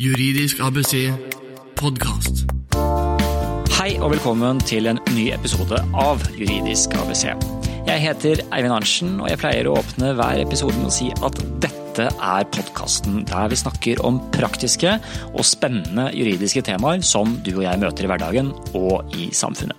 [0.00, 1.10] Juridisk ABC
[1.76, 2.46] podkast.
[3.76, 7.26] Hei og velkommen til en ny episode av Juridisk ABC.
[7.84, 11.42] Jeg heter Eivind Arntzen, og jeg pleier å åpne hver episode med å si at
[11.60, 14.96] dette er podkasten der vi snakker om praktiske
[15.34, 19.76] og spennende juridiske temaer som du og jeg møter i hverdagen og i samfunnet.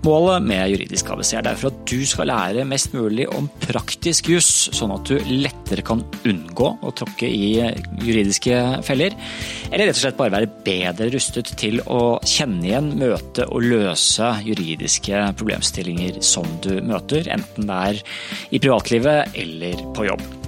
[0.00, 4.70] Målet med Juridisk ABC er derfor at du skal lære mest mulig om praktisk juss,
[4.72, 7.50] sånn at du lettere kan unngå å tråkke i
[8.00, 9.12] juridiske feller,
[9.68, 14.32] eller rett og slett bare være bedre rustet til å kjenne igjen, møte og løse
[14.48, 18.04] juridiske problemstillinger som du møter, enten det er
[18.48, 20.39] i privatlivet eller på jobb.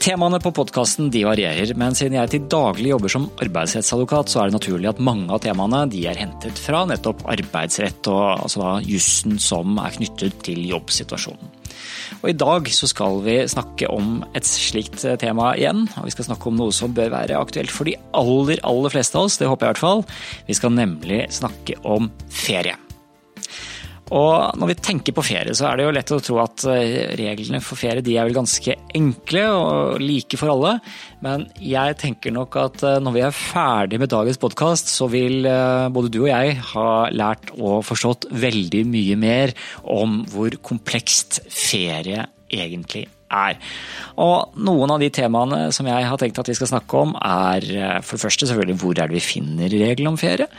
[0.00, 4.56] Temaene på podkasten varierer, men siden jeg til daglig jobber som arbeidsrettsadvokat, så er det
[4.56, 9.76] naturlig at mange av temaene er hentet fra nettopp arbeidsrett og altså da jussen som
[9.76, 11.52] er knyttet til jobbsituasjonen.
[12.22, 15.84] Og I dag så skal vi snakke om et slikt tema igjen.
[15.92, 19.20] og Vi skal snakke om noe som bør være aktuelt for de aller, aller fleste
[19.20, 19.36] av oss.
[19.36, 20.06] Det håper jeg i hvert fall.
[20.48, 22.80] Vi skal nemlig snakke om ferie.
[24.10, 27.12] Og når vi tenker på ferie, så er det jo lett å tro at eh,
[27.18, 30.74] reglene for ferie de er vel ganske enkle og like for alle.
[31.22, 35.46] Men jeg tenker nok at eh, når vi er ferdig med dagens podkast, så vil
[35.46, 39.54] eh, både du og jeg ha lært og forstått veldig mye mer
[39.86, 43.60] om hvor komplekst ferie egentlig er.
[44.18, 48.02] Og noen av de temaene som jeg har tenkt at vi skal snakke om, er
[48.02, 50.50] for det første selvfølgelig hvor er det vi finner reglene om ferie.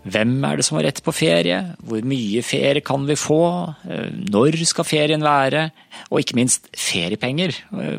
[0.00, 1.58] Hvem er det som har rett på ferie?
[1.84, 3.40] Hvor mye ferie kan vi få?
[4.32, 5.66] Når skal ferien være?
[6.08, 7.52] Og ikke minst feriepenger.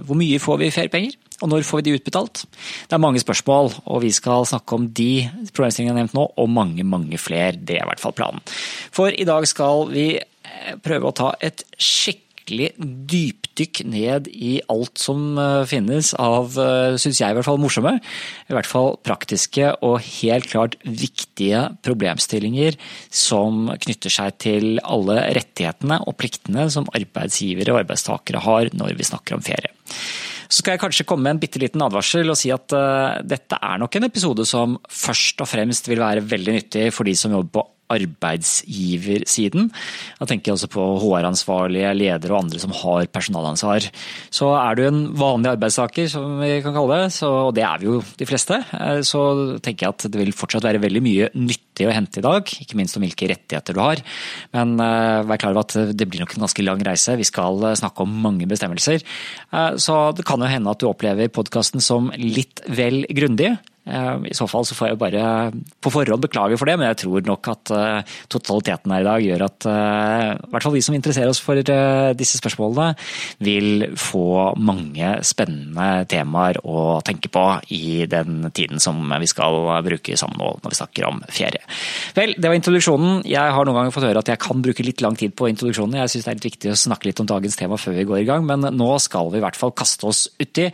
[0.08, 1.20] Hvor mye får vi i feriepenger?
[1.42, 2.44] Og når får vi de utbetalt?
[2.90, 6.26] Det er mange spørsmål, og vi skal snakke om de problemstillingene jeg har nevnt nå,
[6.38, 7.56] og mange, mange flere.
[7.58, 8.44] Det er i hvert fall planen.
[8.94, 10.08] For i dag skal vi
[10.86, 15.38] prøve å ta et skikkelig dypdykk ned i alt som
[15.70, 16.56] finnes av,
[17.02, 17.98] syns jeg i hvert fall, morsomme,
[18.50, 22.80] i hvert fall praktiske og helt klart viktige problemstillinger
[23.14, 29.08] som knytter seg til alle rettighetene og pliktene som arbeidsgivere og arbeidstakere har når vi
[29.08, 29.72] snakker om ferie.
[30.52, 33.56] Så skal jeg kanskje komme med en bitte liten advarsel og si at uh, dette
[33.56, 37.32] er nok en episode som først og fremst vil være veldig nyttig for de som
[37.32, 39.70] jobber på arbeidsgiversiden.
[40.20, 43.88] Da tenker jeg også på HR-ansvarlige, ledere og andre som har personalansvar.
[44.34, 47.82] Så er du en vanlig arbeidstaker, som vi kan kalle det, så, og det er
[47.82, 48.62] vi jo de fleste,
[49.08, 49.22] så
[49.64, 52.54] tenker jeg at det vil fortsatt være veldig mye nyttig å hente i dag.
[52.64, 54.02] Ikke minst om hvilke rettigheter du har.
[54.56, 57.18] Men uh, vær klar over at det blir nok en ganske lang reise.
[57.20, 59.04] Vi skal snakke om mange bestemmelser.
[59.54, 63.56] Uh, så det kan jo hende at du opplever podkasten som litt vel grundig.
[63.82, 65.24] I så fall så får jeg bare
[65.82, 67.72] på forhånd beklage for det, men jeg tror nok at
[68.30, 72.38] totaliteten her i dag gjør at i hvert fall vi som interesserer oss for disse
[72.38, 72.94] spørsmålene,
[73.42, 80.18] vil få mange spennende temaer å tenke på i den tiden som vi skal bruke
[80.20, 81.66] sammen nå når vi snakker om ferie.
[82.14, 83.24] Vel, det var introduksjonen.
[83.26, 85.98] Jeg har noen ganger fått høre at jeg kan bruke litt lang tid på introduksjonen.
[86.04, 88.22] Jeg syns det er litt viktig å snakke litt om dagens tema før vi går
[88.22, 90.70] i gang, men nå skal vi i hvert fall kaste oss uti.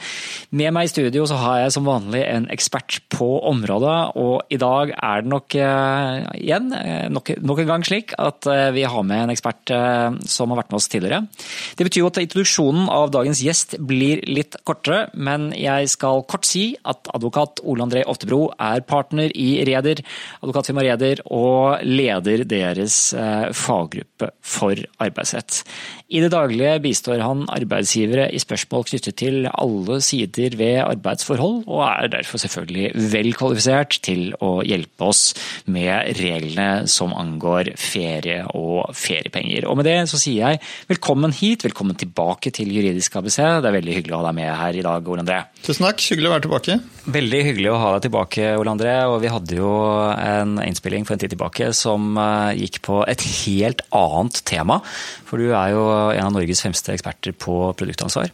[0.51, 4.59] Med meg i studio så har jeg som vanlig en ekspert på området, og i
[4.61, 6.71] dag er det nok uh, igjen
[7.13, 9.73] nok, nok, en gang slik at uh, vi har med en ekspert
[10.29, 11.21] som har vært med oss tidligere.
[11.77, 16.47] Det betyr jo at introduksjonen av dagens gjest blir litt kortere, men jeg skal kort
[16.47, 20.01] si at advokat Ole André Oftebro er partner i Reder,
[20.41, 22.97] advokatfirma Reder, og leder deres
[23.57, 25.63] faggruppe for arbeidsrett.
[26.07, 31.81] I det daglige bistår han arbeidsgivere i spørsmål knyttet til alle sider ved arbeidsforhold, og
[31.83, 35.31] er derfor selvfølgelig vel kvalifisert til å hjelpe oss
[35.71, 39.67] med reglene som angår ferie og feriepenger.
[39.67, 40.61] Og med det så sier jeg
[40.91, 43.37] velkommen hit, velkommen tilbake til Juridisk ABC.
[43.37, 45.41] Det er veldig hyggelig å ha deg med her i dag, Ole André.
[45.65, 46.79] Tusen takk, hyggelig å være tilbake.
[47.17, 48.95] Veldig hyggelig å ha deg tilbake, Ole André.
[49.11, 49.73] Og vi hadde jo
[50.13, 52.17] en innspilling for en tid tilbake som
[52.57, 54.81] gikk på et helt annet tema.
[55.27, 58.31] For du er jo en av Norges fremste eksperter på produktansvar.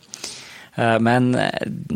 [0.75, 1.35] Men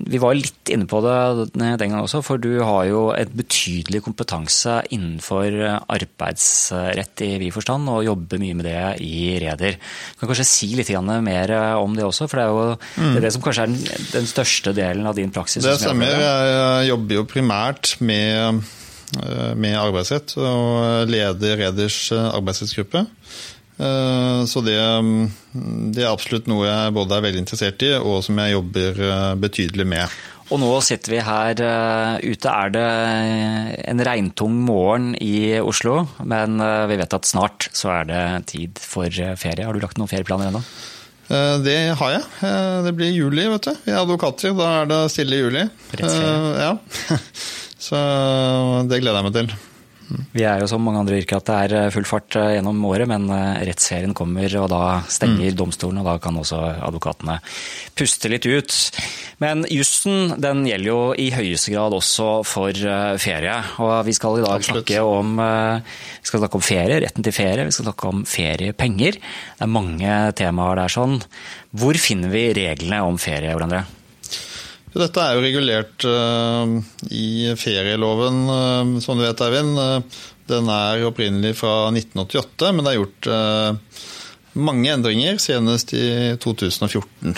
[0.06, 4.04] vi var litt inne på det den gangen også, for du har jo et betydelig
[4.06, 5.56] kompetanse innenfor
[5.90, 9.80] arbeidsrett i vid forstand, og jobber mye med det i Reder.
[9.80, 10.94] Du kan kanskje si litt
[11.26, 13.10] mer om det også, for det er jo mm.
[13.10, 15.66] det, er det som kanskje er den, den, største delen av din praksis?
[15.66, 16.14] Det stemmer.
[16.22, 18.62] Jeg jobber jo primært med,
[19.58, 23.08] med arbeidsrett, og leder Reders arbeidsrettsgruppe.
[23.78, 24.78] Så det,
[25.94, 29.02] det, er absolutt noe jeg både er veldig interessert i, og som jeg jobber
[29.38, 30.16] betydelig med.
[30.48, 31.62] Og nå sitter vi her
[32.24, 32.50] ute.
[32.50, 32.86] Er det
[33.92, 36.08] en regntung morgen i Oslo?
[36.26, 36.58] Men
[36.90, 39.68] vi vet at snart så er det tid for ferie.
[39.68, 40.64] Har du lagt noen ferieplaner ennå?
[41.28, 42.26] Det har jeg.
[42.88, 43.74] Det blir juli, vet du.
[43.84, 45.68] Vi er advokater, da er det stille i juli.
[45.92, 46.54] Rett ferie.
[46.64, 47.18] Ja.
[47.88, 47.98] Så
[48.90, 49.67] det gleder jeg meg til.
[50.34, 52.80] Vi er jo som mange andre yrker at det er eh, full fart eh, gjennom
[52.88, 54.82] året, men rettsferien rettsserien kommer, og da
[55.12, 55.58] stenger mm.
[55.60, 57.38] domstolen, og da kan også advokatene
[57.98, 58.78] puste litt ut.
[59.44, 62.88] Men jussen den gjelder jo i høyeste grad også for
[63.22, 63.58] ferie.
[63.84, 65.38] Og vi skal i dag snakke om,
[66.26, 69.20] skal snakke om ferie, retten til ferie, vi skal snakke om feriepenger.
[69.20, 71.20] Det er mange temaer der sånn.
[71.78, 73.86] Hvor finner vi reglene om ferie, Ole André?
[74.96, 76.78] Dette er jo regulert uh,
[77.12, 79.76] i ferieloven, uh, som du vet, Eivind.
[79.76, 83.28] Uh, den er opprinnelig fra 1988, men det er gjort
[84.56, 86.06] mange endringer, senest i
[86.40, 87.34] 2014.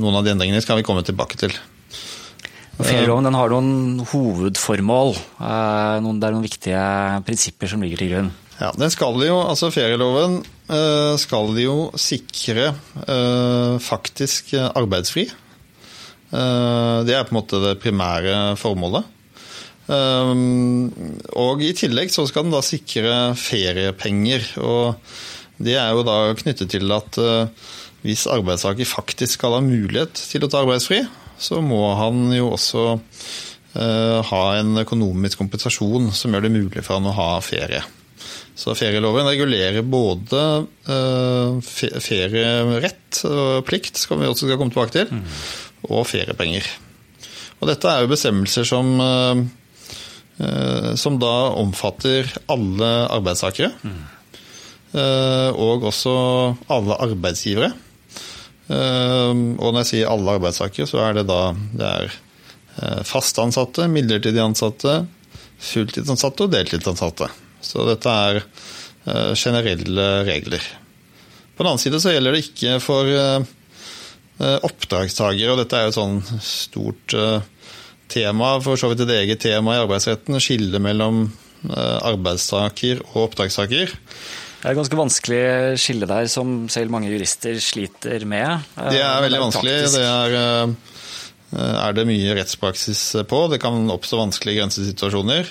[0.00, 1.52] noen av de endringene skal vi komme tilbake til.
[2.80, 5.12] Ferieloven har noen hovedformål.
[5.36, 6.80] Det er noen viktige
[7.28, 8.32] prinsipper som ligger til grunn.
[8.56, 10.40] Ja, den skal jo, altså Ferieloven
[11.20, 12.72] skal jo sikre
[13.84, 15.28] faktisk arbeidsfri.
[16.34, 19.06] Eh, det er på en måte det primære formålet.
[19.84, 20.32] Eh,
[21.38, 24.50] og i tillegg så skal den da sikre feriepenger.
[24.64, 24.94] Og
[25.62, 27.72] det er jo da knyttet til at eh,
[28.04, 31.04] hvis arbeidstaker faktisk skal ha mulighet til å ta arbeidsfri,
[31.40, 32.86] så må han jo også
[33.74, 37.80] ha en økonomisk kompensasjon som gjør det mulig for han å ha ferie.
[38.54, 40.44] Så ferieloven regulerer både
[41.66, 45.26] ferierett og plikt, som vi også skal komme tilbake til, mm
[45.88, 46.66] og feriepenger.
[47.60, 53.72] Og dette er jo bestemmelser som, eh, som da omfatter alle arbeidstakere.
[53.82, 54.02] Mm.
[54.94, 56.12] Og også
[56.70, 57.72] alle arbeidsgivere.
[58.70, 61.40] Eh, og når jeg sier alle arbeidstakere, så er det da
[61.74, 62.14] det er
[63.06, 65.04] fast ansatte, midlertidig ansatte,
[65.62, 67.28] fulltidsansatte og deltidsansatte.
[67.62, 68.40] Så dette er
[69.38, 70.64] generelle regler.
[71.54, 73.42] På den annen side så gjelder det ikke for Eh,
[74.38, 77.44] oppdragstaker, og dette er jo et sånn stort eh,
[78.10, 81.26] tema, for så vidt et eget tema i arbeidsretten, skille mellom
[81.68, 83.94] eh, arbeidstaker og oppdragstaker.
[83.94, 85.44] Det er et ganske vanskelig
[85.78, 88.64] skille der, som selv mange jurister sliter med.
[88.74, 89.74] Det er veldig vanskelig.
[89.92, 90.36] Det er,
[91.60, 93.42] er, det mye rettspraksis på.
[93.52, 95.50] Det kan oppstå vanskelige grensesituasjoner.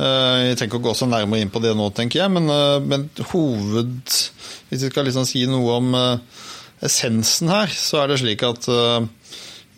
[0.00, 2.48] Jeg trenger ikke å gå så nærmere inn på det nå, tenker jeg, men,
[2.88, 3.02] men
[3.34, 5.98] hoved Hvis vi skal liksom si noe om
[6.84, 9.04] essensen her, så er det slik at uh,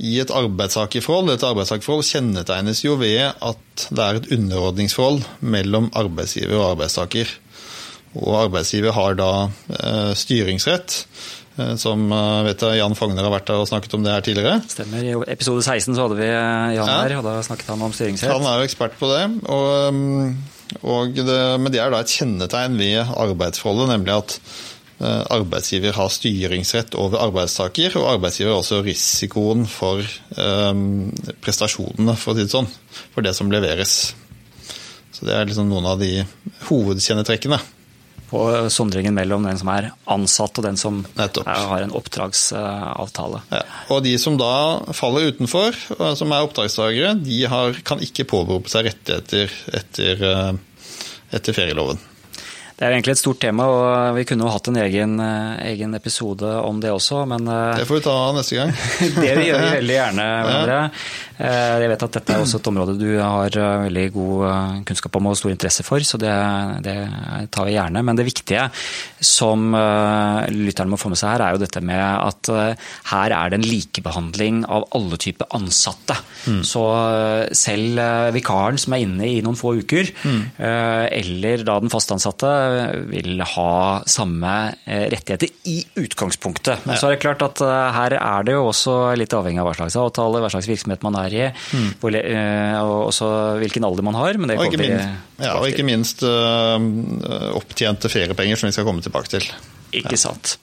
[0.03, 5.23] i et arbeidstakerforhold et arbeidstakerforhold kjennetegnes jo ved at det er et underordningsforhold
[5.55, 7.31] mellom arbeidsgiver og arbeidstaker.
[8.19, 11.05] Og arbeidsgiver har da uh, styringsrett.
[11.59, 12.09] Uh, som
[12.47, 14.63] vet jeg, Jan Fogner har vært der og snakket om det her tidligere.
[14.73, 15.05] Stemmer.
[15.05, 16.99] I episode 16 så hadde vi Jan ja.
[17.05, 18.33] her, og da snakket han om styringsrett.
[18.33, 19.23] Han er jo ekspert på det.
[19.53, 20.37] Og, um,
[20.89, 24.72] og det, men det er da et kjennetegn ved arbeidsforholdet, nemlig at Eh,
[25.03, 30.03] arbeidsgiver har styringsrett over arbeidstaker, og arbeidsgiver har også risikoen for
[30.39, 31.11] um,
[31.45, 32.71] prestasjonene, for å si det sånn,
[33.15, 33.97] for det som leveres.
[35.13, 36.25] Så Det er liksom noen av de
[36.69, 37.61] hovedkjennetrekkene.
[38.33, 41.51] Og sondringen mellom den som er ansatt og den som Nettopp.
[41.53, 43.43] har en oppdragsavtale.
[43.53, 43.61] Ja.
[43.93, 45.77] Og de som da faller utenfor,
[46.17, 50.25] som er oppdragstakere, de har, kan ikke påberope seg rettigheter etter,
[51.29, 52.01] etter ferieloven.
[52.83, 55.93] Det er egentlig et stort tema, og vi kunne jo hatt en egen, eh, egen
[55.95, 58.73] episode om det også, men eh, Det får vi ta neste gang.
[59.23, 60.79] det gjør vi veldig gjerne, hverandre.
[61.39, 63.57] Eh, jeg vet at dette er også et område du har
[63.87, 66.33] veldig god kunnskap om og stor interesse for, så det,
[66.85, 66.97] det
[67.55, 68.03] tar vi gjerne.
[68.05, 68.69] Men det viktige
[69.23, 72.51] som lytterne må få med seg her, er jo dette med at
[73.13, 76.17] her er det en likebehandling av alle typer ansatte.
[76.51, 76.61] Mm.
[76.67, 76.85] Så
[77.57, 78.03] selv
[78.35, 80.43] vikaren som er inne i noen få uker, mm.
[80.59, 82.53] eller da den fastansatte,
[83.13, 83.73] vil ha
[84.09, 84.53] samme
[84.85, 86.87] eh, rettigheter i utgangspunktet.
[86.87, 89.69] Men så er det klart at eh, her er det jo også litt avhengig av
[89.69, 91.45] hva slags avtale, hva slags virksomhet man er i,
[91.77, 91.93] mm.
[92.83, 93.29] og også
[93.63, 94.41] hvilken alder man har.
[94.41, 96.79] og, ikke minst, ja, og ikke minst uh,
[97.55, 99.47] opptjente feriepenger, som vi skal komme tilbake til.
[99.93, 100.57] Ikke sant.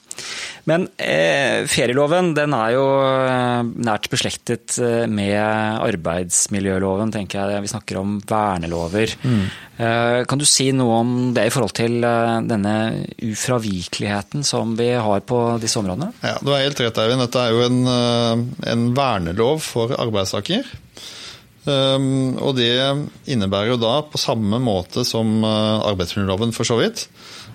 [0.68, 7.64] Men eh, ferieloven den er jo eh, nært beslektet eh, med arbeidsmiljøloven, tenker jeg.
[7.64, 9.14] Vi snakker om vernelover.
[9.24, 9.44] Mm.
[9.80, 12.74] Eh, kan du si noe om det i forhold til eh, denne
[13.30, 16.12] ufravikeligheten som vi har på disse områdene?
[16.22, 17.24] Ja, Du er helt rett, Eivind.
[17.24, 20.68] Dette er jo en, en vernelov for arbeidstaker.
[21.60, 22.70] Um, og det
[23.28, 27.04] innebærer jo da, på samme måte som arbeidsmiljøloven for så vidt,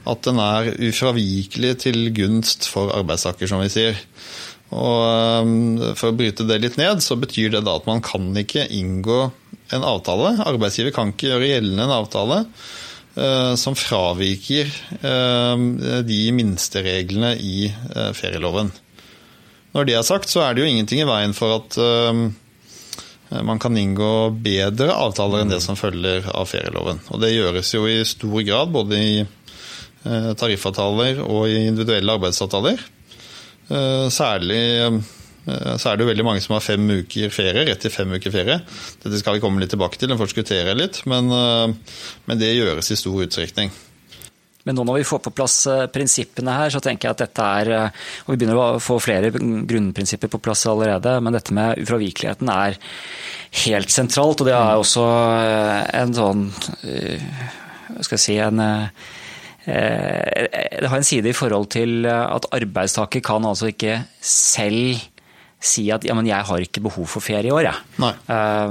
[0.05, 3.97] at den er ufravikelig til gunst for arbeidstaker, som vi sier.
[4.75, 5.51] Og um,
[5.97, 9.19] For å bryte det litt ned, så betyr det da at man kan ikke inngå
[9.73, 10.35] en avtale.
[10.45, 14.71] Arbeidsgiver kan ikke gjøre gjeldende en avtale uh, som fraviker
[15.01, 17.69] uh, de minstereglene i
[18.17, 18.73] ferieloven.
[19.75, 21.75] Når det er sagt, så er det jo ingenting i veien for at
[23.43, 27.01] man kan inngå bedre avtaler enn det som følger av ferieloven.
[27.11, 29.17] Og det gjøres jo i stor grad både i
[30.39, 32.81] tariffavtaler og individuelle arbeidsavtaler.
[34.13, 34.59] Særlig
[35.45, 38.33] så er det jo veldig mange som har fem uker ferie, rett til fem uker
[38.33, 38.59] ferie.
[39.01, 42.97] Dette skal vi komme litt tilbake til, og forskuttere litt, men, men det gjøres i
[43.01, 43.73] stor utstrekning.
[44.65, 47.49] Men nå når vi får på plass eh, prinsippene her, så tenker jeg at dette
[47.59, 51.83] er eh, Og vi begynner å få flere grunnprinsipper på plass allerede, men dette med
[51.83, 52.79] ufravikeligheten er
[53.65, 54.41] helt sentralt.
[54.41, 58.63] Og det er også eh, en sånn Hva skal jeg si en
[59.65, 64.99] det har en side i forhold til at arbeidstaker kan altså ikke selv
[65.65, 67.65] si at ja, men jeg har ikke behov for ferie i år.
[67.65, 68.11] Ja.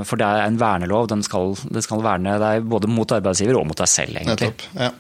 [0.06, 1.08] For det er en vernelov.
[1.10, 4.20] Den skal, den skal verne deg både mot arbeidsgiver og mot deg selv.
[4.20, 4.52] egentlig.
[4.52, 4.92] Nettopp, ja.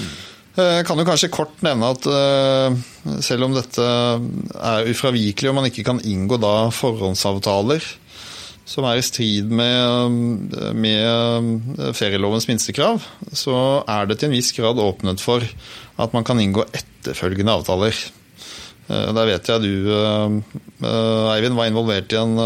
[0.00, 0.14] Mm.
[0.54, 2.76] Jeg eh, kan jo kanskje kort nevne at eh,
[3.26, 7.82] selv om dette er ufravikelig og man ikke kan inngå da forhåndsavtaler
[8.68, 13.02] som er i strid med, med ferielovens minstekrav,
[13.36, 13.56] så
[13.90, 15.44] er det til en viss grad åpnet for
[16.00, 17.98] at man kan inngå etterfølgende avtaler.
[18.88, 19.90] Eh, der vet jeg du,
[20.84, 22.38] Eivind, var involvert i en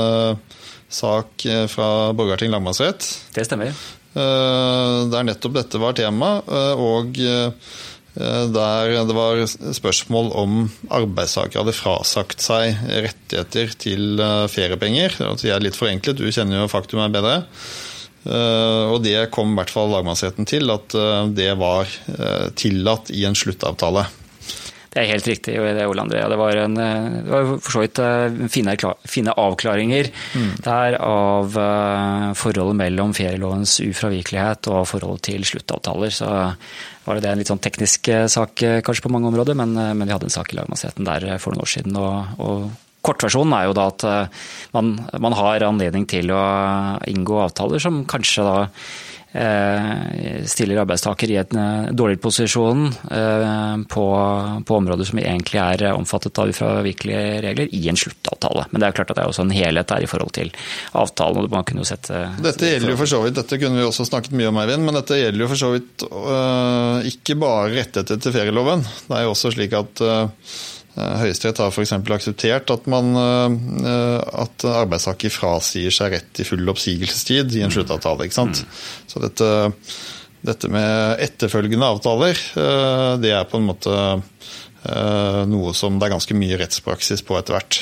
[0.89, 3.07] sak fra Borgarting lagmannsrett.
[3.37, 3.77] Det stemmer.
[4.15, 6.39] Der nettopp dette var tema.
[6.81, 10.55] og Eh, der det var spørsmål om
[10.91, 15.15] arbeidstakere hadde frasagt seg rettigheter til eh, feriepenger.
[15.39, 17.37] Det er litt forenklet, du kjenner jo faktum er bedre.
[18.27, 20.97] Eh, og det kom i hvert fall lagmannsretten til, at
[21.37, 21.91] det var
[22.59, 24.09] tillatt i en sluttavtale.
[24.99, 26.25] Det er helt riktig, det, Ole André.
[26.26, 28.00] Det var, en, det var for så vidt
[28.50, 28.75] fine,
[29.07, 30.49] fine avklaringer mm.
[30.64, 31.55] der av
[32.35, 36.11] forholdet mellom ferielovens ufravikelighet og forholdet til sluttavtaler.
[36.11, 36.33] Så
[37.09, 39.95] var det en litt sånn teknisk eh, sak eh, kanskje på mange områder, men, eh,
[39.97, 41.97] men vi hadde en sak i lagmannsretten der for noen år siden.
[41.97, 42.69] og, og
[43.09, 44.02] Kortversjonen er jo da at
[44.75, 44.88] man,
[45.23, 46.40] man, har anledning til å
[47.09, 49.08] inngå avtaler som kanskje da Eh,
[50.49, 54.06] stiller arbeidstaker i en eh, dårligere posisjon eh, på,
[54.66, 58.66] på, områder som egentlig er omfattet av ufravikelige regler, i en sluttavtale.
[58.70, 60.52] Men det er jo klart at det er også en helhet der i forhold til
[60.97, 61.44] avtalen.
[61.44, 62.25] og man kunne jo sette...
[62.40, 65.00] Dette gjelder jo for så vidt, dette kunne vi også snakket mye om, Eivind, men
[65.00, 66.06] dette gjelder jo for så vidt
[67.12, 68.85] ikke bare rettigheter til ferieloven.
[69.08, 70.28] Det er jo også slik at Eh,
[70.99, 71.95] Høyesterett har f.eks.
[71.95, 78.26] akseptert at, man, eh, at arbeidstaker frasier seg rett til full oppsigelsestid i en sluttavtale.
[78.26, 78.62] ikke sant?
[78.64, 78.78] Mm.
[79.12, 79.50] Så dette,
[80.49, 84.00] dette, med etterfølgende avtaler, eh, det er på en måte
[84.88, 87.81] noe som det er ganske mye rettspraksis på etter hvert.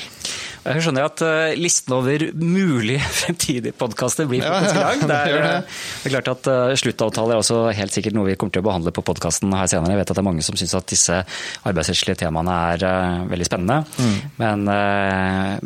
[0.66, 5.04] Jeg skjønner at eh, listen over mulige fremtidige podkaster blir faktisk lang.
[5.06, 8.37] Det er, eh, det er klart at eh, Sluttavtaler er også helt sikkert noe vi
[8.38, 9.94] kommer til å behandle på podkasten her senere.
[9.94, 11.20] Jeg vet at det er mange som syns at disse
[11.68, 12.87] arbeidsrettslige temaene er
[13.30, 13.80] veldig spennende.
[14.00, 14.16] Mm.
[14.40, 14.64] Men,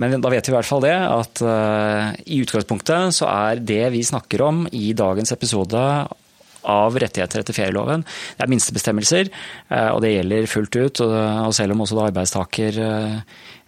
[0.00, 1.42] men, da vet vi i hvert fall det at
[2.24, 5.80] i utgangspunktet så er det vi snakker om i dagens episode
[6.70, 8.04] av rettigheter etter ferieloven.
[8.36, 9.30] Det er minstebestemmelser,
[9.94, 11.02] og det gjelder fullt ut.
[11.06, 12.80] Og selv om også arbeidstaker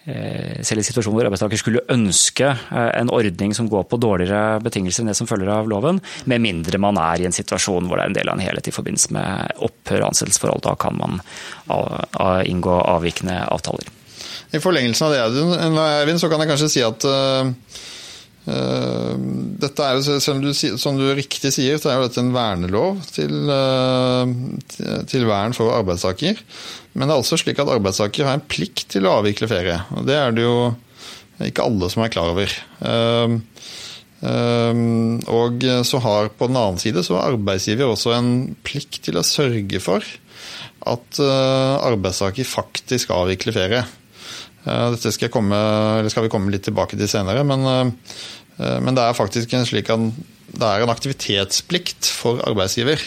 [0.03, 5.05] selv i situasjonen hvor arbeidstaker skulle ønske eh, en ordning som går på dårligere betingelser
[5.05, 8.09] enn det som følger av loven, med mindre man er i en situasjon hvor det
[8.09, 10.65] er en del av en helhet i forbindelse med opphør av ansettelsesforhold.
[10.67, 11.23] Da kan man
[12.49, 13.87] inngå avvikende avtaler.
[14.53, 15.47] I forlengelsen av det,
[16.03, 17.47] Eivind, så kan jeg kanskje si at uh,
[19.63, 22.99] dette er selv som du, som du, riktig sier, så er jo dette en vernelov
[23.15, 23.53] til,
[25.09, 26.43] til vern for arbeidstaker.
[26.93, 29.79] Men det er også slik at arbeidstaker har en plikt til å avvikle ferie.
[29.97, 30.57] og Det er det jo
[31.43, 32.53] ikke alle som er klar over.
[32.87, 33.39] Ehm,
[34.23, 38.33] ehm, og så har på den annen side så har arbeidsgiver også en
[38.67, 40.05] plikt til å sørge for
[40.83, 43.83] at eh, arbeidstaker faktisk avvikler ferie.
[44.67, 45.57] Eh, dette skal, komme,
[46.11, 50.09] skal, vi komme litt tilbake til senere, men, eh, men det er faktisk slik at
[50.53, 53.01] det er en aktivitetsplikt for arbeidsgiver.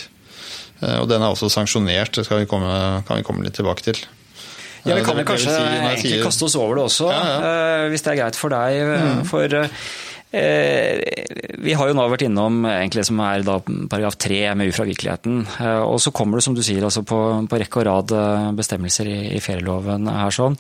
[0.82, 4.02] Eh, og den er også sanksjonert, det vi komme, kan vi komme litt tilbake til.
[4.86, 7.38] Ja, Vi kan vel kanskje egentlig kaste oss over det også, ja, ja.
[7.50, 8.82] Eh, hvis det er greit for deg.
[8.82, 9.24] Eh, mm.
[9.32, 9.64] For
[10.36, 15.38] vi har jo nå vært innom egentlig som er da paragraf tre med ufravikeligheten.
[15.88, 18.12] Og så kommer det, som du sier, altså på, på rekke og rad
[18.58, 20.58] bestemmelser i, i ferieloven her sånn,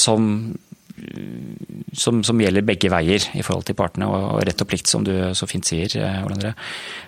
[0.00, 0.30] som
[1.92, 5.12] som, som, gjelder begge veier i forhold til partene, og, rett og plikt, som du
[5.36, 6.52] så fint sier, eh, Ole André.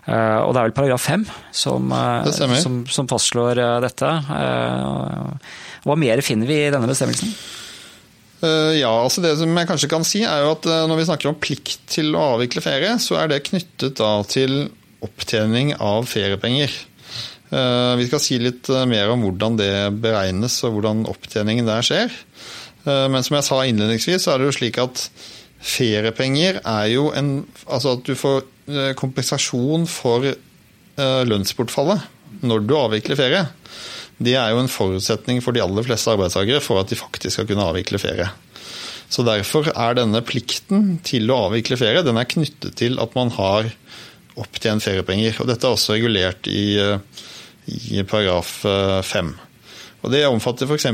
[0.06, 4.12] Eh, og det er vel paragraf fem som, eh, som, som, fastslår dette.
[5.84, 7.34] Hva mer finner vi i denne bestemmelsen?
[8.44, 11.38] Ja, altså Det som jeg kanskje kan si, er jo at når vi snakker om
[11.40, 14.66] plikt til å avvikle ferie, så er det knyttet da til
[15.04, 16.74] opptjening av feriepenger.
[17.48, 19.72] Vi skal si litt mer om hvordan det
[20.04, 22.12] beregnes og hvordan opptjeningen der skjer.
[22.84, 25.06] Eh, men som jeg sa innledningsvis, så er det jo slik at
[25.64, 32.10] feriepenger er jo en Altså at du får eh, kompensasjon for eh, lønnsbortfallet
[32.44, 33.44] når du avvikler ferie.
[34.18, 37.46] Det er jo en forutsetning for de aller fleste arbeidstakere for at de faktisk skal
[37.48, 38.26] kunne avvikle ferie.
[39.08, 43.30] Så Derfor er denne plikten til å avvikle ferie den er knyttet til at man
[43.36, 43.70] har
[44.40, 45.38] opptjent feriepenger.
[45.40, 46.74] Og Dette er også regulert i,
[47.94, 48.56] i paragraf
[49.06, 49.32] 5.
[50.02, 50.88] Og Det omfatter f.eks.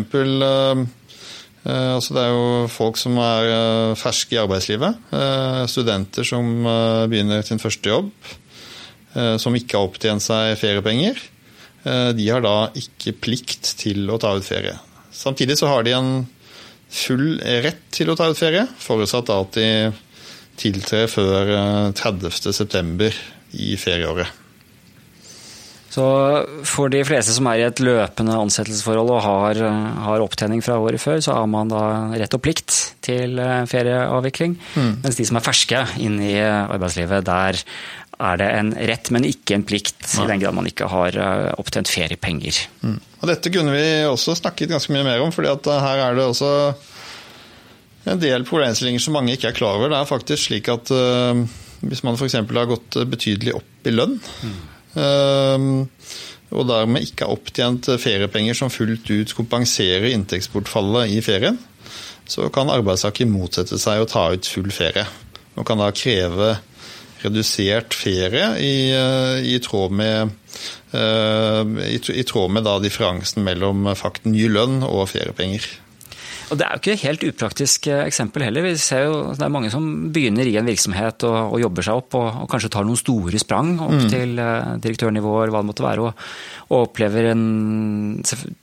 [1.60, 5.10] Altså det er jo folk som er ferske i arbeidslivet.
[5.68, 6.48] Studenter som
[7.10, 8.08] begynner sin første jobb.
[9.42, 11.20] Som ikke har opptjent seg feriepenger.
[12.16, 14.72] De har da ikke plikt til å ta ut ferie.
[15.12, 16.12] Samtidig så har de en
[16.90, 19.70] full rett til å ta ut ferie, forutsatt at de
[20.60, 21.54] tiltrer før
[21.96, 23.12] 30.9.
[23.60, 24.39] i ferieåret.
[25.90, 26.04] Så
[26.70, 29.62] for de fleste som er i et løpende ansettelsesforhold og har,
[30.06, 31.82] har, opptjening fra året før, så har man da
[32.14, 34.54] rett og plikt til ferieavvikling.
[34.76, 34.92] Mm.
[35.02, 37.58] Mens de som er ferske inn i arbeidslivet, der
[38.20, 41.16] er det en rett, men ikke en plikt, i den grad man ikke har
[41.58, 42.62] opptjent feriepenger.
[42.84, 42.98] Mm.
[43.20, 46.28] Og Dette kunne vi også snakket ganske mye mer om, fordi at her er det
[46.28, 46.52] også
[48.10, 49.90] en del problemstillinger som mange ikke er klar over.
[49.90, 51.42] Det er faktisk slik at uh,
[51.84, 52.38] hvis man f.eks.
[52.40, 54.60] har gått betydelig opp i lønn, mm.
[54.98, 55.58] Uh,
[56.50, 61.60] og dermed ikke har opptjent feriepenger som fullt ut kompenserer inntektsbortfallet i ferien,
[62.30, 65.06] så kan arbeidstaker motsette seg å ta ut full ferie.
[65.58, 66.56] Og kan da kreve
[67.22, 68.74] redusert ferie i,
[69.52, 70.32] i tråd med,
[70.94, 75.66] i, i tråd med differansen mellom fakten ny lønn og feriepenger.
[76.50, 78.64] Og Det er jo ikke et helt upraktisk eh, eksempel heller.
[78.66, 82.00] Vi ser jo Det er mange som begynner i en virksomhet og, og jobber seg
[82.02, 84.08] opp, og, og, kanskje tar noen store sprang opp mm.
[84.10, 86.26] til uh, direktørnivå hva det måtte være, og,
[86.68, 87.46] og, opplever en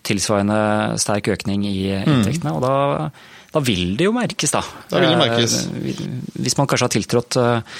[0.07, 0.59] tilsvarende
[0.99, 2.13] sterk økning i mm.
[2.17, 2.55] inntektene.
[2.57, 2.77] og da
[3.47, 4.59] da vil det jo merkes, da.
[4.91, 5.53] Da vil det merkes.
[6.35, 7.79] Hvis man kanskje har tiltrådt Eh,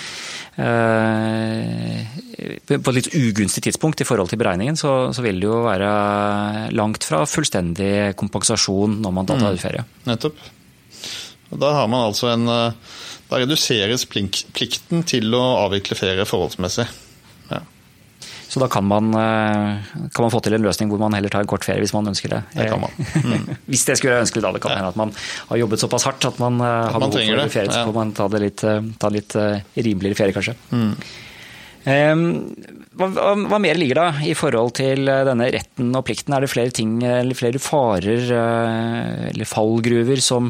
[2.68, 5.90] på et litt ugunstig tidspunkt i forhold til beregningen, så, så, vil det jo være
[6.74, 9.84] langt fra fullstendig kompensasjon når man da tar ut ferie.
[9.86, 10.42] Mm, nettopp.
[11.54, 12.96] Og da har man altså en eh,
[13.30, 16.86] Da reduseres plikten til å avvikle ferie forholdsmessig.
[18.58, 21.46] Så da kan man, eh, kan man, få til en løsning hvor man heller tar
[21.46, 22.42] en kort ferie hvis man ønsker det.
[22.56, 22.96] Det kan man.
[23.28, 23.58] Mm.
[23.68, 24.52] hvis det skulle være ønskelig, da.
[24.56, 25.12] Det kan hende at man
[25.50, 27.52] har jobbet såpass hardt at man at har behov for det.
[27.52, 27.72] ferie.
[27.72, 29.36] Så får man ta det litt, eh, ta litt
[29.76, 30.56] rimeligere ferie, kanskje.
[30.72, 30.94] Mm.
[32.98, 33.08] Hva,
[33.48, 36.36] hva, mer ligger da i forhold til denne retten og plikten?
[36.36, 38.32] Er det flere ting, eller flere farer
[39.30, 40.50] eller fallgruver som,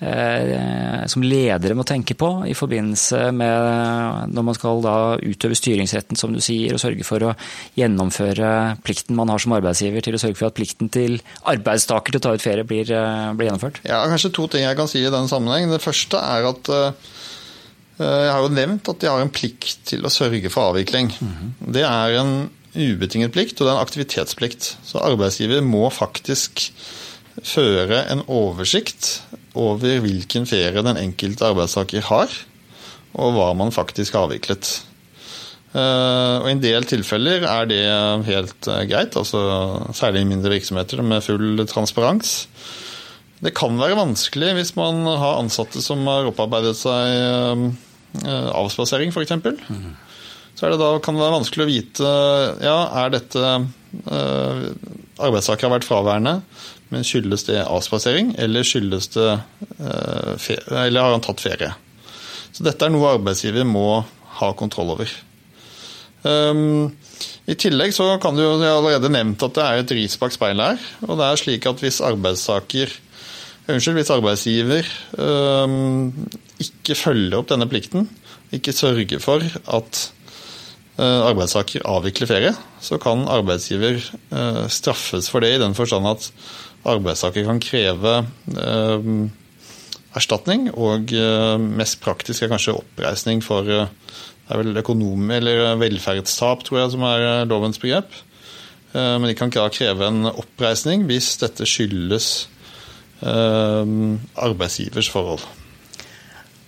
[0.00, 6.34] som ledere må tenke på i forbindelse med når man skal da utøve styringsretten, som
[6.34, 7.32] du sier, og sørge for å
[7.78, 8.50] gjennomføre
[8.84, 12.26] plikten man har som arbeidsgiver til å sørge for at plikten til arbeidstaker til å
[12.26, 13.80] ta ut ferie blir, blir gjennomført?
[13.86, 15.70] Ja, Kanskje to ting jeg kan si i den sammenheng.
[15.72, 16.92] Det første er at Eh,
[17.98, 21.12] jeg har jo nevnt at de har en plikt til å sørge for avvikling.
[21.74, 22.34] Det er en
[22.74, 24.70] ubetinget plikt, og det er en aktivitetsplikt.
[24.82, 26.66] Så arbeidsgiver må faktisk
[27.42, 29.20] føre en oversikt
[29.58, 32.34] over hvilken ferie den enkelte arbeidstaker har,
[33.14, 34.72] og hva man faktisk har avviklet.
[35.74, 37.82] Eh, og I en del tilfeller er det
[38.28, 39.42] helt eh, greit, altså
[39.94, 42.44] særlig i mindre virksomheter med full transparens.
[43.44, 47.74] Det kan være vanskelig hvis man har ansatte som har opparbeidet seg
[48.22, 49.30] Eh, avspasering, f.eks.
[49.30, 49.96] Mm.
[50.54, 52.10] Så da, kan det være vanskelig å vite
[52.62, 54.60] ja, er dette uh,
[55.18, 56.36] Arbeidstaker har vært fraværende,
[56.94, 59.26] men skyldes det avspasering, eller skyldes det
[59.82, 61.72] Eller har han tatt ferie?
[62.54, 64.04] Så dette er noe arbeidsgiver må
[64.38, 65.10] ha kontroll over.
[66.22, 66.94] Um,
[67.50, 70.76] I tillegg så kan du jo, allerede nevnt at det er et ris bak speilet
[70.76, 70.86] her.
[71.08, 72.94] Og det er slik at hvis arbeidstaker
[73.64, 76.10] Unnskyld, hvis arbeidsgiver um,
[76.60, 78.10] ikke følger opp denne plikten,
[78.52, 80.00] ikke sørger for at
[80.98, 82.52] uh, arbeidstaker avvikler ferie,
[82.84, 84.02] så kan arbeidsgiver
[84.34, 86.28] uh, straffes for det i den forstand at
[86.92, 88.14] arbeidstaker kan kreve
[88.52, 89.10] uh,
[90.14, 91.10] erstatning, og
[91.58, 97.08] mest praktisk er kanskje oppreisning for det er vel økonom, eller velferdstap, tror jeg, som
[97.08, 98.12] er lovens begrep.
[98.94, 102.53] Men de kan kreve en oppreisning hvis dette skyldes Eh,
[103.24, 105.44] arbeidsgivers forhold.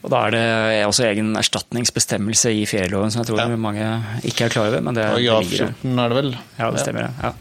[0.07, 3.57] Og Da er det også egen erstatningsbestemmelse i ferieloven som jeg tror ja.
[3.59, 3.87] mange
[4.23, 4.81] ikke er klar over.
[4.81, 6.37] men det, Paragraf 14 er det vel?
[6.61, 7.09] Ja, det stemmer.
[7.23, 7.33] Ja.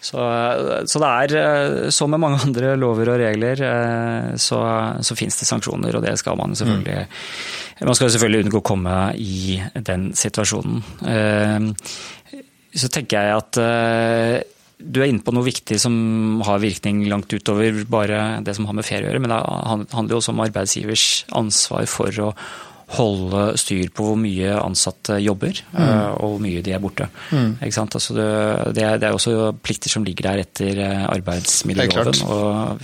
[0.00, 0.22] Så,
[0.86, 4.60] så, det er, eh, som med mange andre lover og regler, eh, så,
[5.04, 7.86] så finnes det sanksjoner, og det skal man selvfølgelig mm.
[7.86, 8.92] Man skal selvfølgelig unngå å komme
[9.22, 9.54] i
[9.86, 10.80] den situasjonen.
[12.74, 13.58] Så tenker jeg at
[14.78, 15.94] du er inne på noe viktig som
[16.46, 20.14] har virkning langt utover bare det som har med ferie å gjøre, men det handler
[20.14, 21.06] jo også om arbeidsgivers
[21.38, 22.32] ansvar for å
[22.96, 25.80] holde styr på hvor mye ansatte jobber, mm.
[25.82, 27.08] Eh, og hvor mye de er borte.
[27.30, 27.58] Mm.
[27.60, 28.28] Altså det,
[28.78, 32.80] det, er, også plikter som ligger der etter eh, arbeidsmiljøloven, og,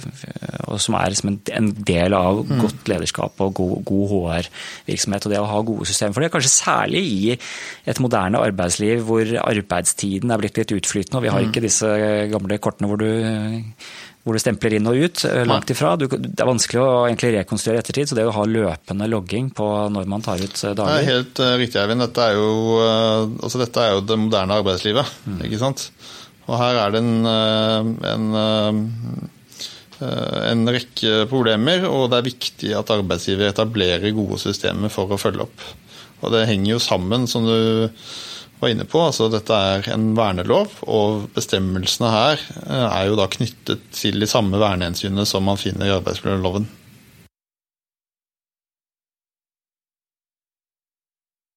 [0.68, 2.56] og, som er som en, en del av mm.
[2.60, 5.28] godt lederskap og god, god HR-virksomhet.
[5.28, 7.36] Og det å ha gode systemer for det, kanskje særlig i
[7.88, 11.48] et moderne arbeidsliv hvor arbeidstiden er blitt litt utflytende, og vi har mm.
[11.48, 11.94] ikke disse
[12.34, 13.08] gamle kortene hvor du
[14.24, 15.24] hvor du stempler inn og ut.
[15.28, 15.94] Eh, langt ifra.
[16.00, 19.68] Du, det er vanskelig å egentlig rekonstruere ettertid, så det å ha løpende logging på
[19.92, 22.04] når man tar ut dager Det er helt uh, riktig, Eivind.
[22.06, 22.48] Dette er jo,
[23.44, 25.12] altså dette er jo det moderne arbeidslivet.
[25.28, 25.38] Mm.
[25.48, 25.86] ikke sant?
[26.48, 27.24] Og her er det en,
[28.04, 28.24] en,
[30.04, 35.46] en rekke problemer, og det er viktig at arbeidsgiver etablerer gode systemer for å følge
[35.46, 35.64] opp.
[36.24, 37.88] Og det henger jo sammen, som du
[38.60, 39.00] var inne på.
[39.02, 44.30] Altså, dette er en vernelov, og bestemmelsene her eh, er jo da knyttet til de
[44.30, 46.68] samme vernehensynene som man finner i arbeidsmiljøloven.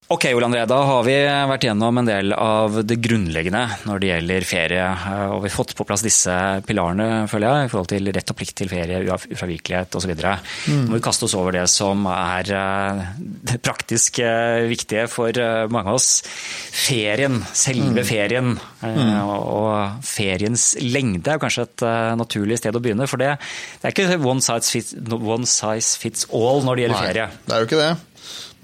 [0.07, 4.07] Ok, Ole André, da har vi vært gjennom en del av det grunnleggende når det
[4.07, 4.85] gjelder ferie.
[5.33, 6.31] Og vi har fått på plass disse
[6.63, 10.15] pilarene, føler jeg, i forhold til rett og plikt til ferie, ufravikelighet osv.
[10.15, 10.31] Mm.
[10.71, 13.03] Nå må vi kaste oss over det som er eh,
[13.51, 16.23] det praktisk eh, viktige for eh, mange av oss.
[16.23, 18.07] Ferien, selve mm.
[18.07, 18.55] ferien.
[18.87, 19.13] Mm.
[19.27, 23.11] Og feriens lengde er kanskje et naturlig sted å begynne.
[23.11, 23.35] For det,
[23.83, 27.33] det er ikke one size, fits, one size fits all når det gjelder Nei, ferie.
[27.43, 27.95] Det er jo ikke det.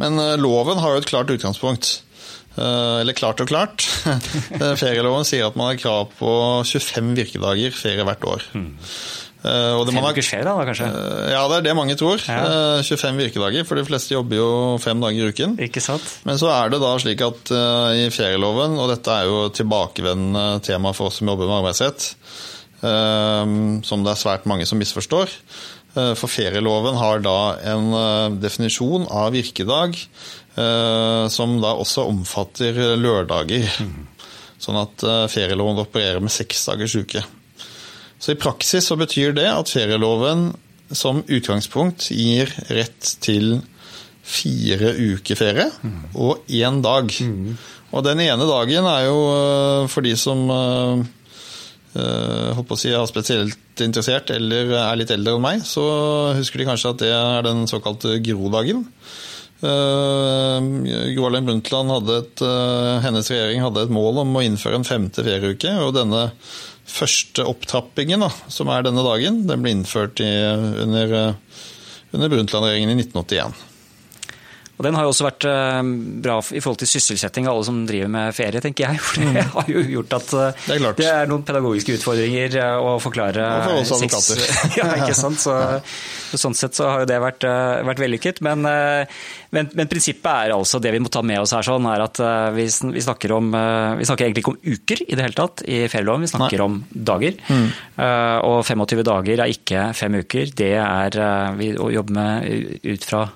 [0.02, 1.96] Men eh, loven har jo et klart utgangspunkt.
[2.56, 3.86] Eh, eller klart og klart.
[4.82, 6.32] Ferieloven sier at man har krav på
[6.70, 8.48] 25 virkedager ferie hvert år.
[8.56, 8.72] Mm.
[9.44, 10.86] Uh, fem uker ferie, da, kanskje?
[11.34, 12.22] ja, det er det mange tror.
[12.32, 12.80] Ja.
[12.80, 14.46] 25 virkedager, for de fleste jobber jo
[14.80, 15.58] fem dager i uken.
[15.66, 16.06] Ikke sant?
[16.24, 17.52] Men så er det da slik at
[18.00, 22.08] i ferieloven, og dette er jo tilbakevendende tema for oss som jobber med arbeidsrett,
[22.80, 25.36] som det er svært mange som misforstår,
[25.83, 25.83] Eh,
[26.18, 27.38] for ferieloven har da
[27.74, 33.70] en eh, definisjon av virkedag eh, som da også omfatter lørdager.
[34.64, 37.20] Sånn at ferieloven opererer med seks dagers uke.
[38.16, 40.54] Så i praksis så betyr det at ferieloven
[40.96, 43.58] som utgangspunkt gir rett til
[44.24, 45.66] fire uker ferie
[46.16, 47.12] og én dag.
[47.92, 49.20] Og den ene dagen er jo
[49.92, 50.48] for de som
[51.94, 55.84] håper å si, er spesielt interessert eller er litt eldre enn meg, så
[56.38, 58.88] husker de kanskje at det er den såkalte Gro-dagen.
[59.64, 60.60] Uh,
[61.14, 64.88] Gro Harlem Brundtland hadde et, uh, hennes regjering hadde et mål om å innføre en
[64.88, 65.72] femte ferieuke.
[65.86, 66.26] og denne
[66.84, 70.32] første opptrappingen, da, som er denne dagen, den ble innført i,
[70.84, 71.38] under,
[72.12, 73.56] under Brundtland-regjeringen i 1981.
[74.74, 75.80] Og Den har jo også vært eh,
[76.26, 79.02] bra i forhold til sysselsetting av alle som driver med ferie, tenker jeg.
[79.06, 82.78] For det har jo gjort at eh, det er, det er noen pedagogiske utfordringer eh,
[82.82, 84.42] å forklare Og for oss advokater.
[84.80, 85.38] ja, ikke sant.
[85.44, 85.54] Så,
[86.42, 87.46] sånn sett så har jo det vært,
[87.86, 88.42] vært vellykket.
[88.46, 92.06] Men, men, men, prinsippet er altså, det vi må ta med oss her, sånn, er
[92.08, 92.24] at
[92.58, 93.54] vi, vi, snakker om
[94.00, 96.66] Vi snakker egentlig ikke om uker i det hele tatt i ferieloven, vi snakker Nei.
[96.66, 97.38] om dager.
[97.46, 97.70] Mm.
[98.50, 100.58] Og 25 dager er ikke fem uker.
[100.58, 101.22] Det er
[101.60, 103.28] vi jobbe med ut fra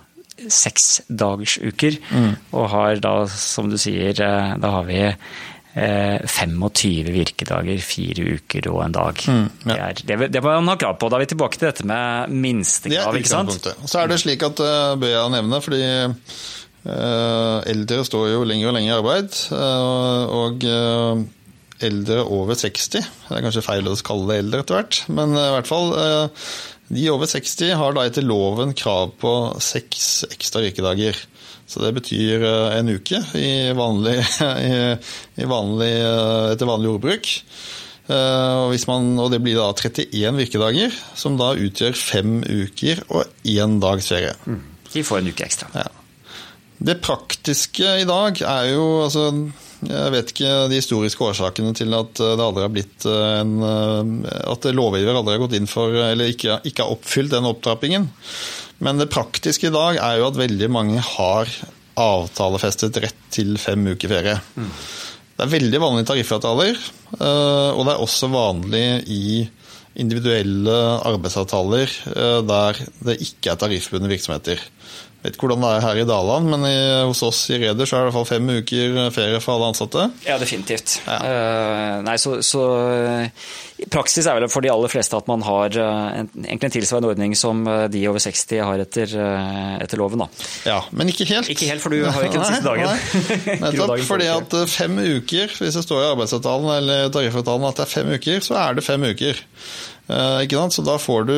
[0.45, 2.00] seksdagersuker.
[2.12, 2.34] Mm.
[2.54, 5.04] Og har da, som du sier, eh, da har vi
[5.78, 9.23] 25 eh, virkedager, fire uker og en dag.
[9.30, 9.73] Mm, ja.
[9.73, 11.10] det, er, det, det man ha krav på.
[11.10, 13.17] Da er vi tilbake til dette med minstekrav.
[13.19, 13.69] ikke sant?
[13.86, 18.71] Så er det slik at uh, bør jeg nevne, fordi uh, eldre står jo lenger
[18.71, 19.41] og lenger i arbeid.
[19.54, 20.67] Uh, og
[21.78, 23.04] eldre over 60, det
[23.38, 25.91] er kanskje feil å kalle det eldre etter hvert, men i hvert fall
[26.88, 29.32] de over 60 har da etter loven krav på
[29.63, 31.17] seks ekstra virkedager.
[31.67, 34.21] Så det betyr eh, en uke i vanlig,
[35.41, 37.32] i vanlig, eh, etter vanlig ordbruk.
[38.08, 43.28] Eh, og, man, og, det blir da 31 virkedager, som da utgjør fem uker og
[43.43, 44.32] én dags ferie.
[44.47, 44.63] Mm.
[44.93, 45.71] De får en uke ekstra.
[45.76, 45.89] Ja.
[46.78, 49.28] Det praktiske i dag er jo altså
[49.86, 54.38] jeg vet ikke de historiske årsakene til at det aldri har blitt eh, en eh,
[54.50, 58.08] At lovgiver aldri har gått inn for, eller ikke, ikke har oppfylt den opptrappingen.
[58.82, 61.52] Men det praktiske i dag er jo at veldig mange har
[61.98, 64.36] avtalefestet rett til fem uker ferie.
[64.58, 64.74] Mm.
[65.38, 66.82] Det er veldig vanlig tariffavtaler,
[67.20, 69.28] eh, og det er også vanlig i
[69.98, 70.74] individuelle
[71.10, 71.90] arbeidsavtaler
[72.46, 74.62] der det ikke er tariffbundne virksomheter.
[75.28, 77.98] Vet ikke hvordan det er her i Daland, men i, hos oss i Reder så
[77.98, 80.10] er det i hvert fall fem uker ferie for alle ansatte.
[80.28, 81.00] Ja, definitivt.
[81.06, 81.18] Ja.
[81.22, 82.63] Uh, nei, så, så
[83.78, 86.74] i praksis er vel for de aller fleste at man har eh, en, egentlig en
[86.74, 89.13] tilsvarende ordning som eh, de over 60 har etter,
[89.84, 90.24] etter loven.
[90.24, 90.48] Da.
[90.66, 91.52] Ja, men ikke helt.
[91.54, 92.90] Ikke helt, for du har ikke den siste dagen.
[92.90, 97.86] Nei, Nettopp fordi at fem uker, hvis det står i arbeidsavtalen eller tariffavtalen at det
[97.86, 99.44] er fem uker, så er det fem uker.
[100.08, 100.78] Uh, ikke sant?
[100.80, 101.38] Så da får du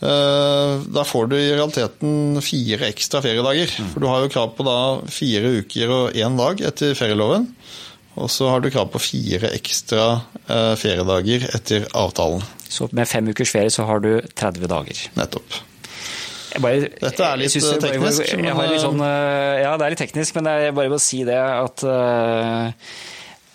[0.00, 3.70] da får du i realiteten fire ekstra feriedager.
[3.80, 3.90] Mm.
[3.94, 4.78] For du har jo krav på da
[5.08, 7.48] fire uker og én dag etter ferieloven.
[8.16, 10.04] Og så har du krav på fire ekstra
[10.48, 12.44] eh, feriedager etter avtalen.
[12.68, 15.02] Så med fem ukers ferie så har du 30 dager.
[15.18, 15.58] Nettopp.
[16.54, 17.68] Jeg bare, Dette er litt, jeg teknisk.
[17.68, 20.38] eh, jeg teknisk, Jeg, men, har litt eh, sånn, eh, ja, det er litt teknisk,
[20.38, 22.94] men jeg bare må si det at eh, eh,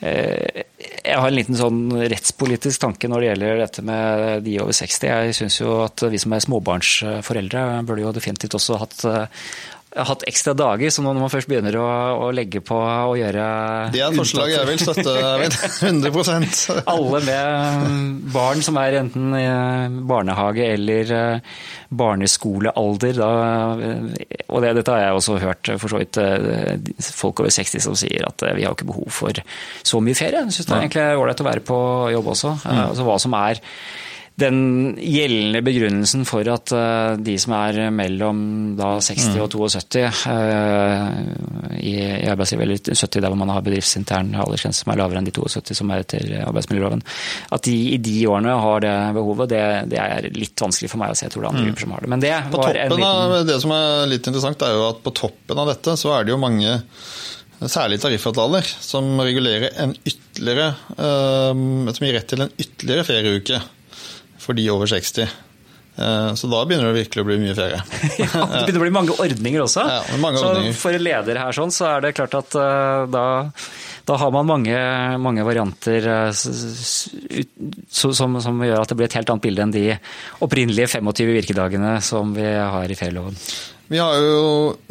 [0.01, 5.05] jeg har en liten sånn rettspolitisk tanke når det gjelder dette med de over 60.
[5.11, 9.45] Jeg syns jo at vi som er småbarnsforeldre, burde jo definitivt også hatt eh,
[9.91, 11.87] hatt ekstra dager, så når man først begynner å,
[12.23, 13.45] å legge på å gjøre
[13.91, 15.57] Det er et forslag jeg vil støtte, Eivind.
[15.91, 19.45] 100 alle med barn som er enten i
[20.07, 21.57] barnehage eller eh,
[21.91, 23.19] barneskolealder.
[23.19, 23.31] Da,
[23.83, 27.83] eh, og det, dette har jeg også hørt for så vidt eh, folk over 60
[27.83, 29.43] som sier at eh, vi har ikke behov for
[29.83, 30.45] så mye ferie.
[30.47, 31.81] Syns det er egentlig ålreit å være på
[32.15, 32.55] jobb også.
[32.63, 32.81] Mm.
[32.87, 33.61] Altså hva som er
[34.41, 34.57] den
[34.97, 38.41] gjeldende begrunnelsen for at eh, de som er mellom
[38.79, 40.01] da 60 og 72
[40.31, 41.05] eh,
[41.79, 45.29] i, i arbeidslivet, eller 70 der hvor man har bedriftsintern aldersgrense som er lavere enn
[45.29, 47.03] de 72 som er etter arbeidsmiljøloven,
[47.57, 51.13] at de i de årene har det behovet, det, det er litt vanskelig for meg
[51.13, 51.27] å se.
[51.27, 52.13] Jeg tror det er andre grupper som har det.
[52.15, 55.03] Men det På var en liten av Det som er litt interessant, er jo at
[55.05, 56.79] på toppen av dette så er det jo mange
[57.61, 61.59] Særlig tariffavtaler som regulerer en ytterligere eh,
[61.93, 63.59] Som gir rett til en ytterligere ferieuke
[64.41, 65.27] for de over 60.
[66.01, 67.81] Eh, Så da begynner det virkelig å bli mye ferie.
[68.23, 69.83] ja, det begynner å bli mange ordninger også.
[69.85, 70.77] Ja, mange så ordninger.
[70.79, 73.25] for en leder her sånn, så er det klart at eh, da,
[74.07, 74.77] da har man mange,
[75.21, 76.31] mange varianter eh,
[77.91, 79.85] som, som gjør at det blir et helt annet bilde enn de
[80.45, 83.37] opprinnelige 25 virkedagene som vi har i ferieloven.
[83.91, 84.41] Vi har jo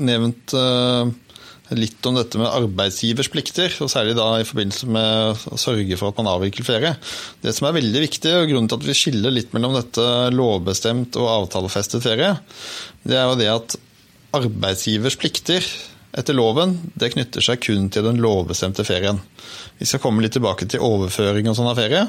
[0.04, 0.52] nevnt
[1.76, 6.10] litt om dette med arbeidsgivers plikter, og særlig da i forbindelse med å sørge for
[6.10, 6.94] at man avvikler ferie.
[7.44, 11.18] Det som er veldig viktig, og grunnen til at vi skiller litt mellom dette lovbestemt
[11.20, 12.34] og avtalefestet ferie,
[13.06, 13.78] det er jo det at
[14.36, 15.64] arbeidsgivers plikter
[16.18, 19.20] etter loven, det knytter seg kun til den lovbestemte ferien.
[19.78, 22.02] Vi skal komme litt tilbake til overføring og sånn av ferie,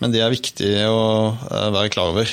[0.00, 1.02] men det er viktig å
[1.36, 2.32] eh, være klar over.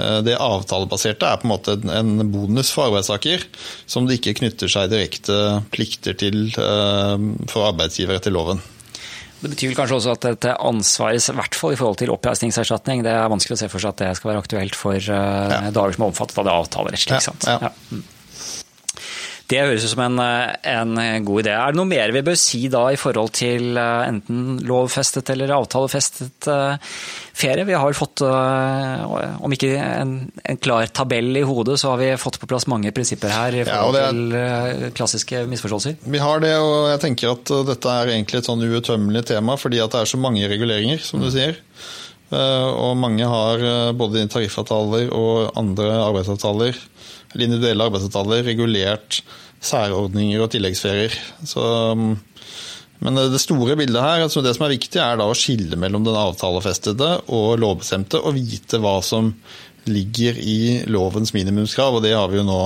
[0.00, 3.46] Eh, Det avtalebaserte er på en måte en bonus for arbeidstaker,
[3.90, 5.38] som det ikke knytter seg direkte
[5.74, 7.16] plikter til eh,
[7.50, 8.62] for arbeidsgiver etter loven.
[9.40, 13.00] Det betyr vel kanskje også at dette ansvaret, i hvert fall i forhold til oppreisningserstatning,
[13.06, 15.70] det er vanskelig å se for seg at det skal være aktuelt for ja.
[15.72, 17.36] dager som er omfattet av det avtalerettslige.
[17.48, 18.02] Ja, ja.
[19.50, 19.56] Mm.
[19.56, 21.50] Det høres ut som en, eh, en god idé.
[21.58, 25.50] Er det noe mer vi bør si da i forhold til eh, enten lovfestet eller
[25.56, 26.76] avtalefestet eh,
[27.34, 27.64] ferie?
[27.66, 29.02] Vi har fått, eh,
[29.42, 30.12] om ikke en,
[30.44, 33.64] en klar tabell i hodet, så har vi fått på plass mange prinsipper her i
[33.66, 35.98] forhold ja, er- til eh, klassiske misforståelser.
[36.06, 39.82] Vi har det, og jeg tenker at dette er egentlig et sånn uutømmelig tema, fordi
[39.82, 41.58] at det er så mange reguleringer, som du sier.
[42.30, 43.58] Uh, Og mange har
[43.98, 46.76] både tariffavtaler og andre arbeidsavtaler,
[47.30, 49.20] eller individuelle arbeidsavtaler, regulert
[49.60, 51.14] særordninger og tilleggsferier.
[51.46, 52.14] Så, um,
[53.00, 56.04] men det store bildet her, altså det som er viktig, er da å skille mellom
[56.06, 59.32] den avtalefestede og lovbestemte, og vite hva som
[59.88, 62.60] ligger i lovens minimumskrav, og det har vi jo nå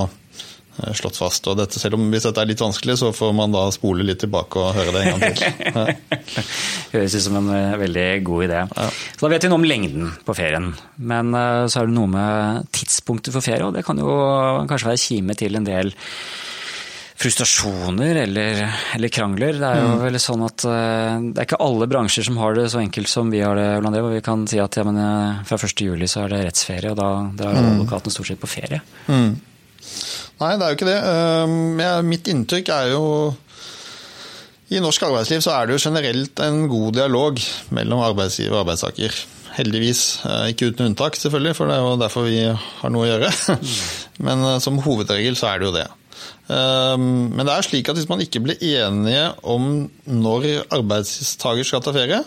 [0.98, 1.46] slått fast.
[1.50, 4.22] Og dette, selv om hvis dette er litt vanskelig, så får man da spole litt
[4.24, 5.42] tilbake og høre det en gang til.
[5.74, 6.42] Ja.
[6.94, 8.60] Høres ut som en eh, veldig god idé.
[9.16, 10.70] Så Da vet vi noe om lengden på ferien.
[10.96, 14.10] Men eh, så er det noe med tidspunktet for ferie, og det kan jo
[14.70, 15.92] kanskje være kime til en del
[17.24, 18.60] frustrasjoner eller,
[18.94, 19.58] eller krangler.
[19.60, 22.66] Det er jo vel sånn at eh, det er ikke alle bransjer som har det
[22.72, 23.68] så enkelt som vi har det.
[23.78, 25.84] Olander, hvor vi kan si at ja, men, eh, fra 1.
[25.86, 28.82] juli så er det rettsferie, og da drar advokaten stort sett på ferie.
[30.40, 30.98] Nei, det er jo ikke det.
[31.84, 33.04] Jeg- Mitt inntrykk er jo
[34.74, 37.38] I norsk arbeidsliv så er det jo generelt en god dialog
[37.76, 39.12] mellom arbeidsgiver og arbeidstaker.
[39.54, 40.00] Heldigvis.
[40.26, 42.40] Eh, Ikke uten unntak, selvfølgelig, for det er jo derfor vi
[42.80, 43.58] har noe å gjøre.
[44.26, 45.84] Men eh, som hovedregel så er det jo det.
[46.48, 47.04] Um,
[47.36, 49.68] Men det er slik at hvis man ikke blir enige om
[50.10, 52.18] når arbeidstaker skal ta ferie,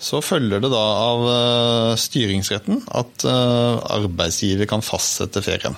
[0.00, 5.76] så følger det da av eh, styringsretten at arbeidsgiver kan fastsette ferien.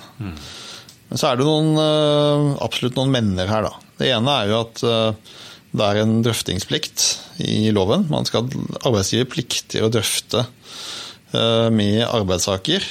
[1.11, 3.73] Men så er det noen, eh, absolutt noen menner her, da.
[3.99, 5.33] Det ene er jo at eh,
[5.75, 7.03] det er en drøftingsplikt
[7.43, 8.07] i loven.
[8.11, 8.47] Man skal,
[8.79, 12.87] arbeidsgiver plikter å drøfte eh, med arbeidstaker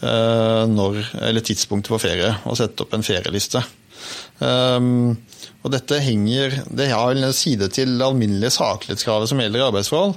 [0.00, 0.94] når,
[1.28, 3.60] eller tidspunktet for ferie, og sette opp en ferieliste.
[4.40, 5.18] Um,
[5.60, 10.14] og dette henger Det har en side til det alminnelige saklighetskravet som gjelder arbeidsforhold.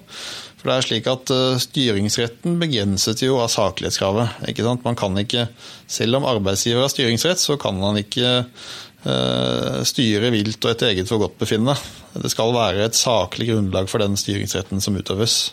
[0.64, 4.46] For det er slik at uh, Styringsretten begrenset jo av saklighetskravet.
[4.48, 4.86] ikke sant?
[4.88, 5.50] Man kan ikke,
[5.92, 11.12] Selv om arbeidsgiver har styringsrett, så kan man ikke uh, styre vilt og etter eget
[11.12, 11.76] forgodtbefinnende.
[12.16, 15.52] Det skal være et saklig grunnlag for den styringsretten som utøves.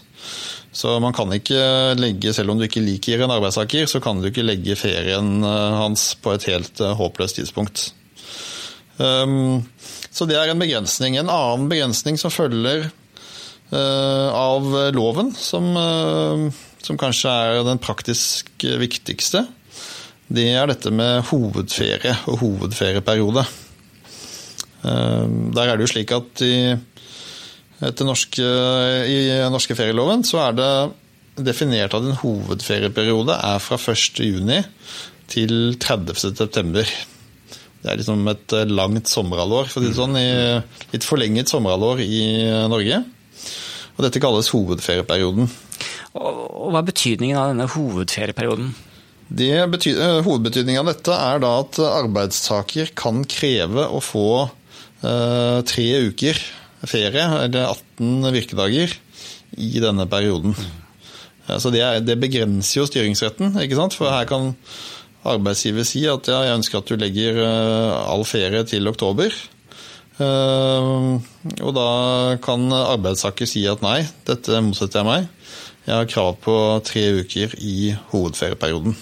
[0.71, 1.59] Så man kan ikke
[1.99, 5.81] legge, selv om du ikke liker en arbeidstaker, så kan du ikke legge ferien uh,
[5.83, 7.89] hans på et helt håpløst tidspunkt.
[9.03, 9.67] Um,
[10.15, 11.19] så det er en begrensning.
[11.19, 12.93] En annen begrensning som følger
[13.71, 16.47] av loven, som, uh,
[16.83, 19.45] som, kanskje er den praktisk viktigste,
[20.31, 23.45] det er dette med hovedferie og hovedferieperiode.
[24.83, 26.75] Uh, der er det jo slik at i,
[28.05, 28.49] norske,
[29.07, 29.21] i
[29.53, 30.73] norske ferieloven så er det
[31.47, 34.67] definert at en hovedferieperiode er fra 1.6
[35.31, 36.85] til 30.9.
[37.81, 40.19] Det er liksom et eh, langt sommerhalvår, for å si det sånn.
[40.93, 43.01] Litt forlenget sommerhalvår i eh, Norge.
[43.97, 45.51] Og dette kalles hovedferieperioden.
[46.19, 48.73] Og Hva er betydningen av denne hovedferieperioden?
[49.31, 55.61] Det betyr, eh, hovedbetydningen av dette er da at arbeidstaker kan kreve å få eh,
[55.63, 56.41] tre uker
[56.89, 58.95] ferie, eller 18 virkedager,
[59.59, 60.55] i denne perioden.
[61.59, 63.97] Så det, er, det begrenser jo styringsretten, ikke sant?
[63.99, 64.53] for her kan
[65.27, 69.35] arbeidsgiver si at ja, jeg ønsker at du legger eh, all ferie til oktober.
[70.21, 71.21] Eh,
[71.65, 71.91] og da
[72.45, 75.29] kan arbeidstaker si at nei, dette motsetter jeg meg.
[75.87, 76.57] Jeg har krav på
[76.87, 78.97] tre uker i hovedferieperioden.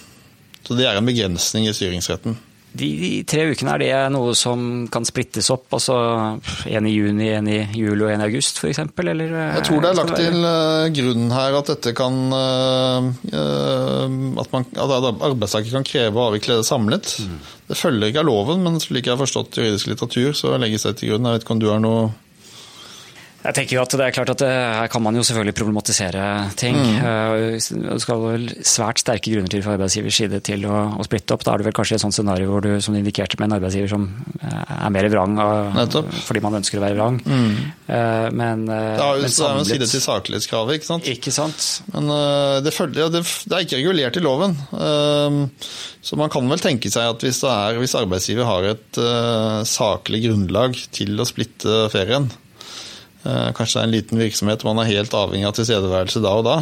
[0.62, 2.36] Så det er en begrensning i styringsretten.
[2.78, 5.66] De, de, tre ukene, er det noe som kan splittes opp?
[5.76, 5.96] Altså
[6.68, 8.80] en i juni, en i juli og en i august f.eks.?
[8.80, 13.08] Jeg tror det er lagt til grunnen grunn her at dette kan uh,
[14.38, 14.94] At, man, at
[15.30, 17.14] arbeidstaker kan kreve å avvikle det samlet.
[17.24, 17.38] Mm.
[17.68, 20.98] Det følger ikke av loven, men slik jeg har forstått juridisk litteratur, så legges det
[21.00, 21.28] til grunn.
[21.28, 22.08] Jeg vet ikke om du har noe
[23.48, 26.24] jeg tenker jo at det er klart at det, Her kan man jo selvfølgelig problematisere
[26.58, 26.76] ting.
[26.76, 26.96] Mm.
[27.00, 31.32] Eh, det skal vel svært sterke grunner til fra arbeidsgivers side til å, å, splitte
[31.32, 31.46] opp.
[31.46, 33.56] Da er det vel kanskje et sånt scenario hvor du som du indikerte med en
[33.56, 34.04] arbeidsgiver som
[34.42, 35.78] eh, er mer vrang av,
[36.26, 37.20] fordi man ønsker å være vrang.
[37.24, 37.54] Mm.
[37.88, 41.08] Eh, men, det er jo en side til saklighetskravet, ikke sant.
[41.08, 41.68] Ikke sant?
[41.94, 42.12] Men
[42.66, 44.58] det, følger, det, det, er ikke regulert i loven.
[46.04, 49.00] Så man kan vel tenke seg at hvis, er, hvis arbeidsgiver har et
[49.68, 52.47] saklig grunnlag til å splitte ferien, Eh,
[53.56, 56.58] kanskje det er en liten virksomhet man er helt avhengig av tilstedeværelse da og da.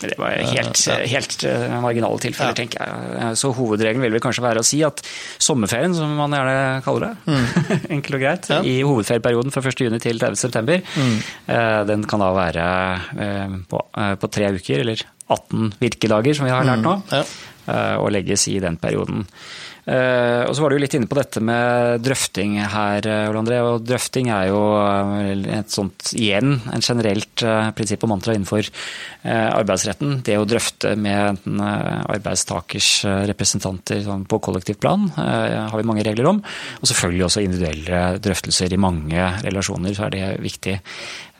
[0.00, 0.96] Det var helt, ja.
[1.10, 2.56] helt eh, marginale tilfeller, ja.
[2.56, 3.38] tenker jeg.
[3.40, 5.02] Så hovedregelen vil vel kanskje være å si at
[5.42, 7.68] sommerferien, som man gjerne kaller det, mm.
[7.96, 8.60] enkelt og greit, ja.
[8.62, 11.16] i hovedferieperioden fra 1.6 til 30.9, mm.
[11.48, 12.64] Eh, den kan da være
[13.70, 13.80] på,
[14.22, 16.86] på, tre uker, eller 18 virkedager, som vi har lært mm.
[16.86, 17.72] nå, mm.
[18.02, 19.26] og legges i den perioden.
[19.88, 23.60] Eh, og så var du litt inne på dette med drøfting her, eh, Ole André.
[23.64, 27.44] Og drøfting er jo eh, et sånt, igjen, en generelt
[27.76, 28.68] prinsipp og mantra innenfor
[29.28, 30.18] arbeidsretten.
[30.24, 32.90] Det å drøfte med enten arbeidstakers
[33.28, 36.40] representanter sånn på kollektivt plan, har vi mange regler om.
[36.80, 40.78] Og selvfølgelig også individuelle drøftelser i mange relasjoner, så er det viktig.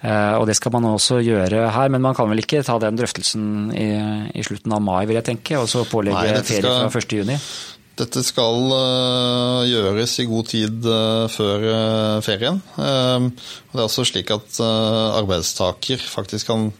[0.04, 3.72] Og Det skal man også gjøre her, men man kan vel ikke ta den drøftelsen
[3.72, 3.88] i,
[4.34, 7.77] i slutten av mai, vil jeg tenke, og så pålegge Nei, ferie fra 1.6?
[7.98, 12.60] Dette skal uh, gjøres i god tid uh, før uh, ferien.
[12.78, 16.70] det er også slik at arbeidstaker faktisk kan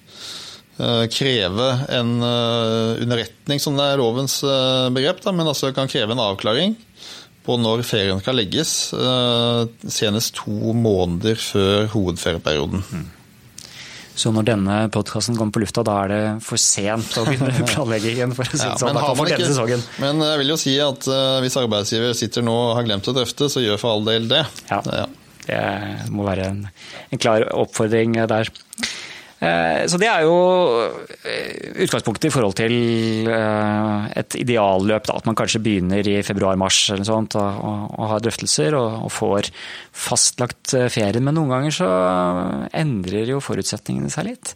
[1.11, 4.37] kreve en underretning, som det er lovens
[4.95, 6.77] begrep, da, men altså kan kreve en avklaring
[7.43, 8.77] på når ferien skal legges,
[9.91, 12.87] senest to måneder før hovedferieperioden.
[12.95, 13.07] Mm.
[14.19, 18.35] Så når denne podkasten kommer på lufta, da er det for sent å begynne planleggingen
[18.35, 19.85] for, å ja, sånn, for denne sesongen.
[20.03, 23.15] Men jeg vil jo si at uh, hvis arbeidsgiver sitter nå og har glemt å
[23.15, 24.43] drøfte, så gjør for all del det.
[24.73, 25.07] Ja, ja.
[25.47, 25.63] det
[26.11, 26.65] må være en,
[27.15, 28.51] en klar oppfordring der.
[29.39, 30.35] Eh, så det er jo
[31.23, 35.07] eh, utgangspunktet i forhold til eh, et idealløp.
[35.07, 39.13] Da, at man kanskje begynner i februar-mars eller sånt, og, og har drøftelser og, og,
[39.15, 39.51] får
[39.95, 41.23] fastlagt ferien.
[41.23, 41.91] Men noen ganger så
[42.75, 44.55] endrer jo forutsetningene seg litt.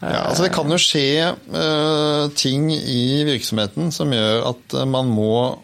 [0.00, 5.58] Ja, altså Det kan jo skje uh, ting i virksomheten som gjør at man må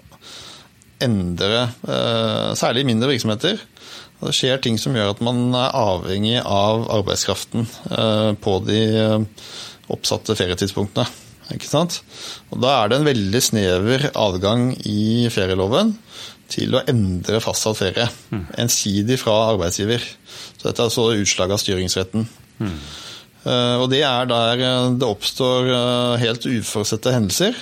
[1.00, 3.62] endre, uh, særlig mindre virksomheter,
[4.24, 9.48] det skjer ting som gjør at man er avhengig av arbeidskraften eh, på de eh,
[9.92, 11.07] oppsatte ferietidspunktene.
[11.55, 12.00] Ikke sant?
[12.50, 15.93] Og Da er det en veldig snever adgang i ferieloven
[16.51, 18.09] til å endre fastsatt ferie.
[18.32, 18.47] Mm.
[18.64, 20.03] Ensidig fra arbeidsgiver.
[20.57, 22.26] Så Dette er altså utslag av styringsretten.
[22.59, 22.76] Mm.
[23.47, 24.62] Og Det er der
[24.99, 25.70] det oppstår
[26.18, 27.55] helt uforutsette hendelser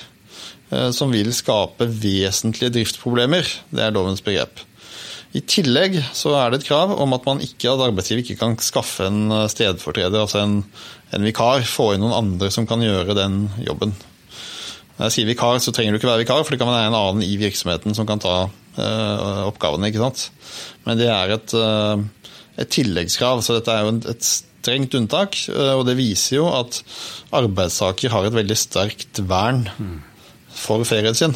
[0.97, 3.45] som vil skape vesentlige driftsproblemer.
[3.69, 4.65] Det er lovens begrep.
[5.35, 8.55] I tillegg så er det et krav om at man ikke, at arbeidsgiver ikke kan
[8.63, 10.61] skaffe en stedfortreder, altså en,
[11.11, 13.97] en vikar, få inn noen andre som kan gjøre den jobben.
[14.95, 16.97] Når jeg sier vikar, så trenger du ikke være vikar, for det kan være en
[16.99, 19.91] annen i virksomheten som kan ta uh, oppgavene.
[19.91, 20.29] ikke sant?
[20.87, 21.99] Men det er et, uh,
[22.63, 25.41] et tilleggskrav, så dette er jo et strengt unntak.
[25.51, 26.79] Uh, og det viser jo at
[27.35, 29.67] arbeidstaker har et veldig sterkt vern
[30.55, 31.35] for ferien sin.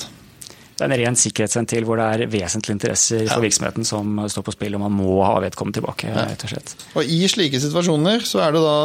[0.78, 4.54] Det er en ren sikkerhetsventil hvor det er vesentlige interesser for virksomheten som står på
[4.54, 6.12] spill, og man må ha vedkommende tilbake.
[6.14, 6.74] rett Og slett.
[6.94, 8.76] Og I slike situasjoner så er det da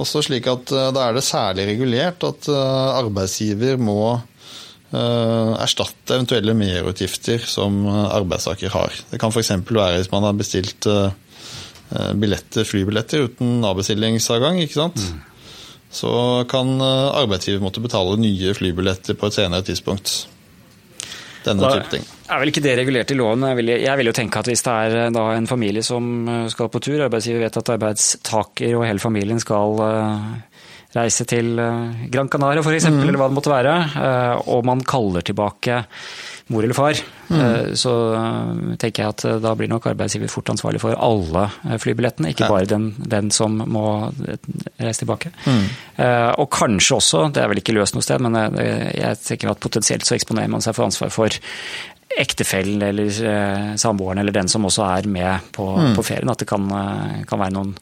[0.00, 6.16] også slik at eh, da er det særlig regulert at eh, arbeidsgiver må eh, erstatte
[6.16, 9.00] eventuelle merutgifter som arbeidstaker har.
[9.10, 9.54] Det kan f.eks.
[9.70, 10.88] være hvis man har bestilt
[11.90, 15.00] billetter, flybilletter uten ikke sant?
[15.00, 15.22] Mm.
[15.90, 16.10] Så
[16.46, 20.28] kan arbeidsgiver måtte betale nye flybilletter på et senere tidspunkt
[21.44, 22.06] denne da type ting.
[22.30, 23.46] Er vel ikke det regulert i loven.
[23.50, 26.46] Jeg vil, jeg vil jo tenke at hvis det er da, en familie som eh,
[26.52, 30.60] skal på tur, arbeidsgiver vet at arbeidstaker og hele familien skal eh,
[30.96, 31.54] reise til
[32.10, 33.02] Gran Canaria f.eks., mm.
[33.04, 33.74] eller hva det måtte være,
[34.50, 35.76] og man kaller tilbake
[36.50, 36.98] mor eller far,
[37.28, 37.76] mm.
[37.78, 37.92] så
[38.80, 41.44] tenker jeg at da blir nok arbeidsgiver fort ansvarlig for alle
[41.78, 43.84] flybillettene, ikke bare den, den, som må
[44.80, 45.30] reise tilbake.
[45.46, 45.64] Mm.
[46.42, 50.08] Og kanskje også, det er vel ikke løst noe sted, men jeg tenker at potensielt
[50.08, 51.40] så eksponerer man seg for ansvar for
[52.18, 53.12] ektefellen eller
[53.78, 55.92] samboeren eller den som også er med på, mm.
[55.94, 56.32] på ferien.
[56.34, 56.66] At det kan,
[57.30, 57.76] kan være noen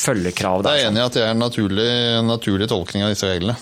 [0.00, 0.80] følgekrav der.
[0.80, 1.88] Jeg er enig i at det er en naturlig,
[2.26, 3.54] naturlig tolkning av disse reglene.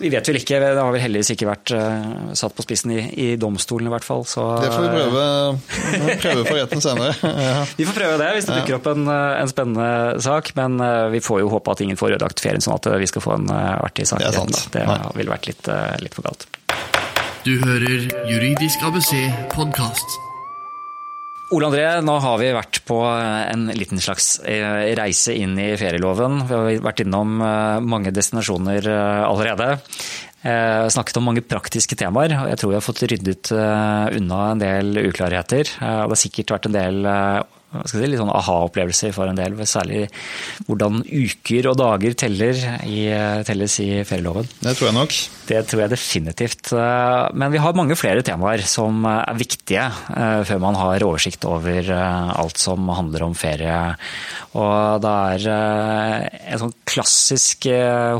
[0.00, 3.00] Vi vet vel ikke, det har vel heldigvis ikke vært uh, satt på spissen i,
[3.12, 4.24] i, domstolen i hvert fall.
[4.28, 7.14] Så, det får vi prøve, prøve for retten senere.
[7.42, 7.62] Ja.
[7.74, 11.22] Vi får prøve det hvis det dukker opp en, en spennende sak, men uh, vi
[11.24, 13.82] får jo håpe at ingen får ødelagt ferien sånn at vi skal få en uh,
[13.82, 14.22] artig sak.
[14.22, 15.72] Det, er det ville vært litt,
[16.04, 16.46] litt for galt.
[17.42, 19.16] Du hører Juridisk ABC
[19.50, 20.31] podkast.
[21.52, 26.38] Ole André, nå har vi vært på en liten slags eh, reise inn i ferieloven.
[26.48, 29.74] Vi har vært innom eh, mange destinasjoner eh, allerede.
[30.42, 35.68] Snakket om mange praktiske temaer, jeg tror vi har fått ryddet unna en del uklarheter.
[35.70, 37.06] Det har sikkert vært en del
[37.88, 40.04] si, litt sånn aha-opplevelser for en del, særlig
[40.68, 43.06] hvordan uker og dager teller i,
[43.48, 44.48] telles i ferieloven.
[44.62, 45.16] Det tror jeg nok.
[45.48, 46.72] Det tror jeg definitivt.
[47.38, 51.80] Men vi har mange flere temaer som er viktige eh, før man har oversikt over
[51.82, 53.80] eh, alt som handler om ferie.
[54.58, 57.68] Og det er eh, en sånn klassisk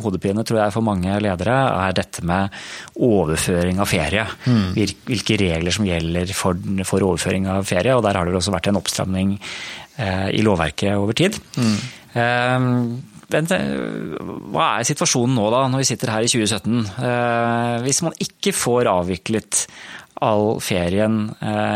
[0.02, 2.52] hodepine, tror jeg, for mange ledere, er dette med
[3.02, 4.24] overføring av ferie.
[4.46, 4.72] Mm.
[4.76, 7.94] Hvilke regler som gjelder for, for overføring av ferie.
[7.96, 9.41] Og der har det også vært en oppstramning Eh,
[10.32, 11.36] i lovverket over tid.
[11.60, 11.74] Mm.
[13.32, 13.48] Men
[14.52, 16.78] hva er situasjonen nå, da, når vi sitter her i 2017?
[17.08, 19.66] Eh, hvis man ikke får avviklet
[20.22, 21.32] all ferien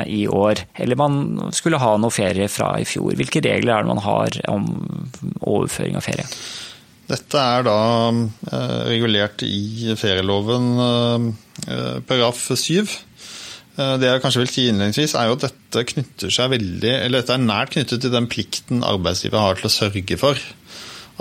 [0.07, 1.17] i år, eller man
[1.57, 4.69] skulle ha noe ferie fra i fjor, hvilke regler er det man har om
[5.41, 6.27] overføring av ferie?
[7.11, 7.79] Dette er da
[8.87, 10.71] regulert i ferieloven
[12.07, 12.95] paragraf 7.
[13.77, 17.21] Eh, det jeg kanskje vil si innledningsvis, er jo at dette knytter seg veldig, eller
[17.21, 20.41] dette er nært knyttet til den plikten arbeidsgiver har til å sørge for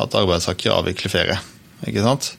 [0.01, 1.39] at arbeidstaker avvikler ferie.
[1.87, 2.31] Ikke sant?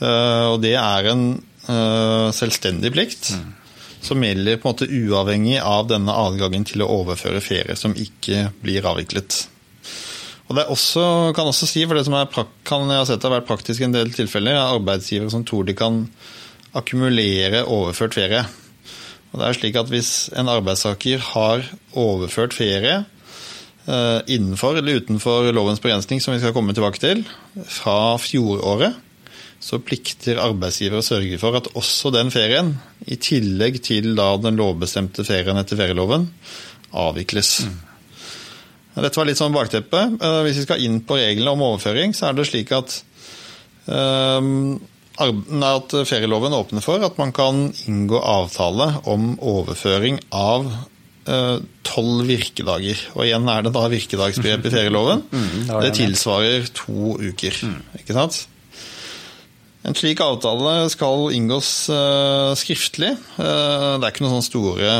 [0.00, 3.34] Eh, og det er en eh, selvstendig plikt.
[3.36, 3.52] Mm.
[4.04, 8.50] Som gjelder på en måte uavhengig av denne adgangen til å overføre ferie som ikke
[8.60, 9.46] blir avviklet.
[10.44, 12.28] Og det også, kan også si, for det som er,
[12.68, 15.64] kan jeg har sett har vært praktisk i en del tilfeller, er arbeidsgivere som tror
[15.64, 16.02] de kan
[16.76, 18.42] akkumulere overført ferie.
[19.34, 21.66] Og det er slik at Hvis en arbeidstaker har
[21.98, 27.24] overført ferie eh, innenfor eller utenfor lovens begrensning, som vi skal komme tilbake til,
[27.66, 28.94] fra fjoråret,
[29.64, 32.74] så plikter arbeidsgiver å sørge for at også den ferien,
[33.10, 36.28] i tillegg til da den lovbestemte ferien etter ferieloven,
[36.94, 37.56] avvikles.
[37.66, 37.78] Mm.
[39.02, 40.06] Dette var litt sånn bakteppe.
[40.14, 43.00] Eh, hvis vi skal inn på reglene om overføring, så er det slik at
[43.90, 44.76] um,
[45.14, 50.66] at ferieloven åpner for at man kan inngå avtale om overføring av
[51.28, 52.98] eh, tolv virkedager.
[53.14, 55.24] Og igjen er det da virkedagsbegrep i ferieloven.
[55.34, 57.56] Mm, det tilsvarer to uker.
[57.62, 57.80] Mm.
[58.00, 58.44] ikke sant?
[59.84, 63.12] En slik avtale skal inngås uh, skriftlig.
[63.36, 64.94] Uh, det er ikke noen sånne store,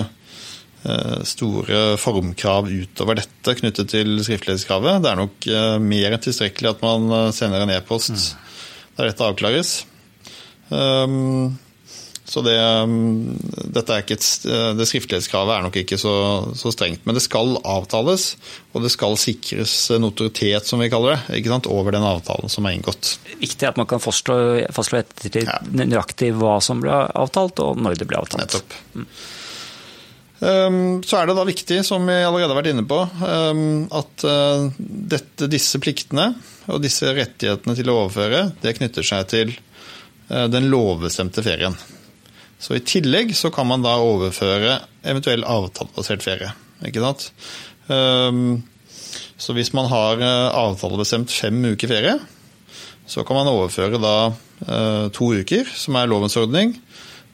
[1.24, 5.00] store formkrav utover dette knyttet til skriftlighetskravet.
[5.00, 5.46] Det er nok
[5.80, 8.26] mer enn tilstrekkelig at man sender en e-post mm.
[8.98, 9.72] der dette avklares.
[10.70, 11.58] Um,
[12.24, 12.56] så det,
[13.76, 14.26] dette et,
[14.78, 16.14] det skriftlighetskravet er nok ikke så,
[16.56, 17.04] så, strengt.
[17.04, 18.30] Men det skal avtales,
[18.72, 22.64] og det skal sikres notoritet, som vi kaller det, ikke sant, over den avtalen som
[22.64, 23.18] er inngått.
[23.42, 24.38] Viktig at man kan fastslå,
[24.72, 25.60] fastslå etter ja.
[25.68, 28.40] nøyaktig hva som ble avtalt, og når det ble avtalt.
[28.46, 28.78] Nettopp.
[28.96, 29.06] Mm.
[30.44, 32.98] Um, så er det da viktig, som vi allerede har vært inne på,
[34.00, 34.66] at uh,
[35.14, 36.32] dette, disse pliktene
[36.72, 39.54] og disse rettighetene til å overføre, det knytter seg til
[40.28, 41.74] den lovbestemte ferien.
[42.56, 46.48] Så I tillegg så kan man da overføre eventuell avtalebasert ferie.
[46.86, 47.26] ikke sant?
[47.92, 48.62] Um,
[49.36, 52.14] så hvis man har uh, avtalebestemt fem uker ferie,
[53.04, 54.16] så kan man overføre da
[55.12, 56.70] to uker, som er lovens ordning,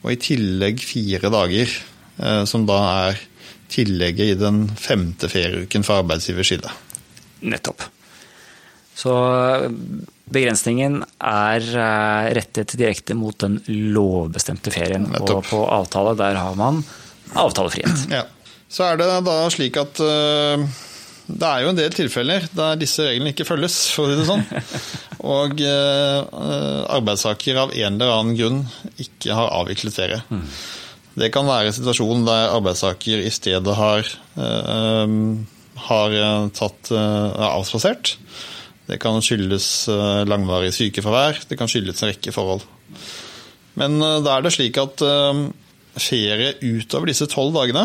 [0.02, 1.70] og i tillegg fire dager
[2.20, 3.20] Eh, som da er
[3.70, 6.72] tillegget i den femte ferieuken fra arbeidsgivers side.
[7.48, 7.84] Nettopp.
[8.96, 9.68] Så eh,
[10.34, 15.08] begrensningen er eh, rettet direkte mot den lovbestemte ferien.
[15.10, 15.42] Nettopp.
[15.42, 16.84] Og på avtale, der har man
[17.34, 18.06] avtalefrihet.
[18.20, 18.26] Ja.
[18.70, 20.62] Så er det da slik at uh,
[21.26, 24.26] det er jo en del tilfeller der disse reglene ikke følges, for å si det
[24.28, 24.44] sånn.
[25.38, 26.20] Og uh,
[26.94, 28.60] arbeidstaker av en eller annen grunn
[29.02, 30.20] ikke har avviklet ferie.
[30.30, 30.44] Mm.
[31.18, 34.06] Det kan være situasjonen der arbeidstaker i stedet har,
[35.90, 38.12] har eh, tatt avspasert.
[38.90, 42.66] Det kan skyldes uh, langvarig sykefravær, det kan skyldes en rekke forhold.
[43.78, 45.00] Men da er det slik at
[45.94, 47.84] ferie utover disse tolv dagene,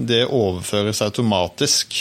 [0.00, 1.94] det overføres automatisk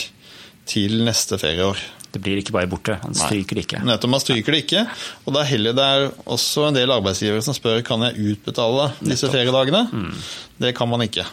[0.69, 1.81] til neste ferieår.
[2.09, 3.83] Det blir ikke bare borte, han stryker det ikke.
[3.85, 4.85] Nettopp, man stryker det ikke.
[5.25, 8.89] Og det er, heller, det er også en del arbeidsgivere som spør kan jeg utbetale
[8.97, 9.35] disse Nettopp.
[9.35, 9.83] feriedagene.
[9.91, 10.23] Mm.
[10.65, 11.27] Det kan man ikke.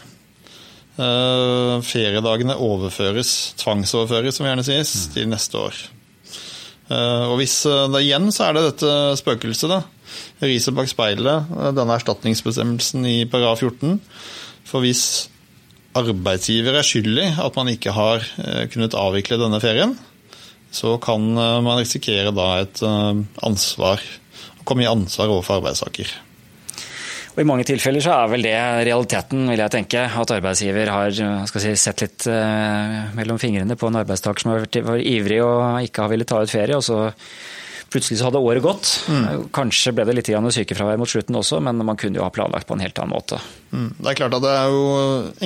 [0.97, 5.15] Uh, feriedagene overføres, tvangsoverføres, som gjerne sies, mm.
[5.17, 5.81] til neste år.
[6.87, 9.81] Uh, og hvis det det igjen så er det dette spøkelset, da.
[10.45, 13.97] Riset bak speilet, denne erstatningsbestemmelsen i paragraf 14.
[14.67, 15.03] For hvis
[15.97, 18.23] arbeidsgiver er skyld i at man ikke har
[18.71, 19.97] kunnet avvikle denne ferien,
[20.77, 24.03] så kan eh, man risikere da et eh, ansvar,
[24.61, 26.11] å komme i ansvar overfor arbeidstaker.
[27.37, 28.57] Og I mange tilfeller så er vel det
[28.89, 30.07] realiteten, vil jeg tenke.
[30.09, 34.81] At arbeidsgiver har si, sett litt uh, mellom fingrene på en arbeidstaker som har vært,
[35.05, 36.81] ivrig og ikke har villet ta ut ferie.
[36.81, 37.11] og så
[37.87, 38.89] Plutselig så hadde året gått.
[39.07, 39.45] Mm.
[39.55, 42.75] Kanskje ble det litt sykefravær mot slutten også, men man kunne jo ha planlagt på
[42.75, 43.39] en helt annen måte.
[43.71, 43.93] Mm.
[44.01, 44.81] Det er klart at det er jo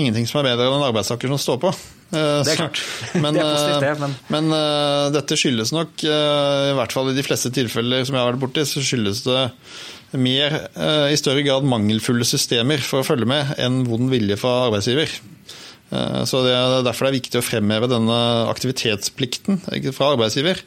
[0.01, 1.75] ingenting som er bedre enn en arbeidstaker som står på.
[2.11, 2.81] Eh, det er klart.
[3.23, 3.93] Men, det er positivt, det.
[4.01, 8.17] Men, men uh, dette skyldes nok, uh, i hvert fall i de fleste tilfeller som
[8.17, 9.45] jeg har vært borti, så skyldes det
[10.19, 14.67] mer, uh, i større grad mangelfulle systemer for å følge med enn vond vilje fra
[14.69, 15.21] arbeidsgiver.
[15.91, 19.57] Så det er Derfor det er viktig å fremheve denne aktivitetsplikten
[19.91, 20.61] fra arbeidsgiver.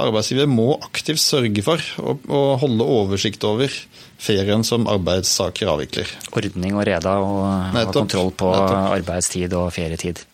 [0.00, 3.68] Arbeidsgiver må aktivt sørge for å, å holde oversikt over
[4.16, 6.08] ferien som arbeidstaker avvikler.
[6.32, 7.42] Ordning og reda og,
[7.76, 8.94] og kontroll på Nettopp.
[8.96, 10.24] arbeidstid og ferietid.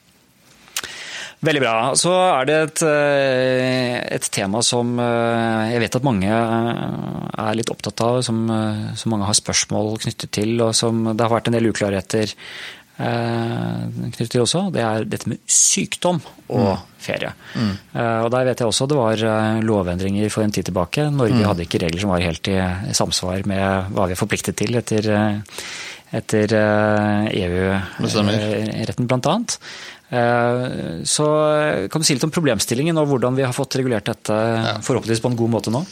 [1.40, 1.74] Veldig bra.
[1.96, 7.56] Så er det et, eh, et, tema som eh, jeg vet at mange eh, er
[7.56, 8.42] litt opptatt av, som,
[8.92, 12.36] som, mange har spørsmål knyttet til, og som det har vært en del uklarheter
[13.00, 14.66] knyttet til også.
[14.74, 16.18] Det er dette med sykdom
[16.52, 16.82] og mm.
[17.00, 17.30] ferie.
[17.56, 17.70] Mm.
[17.96, 19.22] Og Der vet jeg også det var
[19.64, 21.06] lovendringer for en tid tilbake.
[21.08, 21.46] Norge mm.
[21.48, 22.58] hadde ikke regler som var helt i
[22.92, 25.08] samsvar med hva vi er forpliktet til etter,
[26.20, 26.52] etter
[27.32, 29.56] EU-retten, blant annet.
[30.10, 31.26] Så
[31.86, 34.34] kan du si litt om problemstillingen og hvordan vi har fått regulert dette
[34.82, 35.84] forhåpentligvis på en god måte nå?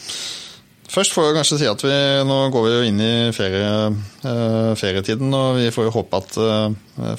[0.88, 1.96] Først får jeg kanskje si at vi,
[2.26, 3.72] nå går vi jo inn i ferie,
[4.24, 6.38] uh, ferietiden, og vi får jo håpe at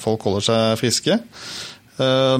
[0.02, 1.16] folk holder seg friske.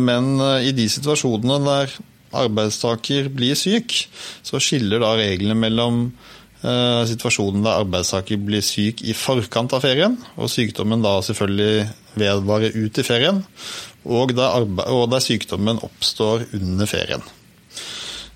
[0.00, 1.94] Men i de situasjonene der
[2.40, 3.94] arbeidstaker blir syk,
[4.42, 6.06] så skiller da reglene mellom
[7.08, 11.86] situasjonen der arbeidstaker blir syk i forkant av ferien, og sykdommen da selvfølgelig
[12.20, 13.42] vedvarer ut i ferien,
[14.04, 17.22] og der, og der sykdommen oppstår under ferien.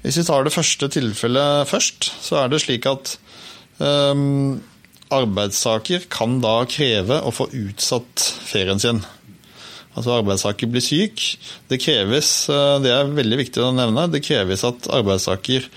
[0.05, 3.17] Hvis vi tar det første tilfellet først, så er det slik at
[3.81, 4.61] um,
[5.15, 9.01] arbeidstaker kan da kreve å få utsatt ferien sin.
[9.95, 11.23] Altså arbeidstaker blir syk.
[11.71, 15.69] Det kreves, eh, det er veldig viktig å nevne, det kreves at arbeidstaker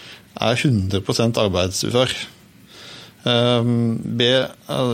[0.41, 2.15] er 100% arbeidsufør.
[3.27, 3.97] Ehm,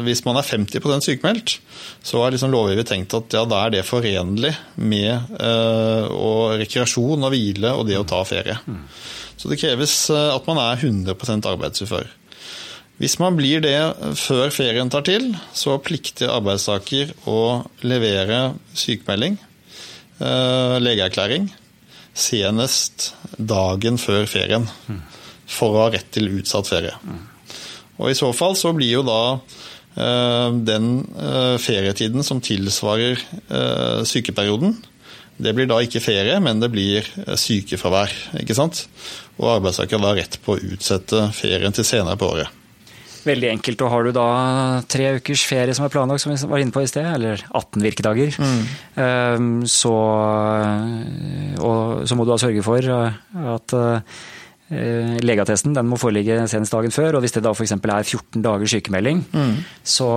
[0.05, 1.57] hvis man er 50% sykemeldt,
[2.05, 7.33] så har liksom lovgiver tenkt at ja, da er det forenlig med uh, rekreasjon og
[7.33, 8.57] hvile og det å ta ferie.
[9.37, 12.05] Så det kreves eh, at man er 100% arbeidsufør.
[13.01, 13.75] Hvis man blir det
[14.15, 19.35] før ferien tar til, så plikter arbeidstaker å levere sykemelding,
[20.21, 21.49] uh, legeerklæring,
[22.13, 24.69] senest dagen før ferien.
[25.49, 26.95] For å ha rett til utsatt ferie.
[28.03, 34.01] Og I så fall så blir jo da eh, den eh, ferietiden som tilsvarer eh,
[34.07, 34.75] sykeperioden,
[35.43, 37.07] det blir da ikke ferie, men det blir
[37.39, 38.11] sykefravær.
[38.43, 38.83] ikke sant?
[39.39, 42.59] Og arbeidstaker har rett på å utsette ferien til senere på året.
[43.25, 43.81] veldig enkelt.
[43.81, 44.27] Og har du da
[44.85, 47.81] tre ukers ferie som er planlagt, som vi var inne på i sted, eller 18
[47.81, 49.63] virkedager, mm.
[49.65, 49.95] så,
[51.57, 52.93] og, så må du da sørge for
[53.55, 53.77] at
[54.71, 57.17] legeattesten den må foreligge senest dagen før.
[57.17, 57.73] og Hvis det da f.eks.
[57.75, 59.55] er 14 dagers sykemelding, mm.
[59.83, 60.09] så,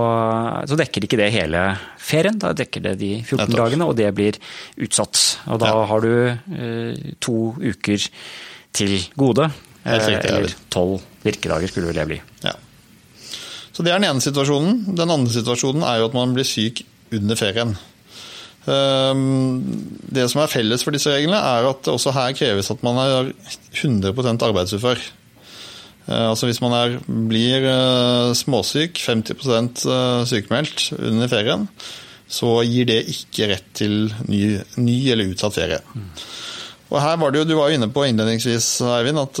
[0.65, 1.63] så, dekker ikke det hele
[2.01, 2.39] ferien.
[2.41, 4.39] Da dekker det de 14 dagene, og det blir
[4.81, 5.23] utsatt.
[5.51, 5.83] Og da ja.
[5.91, 8.07] har du eh, to uker
[8.77, 9.49] til gode.
[9.83, 12.21] Eh, eller tolv virkedager skulle det bli.
[12.43, 12.55] Ja.
[13.71, 14.95] Så Det er den ene situasjonen.
[14.97, 16.81] Den andre situasjonen er jo at man blir syk
[17.13, 17.75] under ferien.
[18.67, 19.61] Ehm,
[20.11, 23.31] det som er felles for disse reglene, er at også her kreves at man er
[23.79, 24.99] 100% arbeidsufør.
[26.07, 31.67] Eh, altså Hvis man er, blir eh, småsyk, 50 eh, sykemeldt under ferien,
[32.27, 35.79] så gir det ikke rett til ny, ny eller utsatt ferie.
[36.87, 39.39] Og her var det jo, Du var jo inne på innledningsvis Eivind, at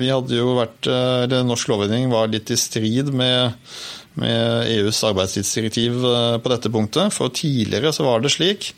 [0.00, 3.52] vi hadde jo vært, eller norsk lovgivning var litt i strid med
[4.20, 7.14] med EUs arbeidstidsdirektiv eh, på dette punktet.
[7.14, 8.72] For tidligere så var det slik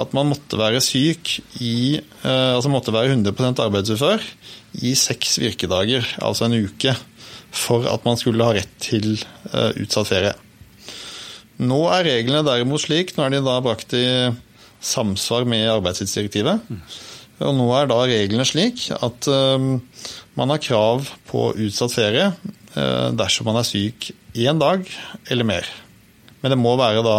[0.00, 4.24] at man måtte være syk i eh, Altså måtte være 100% arbeidsufør
[4.84, 6.96] i seks virkedager, altså en uke,
[7.54, 10.34] for at man skulle ha rett til eh, utsatt ferie.
[11.62, 14.06] Nå er reglene derimot slik, nå er de da brakt i
[14.84, 16.66] samsvar med arbeidstidsdirektivet.
[17.44, 22.26] Og nå er da reglene slik at man har krav på utsatt ferie
[22.74, 24.82] dersom man er syk én dag
[25.30, 25.68] eller mer.
[26.44, 27.18] Men det må være da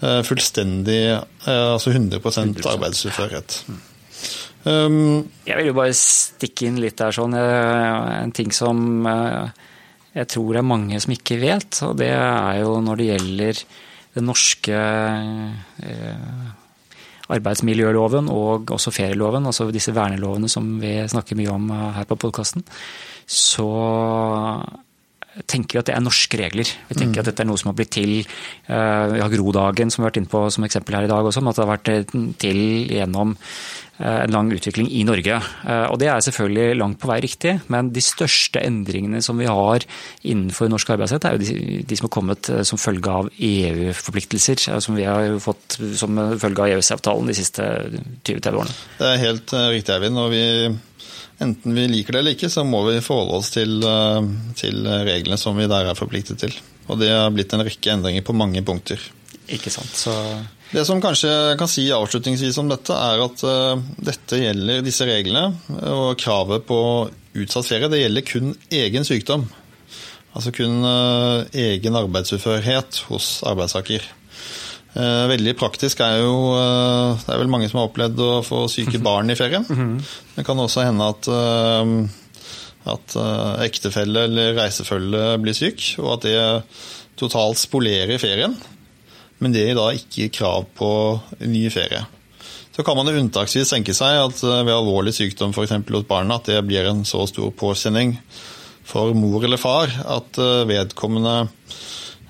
[0.00, 2.22] eh, fullstendig, eh, altså 100
[2.72, 3.58] arbeidsuførhet.
[4.64, 7.36] Um, jeg vil jo bare stikke inn litt der sånn.
[7.36, 9.52] En ting som eh,
[10.16, 13.64] jeg tror det er mange som ikke vet, og det er jo når det gjelder
[14.14, 14.78] den norske
[17.34, 22.62] arbeidsmiljøloven og også ferieloven, altså disse vernelovene som vi snakker mye om her på podkasten,
[23.26, 23.70] så
[25.50, 26.68] tenker at det er norske regler.
[26.88, 27.22] Vi tenker mm.
[27.22, 30.12] at dette er noe som har blitt til uh, Vi har Grodagen, som vi har
[30.12, 32.04] vært inne på som eksempel her i dag også, at det har vært eh,
[32.38, 32.60] til
[32.94, 35.40] gjennom uh, en lang utvikling i Norge.
[35.90, 39.86] Og Det er selvfølgelig langt på vei riktig, men de største endringene som vi har
[40.22, 44.98] innenfor norsk arbeidsrett, er jo de, de som har kommet som følge av EU-forpliktelser, som
[44.98, 47.70] vi har fått som følge av EØS-avtalen de siste
[48.22, 48.82] 20-30 årene.
[48.98, 50.20] Det er helt riktig, Eivind.
[50.20, 50.44] og vi
[51.44, 55.38] enten vi liker det eller ikke, så må vi forholde oss til, eh, til, reglene
[55.40, 56.56] som vi der er forpliktet til.
[56.88, 59.00] Og det har blitt en rekke endringer på mange punkter.
[59.52, 60.14] Ikke sant, så...
[60.74, 61.30] Det som kanskje
[61.60, 65.44] kan si avslutningsvis om dette, er at uh, dette gjelder disse reglene
[65.92, 66.78] og kravet på
[67.38, 69.44] utsatt ferie, det gjelder kun egen sykdom.
[70.34, 70.82] Altså kun
[71.54, 74.08] egen arbeidsuførhet hos arbeidstaker.
[74.94, 78.64] Eh, veldig praktisk er jo eh, Det er vel mange som har opplevd å få
[78.70, 79.66] syke barn i ferien.
[79.66, 79.96] Mhm.
[80.36, 81.94] Det kan også hende at, eh,
[82.94, 83.16] at
[83.64, 86.38] ektefelle eller reisefølge blir syk, og at det
[87.16, 88.54] totalt spolerer ferien.
[89.40, 90.90] Men det gir da ikke krav på
[91.40, 92.04] ny ferie.
[92.76, 95.70] Så kan man unntaksvis tenke seg at ved alvorlig sykdom f.eks.
[95.70, 98.18] hos barna, at det blir en så stor påkjenning
[98.84, 100.36] for mor eller far at
[100.68, 101.48] vedkommende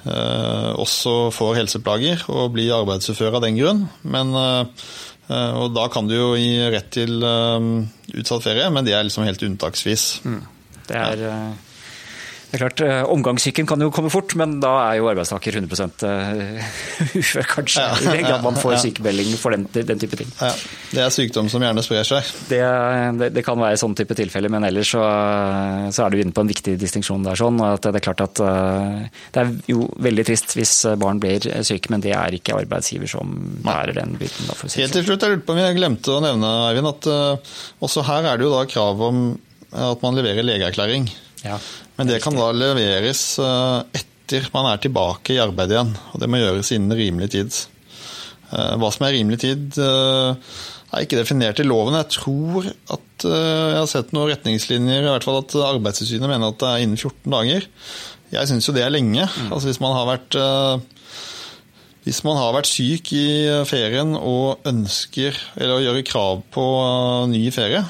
[0.05, 3.85] også får helseplager og blir arbeidsufør av den grunn.
[4.03, 7.71] Men, eh, og da kan du jo gi rett til eh,
[8.21, 10.09] utsatt ferie, men det er liksom helt unntaksvis.
[10.25, 10.43] Mm.
[10.89, 11.25] Det er...
[11.29, 11.39] Ja.
[12.55, 16.05] Det er klart, eh, Omgangssyken kan jo komme fort, men da er jo arbeidstaker 100
[16.07, 16.67] eh,
[17.19, 17.83] ufør, kanskje.
[17.83, 20.31] Ja, I den grad man får sykemelding for den, den, type ting.
[20.39, 20.53] Ja,
[20.93, 22.29] Det er sykdom som gjerne sprer seg.
[22.47, 22.61] Det,
[23.19, 25.03] det, det kan være sånn type tilfeller, men ellers så,
[25.91, 27.41] så, er du inne på en viktig distinksjon der.
[27.43, 29.03] sånn, at Det er klart at eh,
[29.35, 33.35] det er jo veldig trist hvis barn blir syke, men det er ikke arbeidsgiver som
[33.67, 34.47] bærer den biten.
[34.47, 35.11] Da, Helt til sånn.
[35.11, 37.11] slutt, jeg lurte på om jeg glemte å nevne, Eivind, at
[37.83, 39.27] også her er det jo da krav om
[39.75, 41.11] at man leverer legeerklæring.
[41.45, 41.59] Ja.
[41.99, 45.93] Men det kan da leveres eh, etter man er tilbake i arbeid igjen.
[46.13, 47.59] Og det må gjøres innen rimelig tid.
[48.51, 50.55] Eh, hva som er rimelig tid eh,
[50.95, 51.99] er ikke definert i loven.
[52.01, 56.59] Jeg tror at jeg har sett noen retningslinjer, i hvert fall at Arbeidstilsynet mener at
[56.61, 57.67] det er innen 14 dager.
[58.35, 59.25] Jeg syns jo det er lenge.
[59.25, 59.49] Mm.
[59.55, 60.39] Altså hvis man har vært
[62.05, 63.27] hvis man har vært syk i
[63.65, 66.65] ferien og ønsker eller gjør krav på
[67.33, 67.81] ny ferie,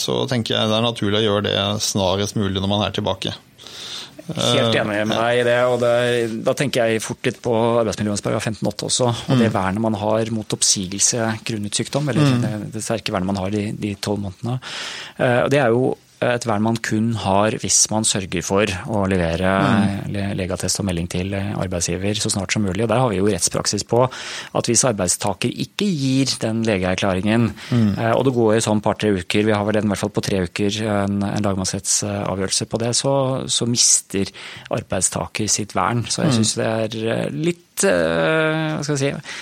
[0.00, 3.34] så tenker jeg det er naturlig å gjøre det snarest mulig når man er tilbake.
[4.24, 5.58] Helt enig med deg i det.
[5.68, 9.08] og det, Da tenker jeg fort litt på arbeidsmiljølovens paragraf 15-8 også.
[9.10, 9.56] Og det mm.
[9.56, 12.40] vernet man har mot oppsigelse grunnet sykdom, eller mm.
[12.44, 14.56] det, det, sterke vernet man har de tolv månedene.
[15.18, 15.92] Eh, og Det er jo
[16.34, 19.50] et vern man kun har hvis man sørger for å levere
[20.08, 20.34] mm.
[20.38, 22.84] legeattest og melding til arbeidsgiver så snart som mulig.
[22.84, 27.90] Og Der har vi jo rettspraksis på at hvis arbeidstaker ikke gir den legeerklæringen, mm.
[28.14, 30.44] og det går sånn par-tre uker, vi har vel den i hvert fall på tre
[30.48, 33.14] uker, en, en lagmannsrettsavgjørelse på det, så,
[33.50, 34.30] så, mister
[34.74, 36.04] arbeidstaker sitt vern.
[36.08, 36.38] Så jeg mm.
[36.38, 39.34] syns det er litt hva skal jeg si,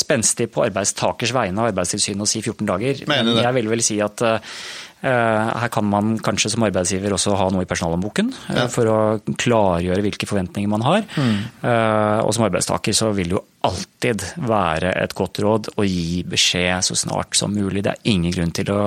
[0.00, 3.02] spenstig på arbeidstakers vegne av Arbeidstilsynet å si 14 dager.
[3.10, 7.46] Men jeg vil vel si at Eh, her kan man kanskje som arbeidsgiver også ha
[7.52, 8.66] noe i personalhåndboken eh, ja.
[8.72, 8.98] for å
[9.40, 11.06] klargjøre hvilke forventninger man har.
[11.16, 11.38] Mm.
[11.64, 16.22] Eh, og som arbeidstaker så vil det jo alltid være et godt råd å gi
[16.28, 17.82] beskjed så snart som mulig.
[17.84, 18.80] Det er ingen grunn til å,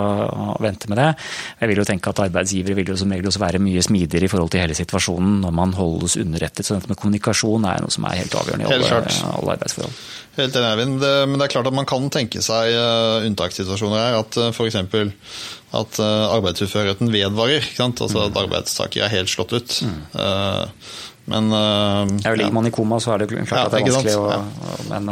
[0.64, 1.10] vente med det.
[1.60, 4.32] Jeg vil jo tenke at arbeidsgivere vil jo som regel også være mye smidigere i
[4.32, 6.66] forhold til hele situasjonen når man holdes underrettet.
[6.66, 9.02] Så dette med kommunikasjon er noe som er helt avgjørende i alle,
[9.34, 9.98] alle arbeidsforhold.
[10.38, 11.04] Helt enig, Eivind.
[11.04, 12.74] Men det er klart at man kan tenke seg
[13.28, 14.20] unntakssituasjoner her.
[14.24, 14.80] At f.eks
[15.74, 17.66] at uh, arbeidsuførheten vedvarer.
[17.82, 19.80] Altså at arbeidstaker er helt slått ut.
[19.82, 19.98] Mm.
[21.34, 24.16] Men ja, Ligger man i koma, så er det klart ja, at det er vanskelig.
[24.20, 24.78] Å, ja.
[24.92, 25.12] Men,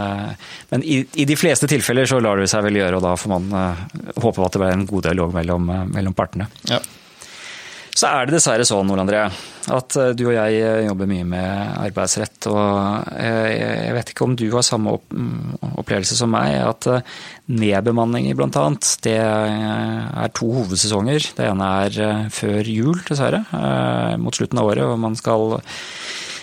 [0.74, 3.32] men i, i, de fleste tilfeller så lar det seg vel gjøre, og da får
[3.32, 3.48] man
[4.20, 6.50] håpe at det blir en god dialog mellom, mellom partene.
[6.68, 6.82] Ja.
[7.92, 9.26] Så er det dessverre sånn, Ole André,
[9.72, 12.48] at eh, du og jeg eh, jobber mye med arbeidsrett.
[12.50, 16.88] Og eh, jeg vet ikke om du har samme mm, opplevelse som meg, at
[17.52, 18.66] nedbemanninger bl.a.
[19.06, 21.32] det er to hovedsesonger.
[21.38, 23.44] Det ene er før jul, dessverre,
[24.22, 25.60] mot slutten av året, og man skal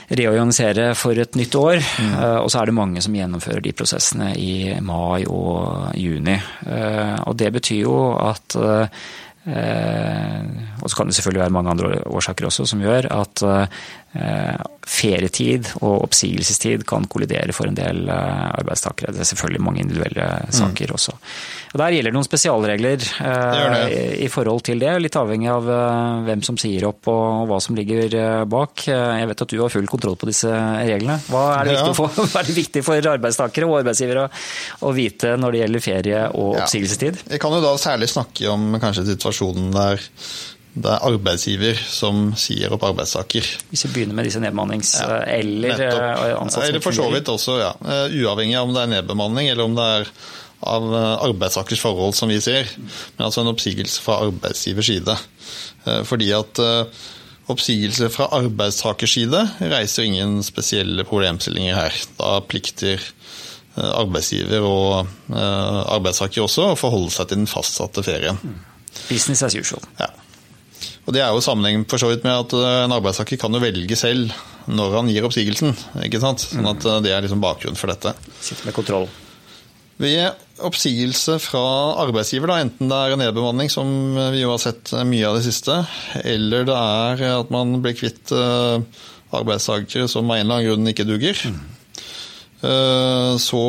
[0.09, 1.81] reorganisere for et nytt år.
[1.81, 2.13] Mm.
[2.45, 6.37] Og så er det mange som gjennomfører de prosessene i mai og juni.
[7.29, 8.57] Og det betyr jo at
[10.83, 13.67] og så kan det selvfølgelig være mange andre årsaker også som gjør at eh,
[14.89, 19.13] ferietid og oppsigelsestid kan kollidere for en del eh, arbeidstakere.
[19.13, 20.55] Det er selvfølgelig mange individuelle mm.
[20.59, 20.95] saker mm.
[20.97, 21.15] også.
[21.69, 23.05] Og Der gjelder det noen spesialregler
[24.25, 25.69] i forhold til det, litt avhengig av
[26.25, 28.17] hvem som sier opp og hva som ligger
[28.49, 28.87] bak.
[28.89, 31.19] Jeg vet at du har full kontroll på disse reglene.
[31.29, 31.85] Hva er det, ja.
[31.85, 34.29] viktig, for, er det viktig, for, arbeidstakere og arbeidsgivere
[34.89, 37.21] å vite når det gjelder ferie og oppsigelsestid?
[37.27, 37.35] Ja.
[37.37, 40.09] Jeg kan jo da særlig snakke om kanskje situasjonen der
[40.77, 43.47] det er arbeidsgiver som sier opp arbeidstaker.
[43.71, 47.59] Hvis vi begynner med disse nedbemannings- ja, eller eh, ansatte Eller for så vidt også,
[47.63, 47.73] ja.
[47.83, 50.11] Eh, uavhengig av om det er nedbemanning eller om det er
[50.69, 52.71] av eh, arbeidstakers forhold, som vi ser.
[53.17, 55.17] Men altså en oppsigelse fra arbeidsgivers side.
[56.05, 56.59] Fordi at
[57.49, 59.41] oppsigelse fra arbeidstakers side
[59.71, 61.97] reiser ingen spesielle problemstillinger her.
[62.19, 63.01] Da plikter
[63.79, 68.43] arbeidsgiver og arbeidstaker også å forholde seg til den fastsatte ferien.
[69.09, 69.87] Business as usual.
[70.03, 70.11] Ja.
[71.09, 73.63] Og Det er jo sammenheng for så vidt med at eh, en arbeidstaker kan jo
[73.63, 74.29] velge selv
[74.69, 75.73] når han gir oppsigelsen.
[76.05, 76.45] ikke sant?
[76.45, 78.13] Sånn at eh, Det er liksom bakgrunnen for dette.
[78.45, 79.09] Sitter med kontroll.
[79.99, 81.63] Ved oppsigelse fra
[82.05, 83.89] arbeidsgiver, da, enten det er en nedbemanning, som
[84.35, 85.81] vi jo har sett mye av det siste,
[86.21, 88.85] eller det er at man blir kvitt eh,
[89.35, 91.43] arbeidstakere som av en eller annen grunn ikke duger,
[93.39, 93.65] så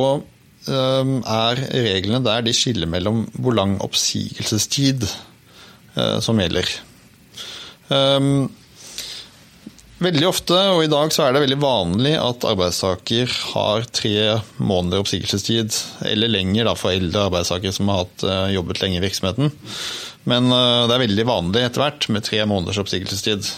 [0.66, 5.06] er reglene der de skiller mellom hvor lang oppsigelsestid
[6.26, 6.72] som gjelder.
[7.90, 8.50] Um,
[10.00, 15.02] veldig ofte, og i dag så er det veldig vanlig at arbeidstaker har tre måneder
[15.04, 15.74] oppsigelsestid,
[16.10, 19.52] eller lenger da, for eldre arbeidstakere som har hatt, uh, jobbet lenge i virksomheten.
[20.30, 23.50] Men uh, det er veldig vanlig etter hvert med tre måneders oppsigelsestid.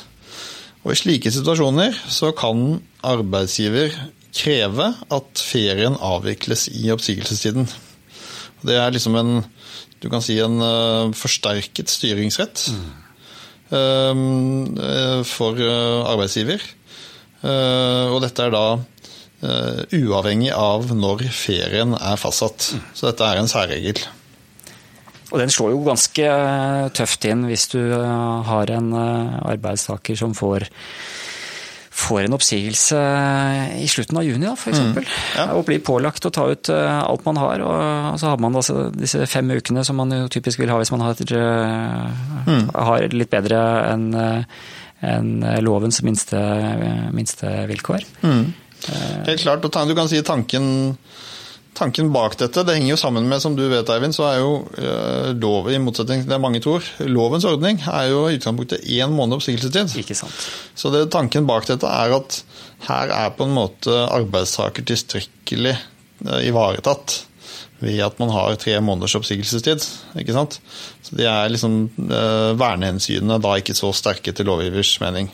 [0.81, 3.93] Og I slike situasjoner så kan arbeidsgiver
[4.33, 7.67] kreve at ferien avvikles i oppsigelsestiden.
[8.65, 9.41] Det er liksom en
[10.01, 12.63] du kan si en uh, forsterket styringsrett.
[12.73, 12.85] Mm.
[13.71, 16.63] Ehm, eh, for eh, arbeidsgiver.
[17.41, 18.65] Eh, og dette er da
[19.41, 22.67] uavhengig av når ferien er fastsatt.
[22.93, 23.97] Så dette er en særregel.
[25.31, 26.27] Og den slår jo ganske
[26.93, 30.67] tøft inn hvis du har en arbeidstaker som får
[32.01, 32.99] får en oppsigelse
[33.81, 34.79] i slutten av juni, f.eks.
[34.79, 34.99] Mm,
[35.37, 35.45] ja.
[35.55, 37.63] Og blir pålagt å ta ut eh, alt man har.
[37.65, 40.93] Og så har man altså disse fem ukene som man jo typisk vil ha hvis
[40.93, 42.71] man har, eh, mm.
[42.73, 44.63] har litt bedre enn eh,
[45.01, 45.31] en
[45.65, 46.37] lovens minste,
[47.09, 48.03] minste vilkår.
[48.21, 48.43] Mm.
[49.25, 49.65] Helt klart.
[49.65, 50.67] og Du kan si tanken
[51.81, 54.51] Tanken bak dette det henger jo sammen med, som du vet, Eivind, så er jo
[54.77, 59.15] uh, lov, i motsetning til det mange tror, lovens ordning er jo i utgangspunktet én
[59.15, 59.95] måned oppsigelsestid.
[60.03, 60.45] Ikke sant.
[60.77, 62.43] Så det, tanken bak dette er at
[62.85, 67.23] her er på en måte arbeidstaker tilstrekkelig uh, ivaretatt
[67.81, 69.85] ved at man har tre måneders oppsigelsestid.
[70.21, 70.59] ikke sant?
[71.01, 75.31] Så de er liksom eh, Vernehensynene da ikke så sterke til lovgivers mening.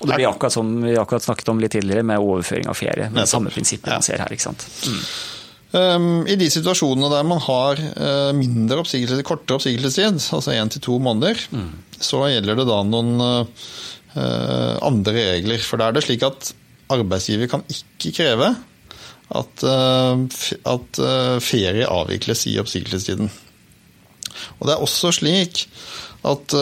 [0.00, 3.06] Og det blir akkurat som vi akkurat snakket om litt tidligere, med overføring av ferie.
[3.14, 4.00] Med samme prinsippet ja.
[4.00, 4.34] man ser her.
[4.34, 4.66] ikke sant?
[4.88, 4.98] Mm.
[5.74, 10.84] Ehm, I de situasjonene der man har eh, mindre oppsigelse, kortere oppsigelsestid, altså én til
[10.84, 11.70] to måneder, mm.
[11.98, 13.46] så gjelder det da noen uh,
[14.84, 15.62] andre regler.
[15.64, 16.52] For da er det slik at
[16.94, 18.52] arbeidsgiver kan ikke kreve
[19.34, 20.14] at, uh,
[20.74, 21.00] at
[21.42, 23.32] ferie avvikles i oppsigelsestiden.
[24.60, 25.64] Og det er også slik
[26.24, 26.54] at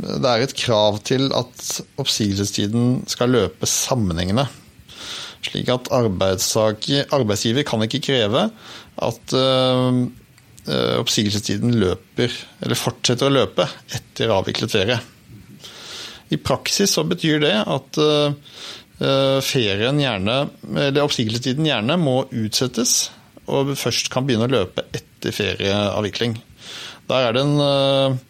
[0.00, 4.46] det er et krav til at oppsigelsestiden skal løpe sammenhengende.
[5.46, 8.48] Slik at arbeidsgiver kan ikke kreve
[9.00, 9.34] at
[10.68, 13.64] Eh, oppsigelsestiden løper, eller fortsetter å løpe
[13.96, 14.98] etter avviklet ferie.
[16.30, 20.36] I praksis så betyr det at eh, ferien gjerne,
[20.68, 23.08] eller oppsigelsestiden gjerne må utsettes,
[23.50, 26.36] og først kan begynne å løpe etter ferieavvikling.
[27.10, 28.20] Der er det en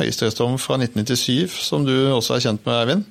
[0.00, 3.04] høyesterettsdom fra 1997 som du også er kjent med, Eivind.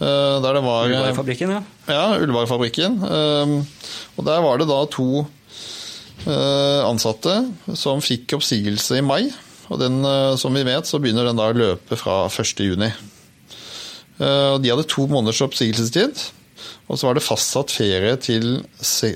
[0.00, 1.62] Uh, der det var Ullevarefabrikken, ja.
[1.86, 2.98] Ja, Ullevarefabrikken.
[2.98, 3.62] Uh,
[4.18, 5.24] og der var det da to
[6.24, 7.34] Eh, ansatte
[7.76, 9.26] som fikk oppsigelse i mai.
[9.68, 12.92] Og den, eh, som vi vet, så begynner den da å løpe fra 1.6.
[14.20, 16.30] Eh, de hadde to måneders oppsigelsestid.
[16.88, 18.64] Og så var det fastsatt ferie til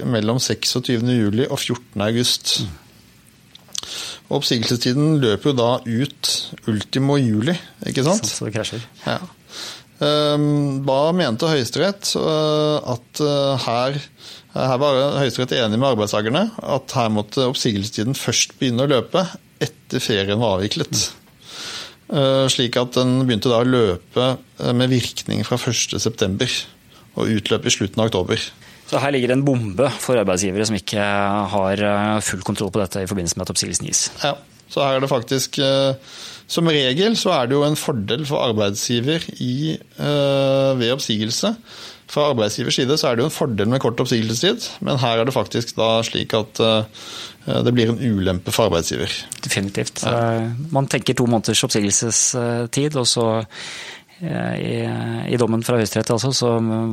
[0.05, 2.67] mellom 26.07 og 14.8.
[4.29, 7.55] Oppsigelsestiden løper jo da ut ultimo juli,
[7.87, 8.27] ikke sant?
[8.27, 8.85] Så det krasjer.
[9.07, 9.21] Ja.
[9.99, 12.13] Hva mente Høyesterett?
[12.15, 13.23] At
[13.65, 13.99] her
[14.59, 19.25] her var Høyesterett enig med arbeidstakerne at her måtte oppsigelsestiden først begynne å løpe
[19.63, 21.11] etter ferien var avviklet.
[22.09, 26.49] Eh, slik at den begynte da å løpe eh, med virkning fra 1.9.
[27.19, 28.41] og utløp i slutten av oktober.
[28.89, 31.09] Så her ligger det en bombe for arbeidsgivere som ikke
[31.53, 34.07] har eh, full kontroll på dette i forbindelse med at oppsigelsen gis.
[34.25, 34.39] Ja,
[34.73, 35.61] så her er det faktisk
[36.49, 41.53] Som regel så er det jo en fordel for arbeidsgiver i, ved oppsigelse
[42.09, 45.29] fra arbeidsgivers side så er det jo en fordel med kort oppsigelsestid, men her er
[45.29, 47.05] det faktisk da slik at eh,
[47.67, 49.13] det blir en ulempe for arbeidsgiver.
[49.45, 50.03] Definitivt.
[50.05, 50.49] Ja.
[50.73, 54.79] Man tenker to måneders oppsigelsestid, og så Eh, I,
[55.31, 56.49] I, dommen fra Høyesterett altså, så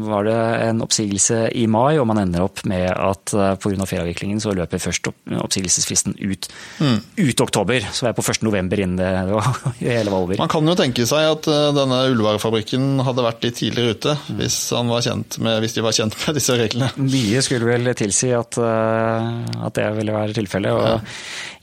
[0.05, 3.87] var det en oppsigelse i mai, og man ender opp med at eh, pga.
[3.89, 6.47] ferieavviklingen så løper først opp, oppsigelsesfristen ut,
[6.77, 6.99] mm.
[7.17, 7.87] ut oktober.
[7.89, 8.43] Så vi er på 1.
[8.45, 9.09] november innen det,
[9.79, 10.37] det hele var over.
[10.43, 14.37] Man kan jo tenke seg at eh, denne ullvarefabrikken hadde vært litt tidligere ute mm.
[14.43, 14.59] hvis,
[15.41, 16.91] med, hvis, de var kjent med disse reglene.
[17.09, 20.77] Mye skulle vel tilsi at, at det ville være tilfellet.
[20.77, 21.01] og ja.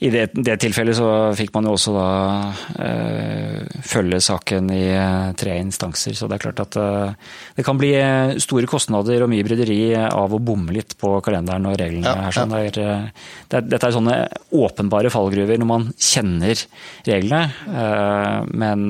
[0.03, 1.09] I det, det, tilfellet så
[1.39, 2.07] fikk man jo også da
[2.83, 4.85] øh, følge saken i
[5.39, 6.17] tre tre instanser.
[6.17, 7.15] Så det er klart at eh,
[7.57, 11.69] det kan bli eh, store kostnader og mye bryderi av å bomme litt på kalenderen
[11.69, 12.09] og reglene.
[12.09, 12.37] Ja, her.
[12.37, 12.53] Sånn.
[12.53, 14.17] Det er, eh, det dette er sånne
[14.53, 16.59] åpenbare fallgruver når man kjenner
[17.07, 17.41] reglene,
[18.53, 18.85] men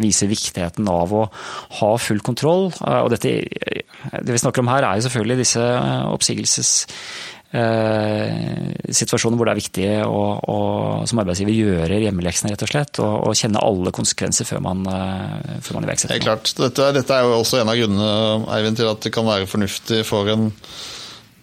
[0.00, 1.22] viser viktigheten av å
[1.80, 2.70] ha full kontroll.
[2.80, 5.64] Og dette, det vi snakker om her er jo selvfølgelig disse
[6.14, 6.72] oppsigelses
[7.54, 10.56] situasjoner hvor det er viktig å, å,
[11.06, 13.00] som arbeidsgiver gjøre hjemmeleksene, rett og slett.
[13.04, 16.16] Og, og kjenne alle konsekvenser før man, uh, før man iverksetter.
[16.16, 16.50] Helt klart.
[16.58, 18.10] Dette, dette, er jo også en av grunnene
[18.56, 20.50] Eivind, til at det kan være fornuftig for en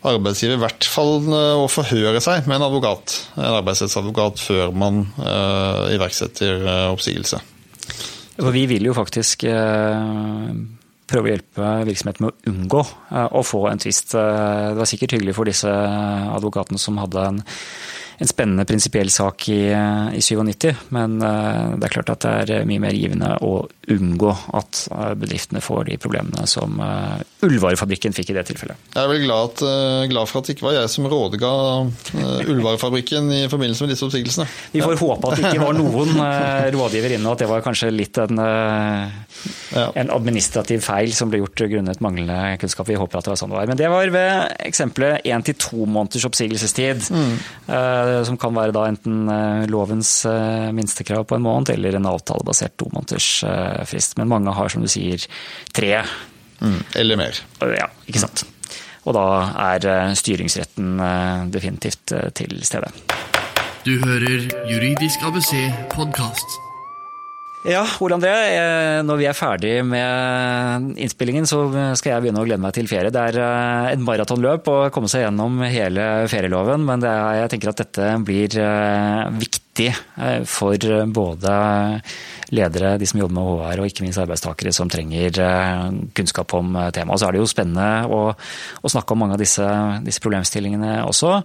[0.07, 5.03] arbeidsgiver i hvert fall eh, å forhøre seg med en advokat, en arbeidsrettsadvokat før man
[5.19, 7.37] uh, iverksetter oppsigelse.
[8.39, 10.49] For vi vil jo faktisk uh,
[11.11, 14.15] prøve å hjelpe virksomheten med å unngå eh, å få en tvist.
[14.15, 17.43] Eh, det var sikkert hyggelig for disse advokatene som hadde en
[18.21, 22.67] en spennende prinsipiell sak i, i, 97, men eh, det er klart at det er
[22.69, 28.31] mye mer givende å unngå at eh, bedriftene får de problemene som eh, Ullvarefabrikken fikk
[28.31, 28.79] i det tilfellet.
[28.93, 29.63] Jeg er vel glad, at,
[30.11, 31.51] glad, for at det ikke var jeg som rådga
[32.51, 34.45] Ullvarefabrikken i forbindelse med disse oppsigelsene.
[34.75, 36.13] Vi får håpe at det ikke var noen
[36.75, 41.65] rådgiver inne, og at det var kanskje litt en, en administrativ feil som ble gjort
[41.71, 42.89] grunnet manglende kunnskap.
[42.91, 43.71] Vi håper at det var sånn det var.
[43.71, 47.09] Men det var ved eksempelet én til to måneders oppsigelsestid.
[47.09, 47.35] Mm.
[47.71, 52.09] Eh, som kan være da enten eh, lovens eh, minstekrav på en måned eller en
[52.09, 53.29] avtalebasert to måneders
[53.89, 54.17] frist.
[54.19, 55.23] Men mange har, som du sier,
[55.75, 55.93] tre.
[56.61, 57.43] Mm, eller mer.
[57.77, 58.45] Ja, ikke sant.
[59.01, 59.25] Og da
[59.73, 60.99] er styringsretten
[61.49, 62.91] definitivt til stede.
[63.81, 65.55] Du hører Juridisk ABC
[65.89, 66.61] podkast.
[67.61, 68.33] Ja, Ole André.
[69.05, 71.63] Når vi er ferdig med innspillingen, så
[71.97, 73.11] skal jeg begynne å glede meg til ferie.
[73.13, 77.69] Det er eh, et maratonløp å komme seg gjennom hele ferieloven, men er, jeg tenker
[77.69, 81.53] at dette blir eh, viktig eh, for både
[82.51, 85.37] ledere, de som jobber med HR, og ikke minst arbeidstakere som trenger
[86.17, 87.21] kunnskap om temaet.
[87.21, 89.67] Så er det jo spennende å, å snakke om mange av disse,
[90.05, 91.39] disse problemstillingene også.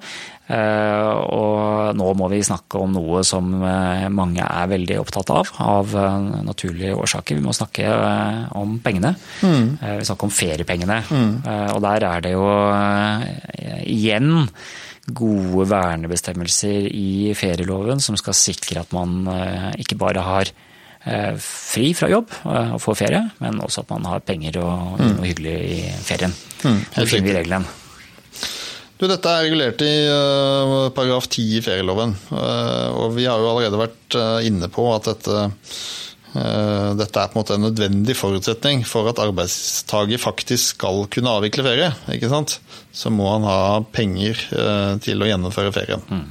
[0.47, 5.51] Eh, og nå må vi snakke om noe som eh, mange er veldig opptatt av,
[5.59, 7.39] av eh, naturlige årsaker.
[7.39, 7.91] Vi må snakke
[8.55, 9.17] om pengene.
[9.43, 9.77] Mm.
[9.83, 11.01] Vi snakker om feriepengene.
[11.11, 11.33] Mm.
[11.75, 12.47] Og der er det jo
[13.87, 14.47] igjen
[15.07, 19.29] gode vernebestemmelser i ferieloven som skal sikre at man
[19.79, 20.51] ikke bare har
[21.39, 25.11] fri fra jobb og får ferie, men også at man har penger og mm.
[25.21, 26.35] noe hyggelig i ferien.
[26.65, 27.69] Mm, det finner vi regelen.
[28.97, 32.15] Du, dette er regulert i uh, paragraf 10 i ferieloven.
[32.31, 35.43] Uh, og vi har jo allerede vært uh, inne på at dette,
[36.37, 41.65] dette er på en måte en nødvendig forutsetning for at arbeidstaker faktisk skal kunne avvikle
[41.65, 41.93] ferie.
[42.13, 42.59] ikke sant?
[42.93, 44.43] Så må han ha penger
[45.05, 46.03] til å gjennomføre ferien.
[46.11, 46.27] Mm.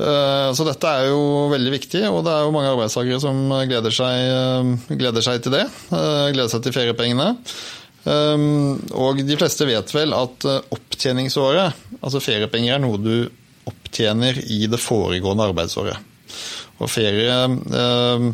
[0.00, 4.86] Så dette er jo veldig viktig, og det er jo mange arbeidstakere som gleder seg,
[4.96, 5.66] gleder seg til det.
[5.90, 7.34] Gleder seg til feriepengene.
[8.08, 13.28] Og de fleste vet vel at eh, opptjeningsåret, altså feriepenger, er noe du
[13.68, 15.98] opptjener i det foregående arbeidsåret.
[16.80, 17.36] Og ferie,
[17.76, 18.28] eh,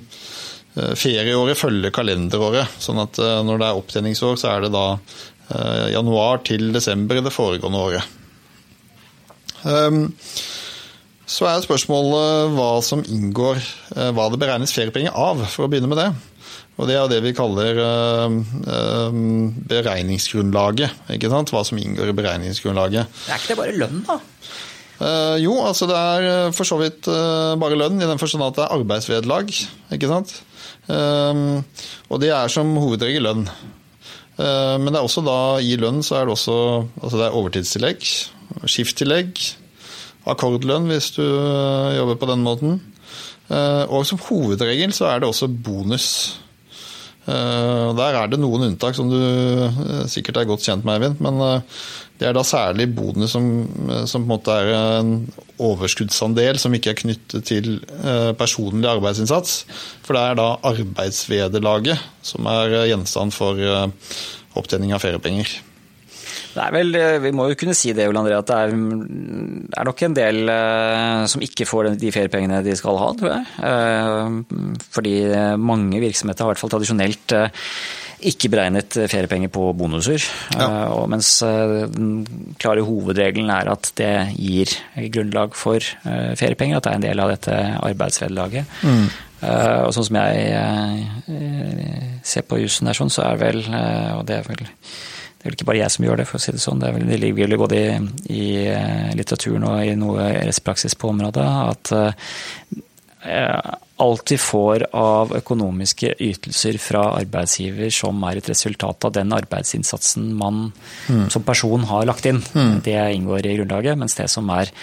[0.94, 4.88] ferieåret følger kalenderåret, sånn at eh, når det er opptjeningsår, så er det da
[5.94, 8.02] januar til desember i det foregående året.
[11.26, 13.58] Så er spørsmålet hva som inngår,
[14.14, 16.10] hva det beregnes feriepenger av, for å begynne med det.
[16.76, 18.32] Og Det er det vi kaller uh,
[18.68, 19.20] uh,
[19.70, 21.12] beregningsgrunnlaget.
[21.16, 21.52] ikke sant?
[21.52, 23.20] Hva som inngår i beregningsgrunnlaget.
[23.30, 24.20] Er ikke det bare lønn, da?
[25.36, 27.04] Jo, altså det er for så vidt
[27.60, 29.50] bare lønn, i den forstand at det er arbeidsvederlag.
[29.92, 30.32] ikke sant?
[30.88, 33.42] og det er som hovedregel lønn.
[34.38, 36.56] men det er også da i lønn så er det også
[37.02, 38.08] altså det er overtidstillegg,
[38.64, 39.44] skifttillegg,
[40.26, 42.80] akkordlønn hvis du jobber på den måten.
[43.48, 46.08] og som hovedregel så er det også bonus.
[47.26, 51.22] Eh, der er det noen unntak som du eh, sikkert er godt kjent med, Eivind.
[51.24, 51.80] Men eh,
[52.20, 53.48] det er da særlig bonus som,
[54.06, 54.70] som, på en måte er
[55.00, 55.10] en
[55.58, 57.74] overskuddsandel som ikke er knyttet til
[58.40, 59.58] personlig arbeidsinnsats.
[60.06, 63.60] For det er da arbeidsvederlaget som er gjenstand for
[64.56, 65.58] opptjening av feriepenger.
[66.57, 68.72] Det er vel, eh, Vi må jo kunne si det, Ole André, at det er,
[68.72, 73.44] er, nok en del uh, som ikke får de feriepengene de skal ha, tror jeg.
[73.61, 75.16] Uh, fordi
[75.61, 77.36] mange virksomheter har i hvert fall tradisjonelt
[78.26, 80.24] ikke beregnet feriepenger på bonuser.
[80.57, 81.04] Ja.
[81.11, 84.72] mens den klare hovedregelen er at det gir
[85.12, 85.84] grunnlag for
[86.40, 87.59] feriepenger, at det er en del av dette
[87.90, 88.72] arbeidsvederlaget.
[88.88, 89.04] Mm.
[89.84, 90.32] og sånn som jeg
[92.24, 93.61] ser på jussen der, sånn, så er vel,
[94.16, 94.64] og det er vel
[95.47, 96.80] det er vel ikke bare jeg som gjør det, for å si det sånn.
[96.82, 97.99] Det, vel, det ligger vel både i,
[98.34, 103.68] i, eh, litteraturen og i noe rettspraksis på området at eh,
[104.03, 110.28] alt vi får av økonomiske ytelser fra arbeidsgiver som er et resultat av den arbeidsinnsatsen
[110.34, 110.66] man
[111.07, 111.28] mm.
[111.30, 112.82] som person har lagt inn, mm.
[112.82, 114.03] det inngår i grunnlaget.
[114.03, 114.74] Mens det som er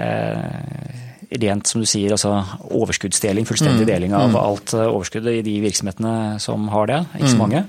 [0.00, 1.00] eh,
[1.44, 2.40] rent, som du sier, altså
[2.72, 3.90] overskuddsdeling, fullstendig mm.
[3.92, 4.38] deling av mm.
[4.40, 7.44] alt overskuddet i de virksomhetene som har det, ikke så mm.
[7.44, 7.66] mange.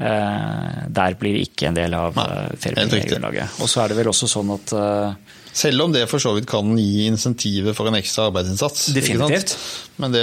[0.00, 3.58] Eh, der blir det ikke en del av eh, feriepengegrunnlaget.
[3.60, 6.46] Og så er det vel også sånn at eh, selv om det for så vidt
[6.48, 8.86] kan gi insentiver for en ekstra arbeidsinnsats.
[8.96, 9.52] Definitivt.
[10.00, 10.22] Men det,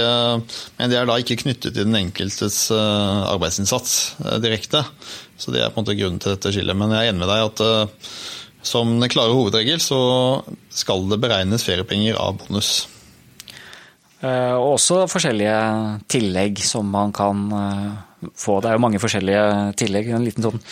[0.80, 4.82] men det, er da ikke knyttet til den enkeltes arbeidsinnsats direkte.
[5.38, 6.80] Så det er på en måte grunnen til dette skillet.
[6.80, 7.92] Men jeg er enig med deg at
[8.72, 10.00] som den klare hovedregel så
[10.74, 12.88] skal det beregnes feriepenger av bonus.
[14.24, 15.60] Og også forskjellige
[16.10, 17.44] tillegg som man kan
[18.34, 18.58] få.
[18.60, 19.44] Det er jo mange forskjellige
[19.80, 20.10] tillegg.
[20.14, 20.62] En liten sånn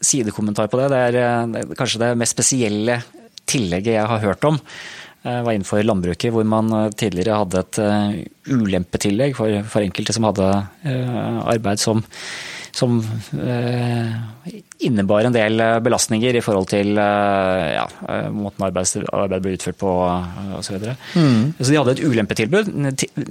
[0.00, 0.88] sidekommentar på det.
[0.92, 1.20] Det er,
[1.60, 3.00] er kanskje det mest spesielle
[3.50, 7.80] tillegget jeg har hørt om eh, var innenfor landbruket, hvor man eh, tidligere hadde et
[7.82, 8.20] eh,
[8.54, 10.48] ulempetillegg for, for enkelte som hadde
[11.50, 12.04] arbeid som
[12.72, 12.98] som
[13.34, 14.10] eh,
[14.86, 17.86] innebar en del eh, belastninger i forhold til eh, ja,
[18.34, 19.94] måten arbeidet arbeid ble utført på
[20.58, 20.78] osv.
[20.80, 21.42] Så, mm.
[21.60, 22.70] så de hadde et ulempetilbud,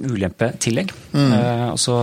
[0.09, 0.93] ulempetillegg.
[1.13, 1.37] Mm.
[1.73, 1.95] Og så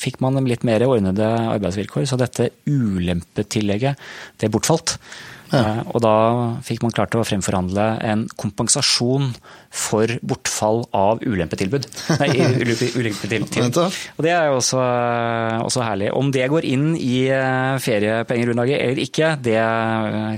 [0.00, 4.10] fikk man litt mer ordnede arbeidsvilkår, så dette ulempetillegget
[4.42, 4.96] det bortfalt.
[5.52, 5.82] Ja.
[5.92, 6.14] Og da
[6.64, 9.34] fikk man klart å fremforhandle en kompensasjon
[9.72, 11.86] for bortfall av ulempetilbud.
[12.20, 12.28] Nei,
[13.00, 13.78] ulempetilbud.
[13.80, 14.80] Og det er jo også,
[15.64, 16.10] også, herlig.
[16.12, 19.56] Om det går inn i eh, eller ikke, det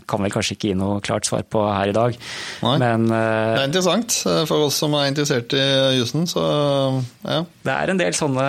[0.07, 2.19] kan vel kanskje ikke gi noe klart svar på her i dag.
[2.63, 2.77] Nei.
[2.85, 4.21] Men, eh, det er interessant
[4.51, 5.67] for oss som er interessert i
[5.99, 6.47] jussen, så
[7.25, 7.43] ja.
[7.65, 8.45] Det er en del sånne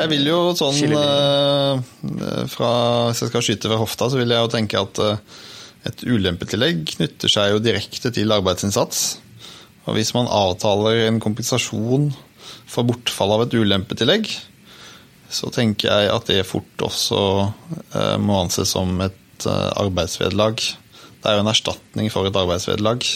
[0.00, 2.70] Jeg vil jo sånn eh, fra,
[3.10, 5.02] Hvis jeg skal skyte ved hofta, så vil jeg jo tenke at
[5.88, 9.21] et ulempetillegg knytter seg jo direkte til arbeidsinnsats.
[9.86, 12.10] Og hvis man avtaler en kompensasjon
[12.70, 14.30] for bortfall av et ulempetillegg,
[15.32, 17.20] så tenker jeg at det fort også
[17.96, 20.60] eh, må anses som et eh, arbeidsvederlag.
[20.60, 23.06] Det er jo en erstatning for et arbeidsvederlag.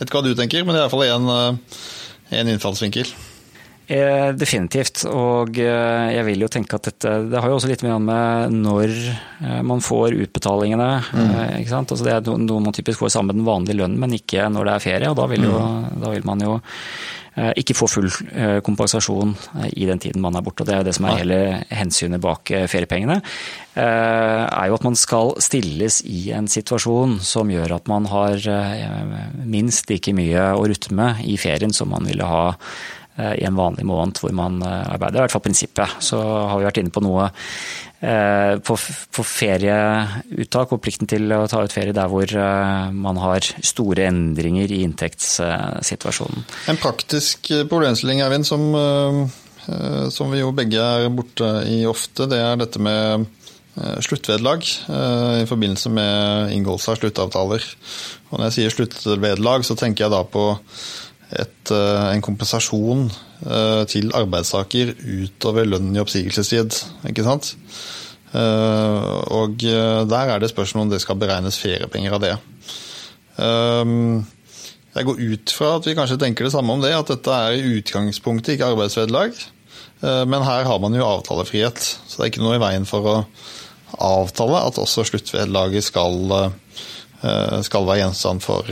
[0.00, 3.12] Vet ikke hva du tenker, men det er iallfall én eh, innfallsvinkel.
[3.90, 5.02] Eh, definitivt.
[5.10, 8.58] Og eh, jeg vil jo tenke at dette Det har jo også litt mye med
[8.60, 10.90] når eh, man får utbetalingene.
[11.10, 11.32] Mm.
[11.58, 11.90] ikke sant?
[11.90, 14.68] Altså det er noe man typisk får sammen med den vanlige lønnen, men ikke når
[14.68, 15.08] det er ferie.
[15.10, 15.88] og Da vil, jo, mm.
[16.04, 16.60] da vil man jo
[17.56, 18.08] ikke få full
[18.66, 19.30] kompensasjon
[19.78, 20.64] i den tiden man er borte.
[20.64, 21.38] og Det er jo det som er hele
[21.72, 23.20] hensynet bak feriepengene.
[23.78, 28.42] er jo at man skal stilles i en situasjon som gjør at man har
[29.46, 32.58] minst like mye å rutte med i ferien som man ville ha
[33.38, 35.18] i en vanlig måned hvor man eh, arbeider.
[35.18, 35.98] Er i hvert fall prinsippet.
[36.04, 38.76] Så har vi vært inne på noe eh, på,
[39.32, 42.34] ferieuttak og plikten til å ta ut ferie der hvor
[42.96, 46.46] man har store endringer i inntektssituasjonen.
[46.72, 48.70] En praktisk problemstilling, Eivind, som,
[50.14, 53.28] som vi jo begge er borte i ofte, det er dette med
[54.04, 57.68] sluttvederlag i forbindelse med inngåelse av sluttavtaler.
[58.30, 60.44] Og når jeg sier sluttvederlag, så tenker jeg da på
[61.30, 63.04] et, eh, en kompensasjon
[63.46, 66.80] eh, til arbeidstaker utover lønnen i oppsigelsestid.
[67.10, 67.52] Ikke sant?
[68.34, 72.34] Eh, og der er det spørsmål om det skal beregnes feriepenger av det.
[74.90, 77.56] Jeg går ut fra at vi kanskje tenker det samme om det, at dette er
[77.56, 79.38] i utgangspunktet ikke arbeidsvederlag.
[80.02, 83.14] Men her har man jo avtalefrihet, så det er ikke noe i veien for å
[84.00, 86.50] avtale at også sluttvederlaget skal,
[87.64, 88.68] skal være gjenstand for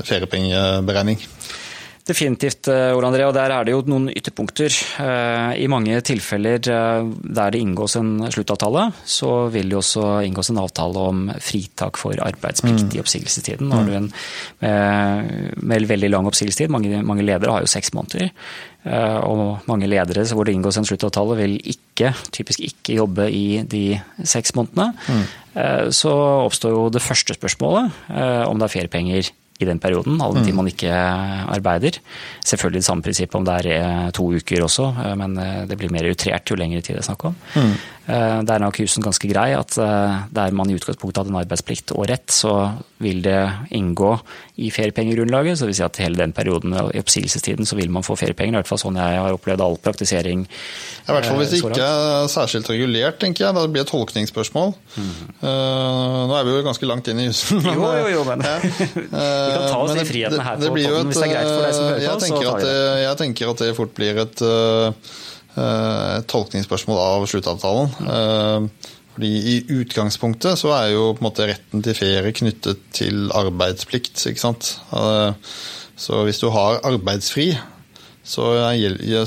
[0.00, 1.20] feriepengeberegning.
[2.04, 3.24] Definitivt, eh, Ole André.
[3.24, 4.74] Og der er det jo noen ytterpunkter.
[5.00, 10.50] Eh, I mange tilfeller eh, der det inngås en sluttavtale, så vil det også inngås
[10.52, 13.00] en avtale om fritak for arbeidsplikt i mm.
[13.00, 13.70] oppsigelsestiden.
[13.70, 14.10] Nå har du en
[14.60, 16.68] med, med veldig lang oppsigelsestid.
[16.68, 18.28] Mange, mange, ledere har jo seks måneder.
[19.24, 23.96] Og mange ledere hvor det inngås en sluttavtale, vil ikke, typisk ikke jobbe i de
[24.28, 24.90] seks månedene.
[25.08, 25.24] Mm.
[25.88, 27.96] Så oppstår jo det første spørsmålet
[28.44, 30.58] om det er feriepenger i den perioden, all den tid mm.
[30.58, 30.90] man ikke
[31.54, 32.00] arbeider.
[32.42, 35.78] Selvfølgelig det samme prinsippet om det er eh, to uker også, eh, men eh, det
[35.78, 37.36] blir mer utrert jo lengre tid det er snakk om.
[37.54, 37.76] Mm.
[38.04, 42.08] Der er nok husen ganske grei, at der man i utgangspunktet hadde en arbeidsplikt og
[42.10, 43.38] rett, så vil det
[43.74, 44.10] inngå
[44.62, 45.58] i feriepengegrunnlaget.
[45.58, 48.54] Så det vil si at hele den perioden i oppsigelsestiden så vil man få feriepenger.
[48.54, 50.44] I hvert fall sånn jeg har opplevd all praktisering.
[50.44, 53.56] I hvert fall hvis det ikke er særskilt regulert, tenker jeg.
[53.56, 54.74] Da blir det tolkningsspørsmål.
[54.94, 55.12] Mm.
[56.30, 57.58] nå er vi jo ganske langt inn i huset.
[57.66, 61.28] jo, jo, jo, men Vi kan ta oss de frihetene her på podden hvis det
[61.28, 62.24] er greit for deg som hører på.
[62.24, 62.80] så tar at, det.
[63.04, 64.44] Jeg tenker at det fort blir eh, et
[65.54, 67.92] tolkningsspørsmål av sluttavtalen.
[68.14, 73.30] Eh, fordi I utgangspunktet så er jo på en måte retten til ferie knyttet til
[73.34, 74.18] arbeidsplikt.
[74.30, 74.74] ikke sant?
[74.92, 75.54] Eh,
[75.96, 77.52] så hvis du har arbeidsfri,
[78.24, 78.48] så,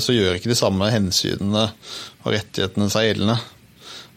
[0.02, 1.68] så gjør ikke de samme hensynene
[2.24, 3.36] og rettighetene seg gjeldende.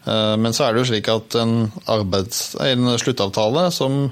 [0.02, 4.10] Men så er det jo slik at en, arbeids, en sluttavtale som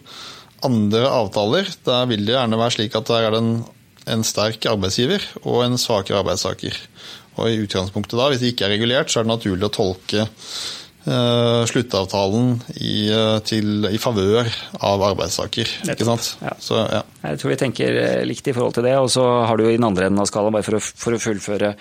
[0.63, 3.53] andre avtaler, der vil det gjerne være slik at der er det en,
[4.15, 6.77] en sterk arbeidsgiver og en svakere arbeidstaker.
[7.41, 10.27] Og i utgangspunktet da, Hvis det ikke er regulert, så er det naturlig å tolke
[10.27, 14.51] uh, sluttavtalen i, uh, til, i favør
[14.87, 15.73] av arbeidstaker.
[15.89, 16.35] ikke sant?
[16.45, 16.57] Ja.
[16.61, 17.05] Så, ja.
[17.25, 18.97] Jeg tror vi tenker eh, likt i forhold til det.
[19.01, 21.17] Og så har du jo i den andre enden av skalaen, bare for å, for
[21.17, 21.75] å fullføre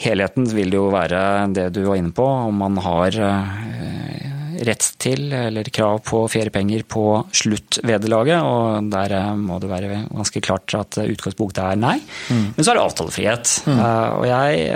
[0.00, 1.20] helheten, vil det jo være
[1.54, 6.84] det du var inne på, om man har uh, rett til eller krav på feriepenger
[6.88, 8.38] på sluttvederlaget.
[8.46, 11.96] Og der eh, må det være ganske klart at utgangspunktet er nei.
[12.30, 12.46] Mm.
[12.54, 13.54] Men så er det avtalefrihet.
[13.66, 13.80] Mm.
[13.82, 14.68] Uh, og jeg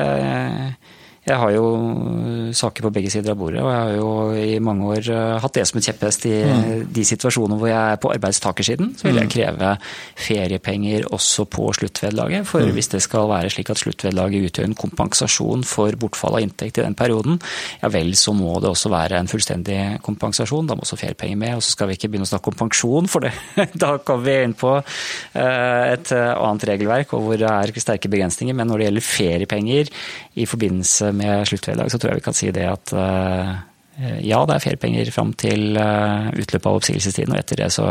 [1.29, 1.65] jeg har jo
[2.57, 5.57] saker på begge sider av bordet, og jeg har jo i mange år eh, hatt
[5.59, 6.87] det som et kjepphest i mm.
[6.95, 8.95] de situasjonene hvor jeg er på arbeidstakersiden.
[8.97, 9.33] Så vil jeg mm.
[9.35, 9.73] kreve
[10.19, 12.49] feriepenger også på sluttvederlaget.
[12.49, 12.73] For mm.
[12.77, 16.87] hvis det skal være slik at sluttvederlaget utgjør en kompensasjon for bortfall av inntekt i
[16.87, 17.41] den perioden,
[17.83, 20.71] ja vel så må det også være en fullstendig kompensasjon.
[20.71, 21.59] Da må også feriepenger med.
[21.59, 23.35] Og så skal vi ikke begynne å snakke om pensjon, for det.
[23.83, 24.75] da kommer vi inn på
[25.39, 28.57] et annet regelverk og hvor det er sterke begrensninger.
[28.57, 29.93] Men når det gjelder feriepenger
[30.39, 32.95] i forbindelse med sluttvederlag, så tror jeg vi kan si det at
[33.99, 37.89] eh, ja, det er feriepenger fram til eh, utløpet av oppsigelsestiden, og etter det så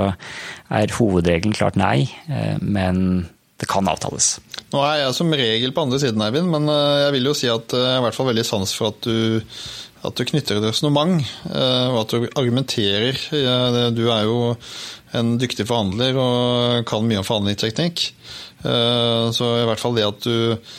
[0.72, 3.26] er hovedregelen klart nei, eh, men
[3.58, 4.38] det kan avtales.
[4.72, 7.74] Nå er jeg som regel på andre siden, Eivind, men jeg vil jo si at
[7.74, 9.42] jeg er i hvert fall veldig sans for at du,
[10.06, 11.18] at du knytter et resonnement,
[11.50, 13.18] og at du argumenterer.
[13.98, 14.38] Du er jo
[15.18, 18.04] en dyktig forhandler og kan mye om forhandlingsteknikk.
[18.62, 20.70] Så i hvert fall det at du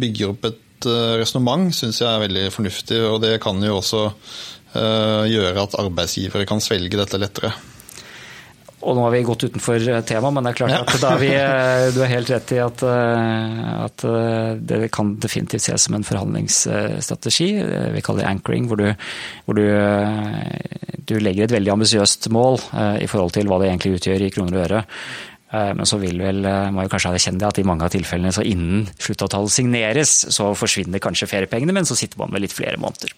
[0.00, 4.06] bygger opp et uh, resonnement syns jeg er veldig fornuftig, og det kan jo også
[4.08, 7.52] uh, gjøre at arbeidsgivere kan svelge dette lettere.
[8.82, 11.28] Og nå har vi gått utenfor eh, temaet, men det er klart at da vi,
[11.94, 14.04] du er helt rett i at, at,
[14.58, 17.46] det kan definitivt ses som en forhandlingsstrategi.
[17.94, 18.88] Vi kaller det anchoring, hvor du,
[19.46, 19.68] hvor du,
[21.06, 22.58] du legger et veldig ambisiøst mål
[22.98, 24.82] i forhold til hva det egentlig utgjør i kroner og øre.
[25.52, 27.92] Eh, men så vil vel, eh, må jo kanskje erkjenne det, at i mange av
[27.92, 32.56] tilfellene så innen sluttavtalen signeres, så forsvinner kanskje feriepengene, men så sitter man med litt
[32.56, 33.12] flere måneder.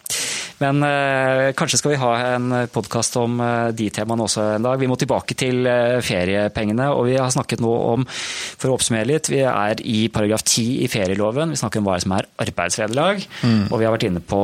[0.59, 4.81] Men eh, kanskje skal vi ha en podkast om eh, de temaene også en dag.
[4.83, 5.63] Vi må tilbake til
[6.03, 10.43] feriepengene, og vi har snakket nå om, for å oppsummere litt, vi er i paragraf
[10.43, 11.55] 10 i ferieloven.
[11.55, 13.63] Vi snakker om hva som er arbeidsvederlag, mm.
[13.71, 14.43] og vi har vært inne på,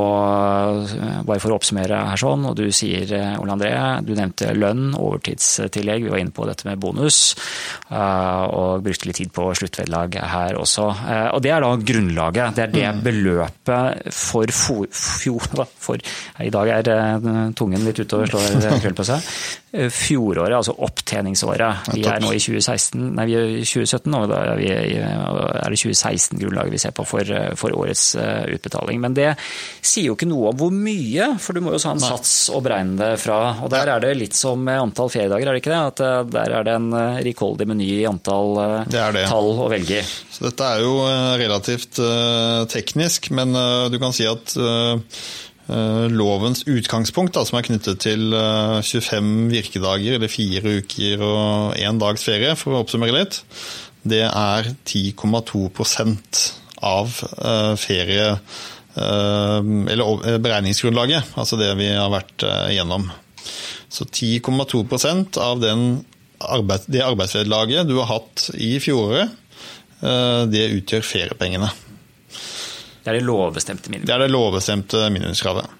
[1.26, 3.10] bare for å oppsummere her sånn, og du sier,
[3.40, 3.74] Ole André,
[4.06, 7.20] du nevnte lønn, overtidstillegg, vi var inne på dette med bonus,
[7.90, 10.86] og brukte litt tid på sluttvederlag her også.
[11.34, 12.54] Og det er da grunnlaget.
[12.56, 13.02] Det er det mm.
[13.06, 15.66] beløpet for, fjor...
[15.80, 16.00] for
[16.40, 19.32] i dag er eh, tungen litt ute og slår krøll på seg.
[19.70, 21.90] Eh, fjoråret, altså opptjeningsåret.
[21.94, 25.74] Vi er nå i 2016, nei, vi er i 2017, og da er, vi, er
[25.74, 28.06] det 2016-grunnlaget vi ser på for, eh, for, årets
[28.50, 29.00] utbetaling.
[29.02, 32.02] Men det sier jo ikke noe om hvor mye, for du må jo ha en
[32.02, 33.40] sats å beregne det fra.
[33.64, 35.82] Og der er det litt som med antall feriedager, er det ikke det?
[35.94, 36.90] At der er det en
[37.24, 38.58] rikholdig meny i antall
[38.90, 39.26] det det.
[39.30, 40.08] tall å velge i.
[40.34, 40.96] Så dette er jo
[41.40, 42.00] relativt
[42.72, 43.54] teknisk, men
[43.90, 44.56] du kan si at
[45.70, 51.76] Eh, lovens utgangspunkt, da, som er knyttet til 25 eh, virkedager eller fire uker og
[51.78, 53.38] én dags ferie, for å oppsummere litt,
[54.02, 55.62] det er 10,2
[56.90, 58.34] av eh, ferie...
[59.00, 63.04] Eller beregningsgrunnlaget, altså det vi har vært igjennom.
[63.88, 65.84] Så 10,2% av den
[66.40, 69.36] arbeid, det arbeidsvederlaget du har hatt i fjoråret,
[70.00, 71.68] det utgjør feriepengene.
[73.00, 74.08] Det er det lovbestemte minimumskravet?
[74.08, 75.76] Det er det lovbestemte minimumskravet.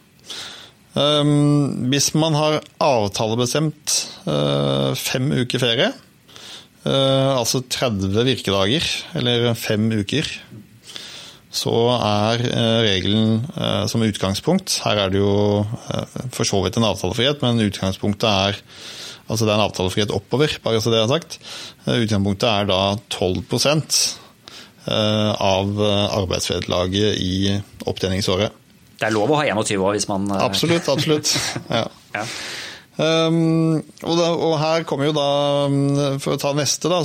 [0.91, 3.93] Um, hvis man har avtalebestemt
[4.27, 5.91] uh, fem uker ferie,
[6.83, 8.89] uh, altså 30 virkedager,
[9.21, 10.27] eller fem uker,
[11.51, 12.45] så er
[12.87, 13.41] regelen
[13.91, 15.65] som utgangspunkt Her er det jo
[16.31, 18.61] for så vidt en avtalefrihet, men utgangspunktet er
[19.31, 21.39] Altså det er en avtalefrihet oppover, bare så det er sagt.
[21.87, 22.81] Utgangspunktet er da
[23.15, 23.45] 12
[24.91, 27.53] Eh, av eh, arbeidsvederlaget i
[27.85, 28.55] opptjeningsåret.
[28.97, 31.35] Det er lov å ha 21 år hvis man eh, Absolutt, absolutt.
[31.81, 31.85] Ja.
[32.17, 32.25] ja.
[33.01, 35.29] Um, og, da, og, her kommer jo da,
[35.73, 36.99] mm, for å ta neste, da,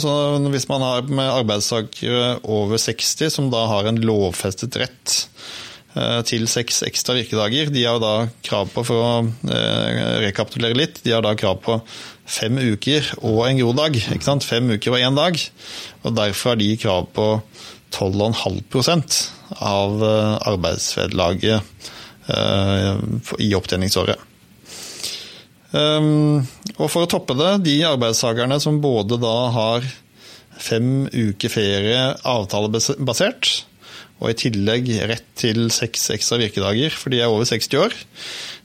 [0.51, 5.19] hvis man har med arbeidstakere over 60 som da har en lovfestet rett
[6.27, 9.11] til seks ekstra virkedager, de har da krav på, for å
[10.25, 11.77] rekapitulere litt, de har da krav på
[12.25, 13.99] fem uker og en grodag.
[14.01, 14.45] Ikke sant?
[14.45, 15.39] Fem uker og én dag.
[16.03, 17.27] Og derfor har de krav på
[17.93, 19.19] 12,5
[19.61, 21.61] av eh, arbeidsvederlaget
[22.33, 22.95] eh,
[23.45, 24.31] i opptjeningsåret.
[25.75, 26.41] Ehm,
[26.77, 29.87] og for å toppe det, de arbeidstakerne som både da har
[30.55, 33.53] fem uker ferie avtalebasert,
[34.23, 37.95] og i tillegg rett til seks ekstra virkedager, for de er over 60 år,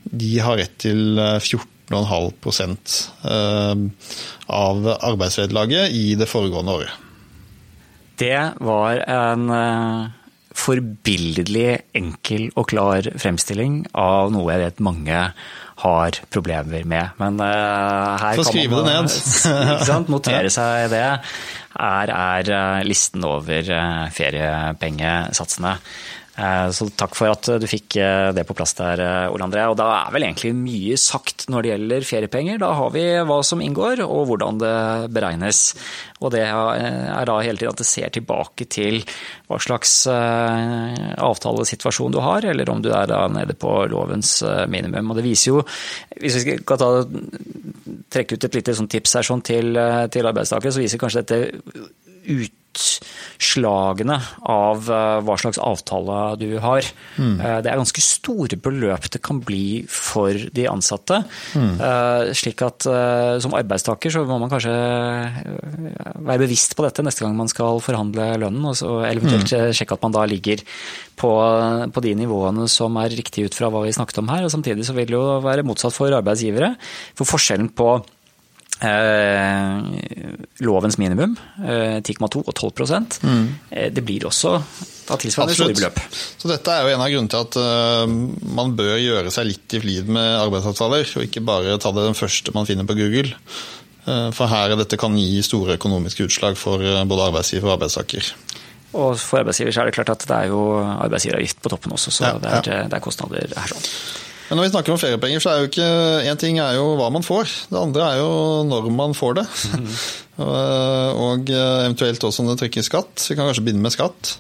[0.07, 1.19] de har rett til
[1.91, 2.77] 14,5
[3.27, 3.85] eh,
[4.47, 7.07] av arbeidsvederlaget i det foregående året.
[8.21, 10.11] Det var en eh,
[10.61, 15.25] forbilledlig enkel og klar fremstilling av noe jeg vet mange
[15.81, 17.17] har problemer med.
[17.21, 19.15] Men uh, her Få skrive man, det ned.
[19.79, 20.11] ikke sant?
[20.12, 21.07] Notere seg det.
[21.81, 23.62] Er, er eh, listen over
[24.12, 25.77] feriepengesatsene.
[26.41, 29.67] Eh, så takk for at du fikk eh, det på plass der, eh, Ole André.
[29.69, 32.61] Og da er vel egentlig mye sagt når det gjelder feriepenger.
[32.62, 34.79] Da har vi hva som inngår og hvordan det
[35.12, 35.59] beregnes.
[36.21, 38.95] Og det er da hele tiden at det ser tilbake til
[39.49, 45.11] hva slags avtalesituasjon du har, eller om du er da nede på lovens minimum.
[45.11, 45.62] Og det viser jo,
[46.21, 46.91] hvis vi skal ta,
[48.12, 49.73] trekke ut et lite sånn tips her sånn til,
[50.12, 51.41] til arbeidstakere, så viser kanskje dette
[52.29, 54.17] ut utslagene
[54.47, 56.87] av eh, hva slags avtale du har.
[57.17, 57.41] Mm.
[57.41, 61.23] Eh, det er ganske store beløp det kan bli for de ansatte.
[61.57, 61.81] Mm.
[62.37, 62.87] Slik at
[63.43, 68.27] som arbeidstaker så må man kanskje være bevisst på dette neste gang man skal forhandle
[68.41, 69.73] lønnen, og eventuelt mm.
[69.77, 70.63] sjekke at man da ligger
[71.21, 71.33] på,
[71.93, 74.47] på, de nivåene som er riktig ut fra hva vi snakket om her.
[74.47, 76.75] og Samtidig så vil det jo være motsatt for arbeidsgivere.
[77.19, 78.20] For forskjellen på Eh,
[80.65, 81.35] lovens minimum,
[81.65, 83.48] eh, 10,2 og 12 mm.
[83.70, 84.55] eh, Det blir også
[85.09, 86.01] da tilsvarende store beløp.
[86.39, 88.07] Så dette er jo en av grunnene til at uh,
[88.55, 92.16] man bør gjøre seg litt i flid med arbeidsavtaler, og ikke bare ta det den
[92.19, 93.35] første man finner på Google.
[94.07, 98.32] Uh, for her dette kan gi store økonomiske utslag for både arbeidsgiver og arbeidstaker.
[98.94, 102.15] Og for arbeidsgiver så er det klart at det er jo arbeidsgiveravgift på toppen også,
[102.15, 103.90] så ja, det, er, det er kostnader her sånn.
[104.51, 105.89] Men når vi snakker om feriepenger, så er jo ikke
[106.27, 108.31] Én ting er jo hva man får, det andre er jo
[108.66, 109.47] når man får det.
[109.78, 109.90] Mm.
[111.28, 113.28] og eventuelt også om det trekker skatt.
[113.31, 114.32] Vi kan kanskje begynne med skatt.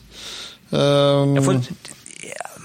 [0.74, 1.62] Um, ja, for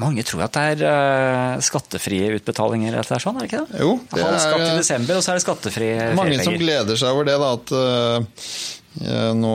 [0.01, 3.84] mange tror at det er uh, skattefrie utbetalinger, eller sånn, er det ikke det?
[3.85, 6.17] Jo, det Halv skatt i desember, og så er det skattefrie feriepenger.
[6.19, 9.53] Mange som gleder seg over det, da, at nå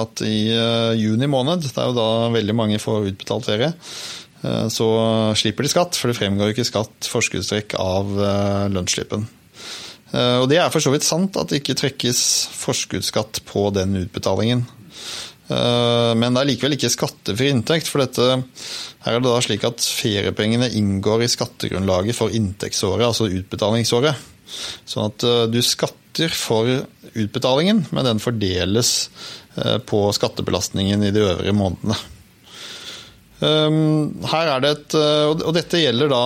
[0.00, 0.36] at i
[0.98, 3.70] juni måned, det er jo da veldig mange får utbetalt ferie,
[4.42, 4.88] så
[5.38, 8.08] slipper de skatt, for det fremgår ikke skatt forskuddstrekk av
[8.74, 9.28] lønnsslippen.
[10.12, 12.22] Og det er for så vidt sant at det ikke trekkes
[12.58, 14.64] forskuddsskatt på den utbetalingen.
[15.46, 18.42] Men det er likevel ikke skattefri inntekt, for dette
[19.02, 24.28] her er det da slik at feriepengene inngår i skattegrunnlaget for inntektsåret, altså utbetalingsåret.
[24.86, 26.68] Sånn at eh, du skatter for
[27.12, 29.10] utbetalingen, men den fordeles
[29.56, 31.98] eh, på skattebelastningen i de øvrige månedene.
[33.42, 36.24] Ehm, her er det et, eh, og dette gjelder da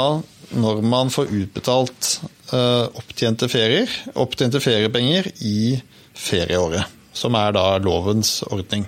[0.57, 2.17] når man får utbetalt
[2.47, 3.91] opptjente ferier,
[4.23, 5.75] opptjente feriepenger i
[6.15, 6.87] ferieåret.
[7.17, 8.85] Som er da lovens ordning.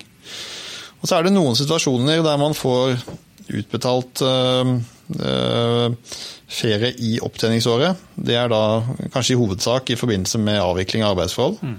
[1.03, 2.95] Og så er det noen situasjoner der man får
[3.59, 4.23] utbetalt
[6.47, 7.99] ferie i opptjeningsåret.
[8.15, 8.63] Det er da
[9.11, 11.59] kanskje i hovedsak i forbindelse med avvikling av arbeidsforhold.
[11.59, 11.77] Mm.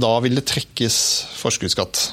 [0.00, 0.96] Da vil det trekkes
[1.42, 2.06] forskuddsskatt.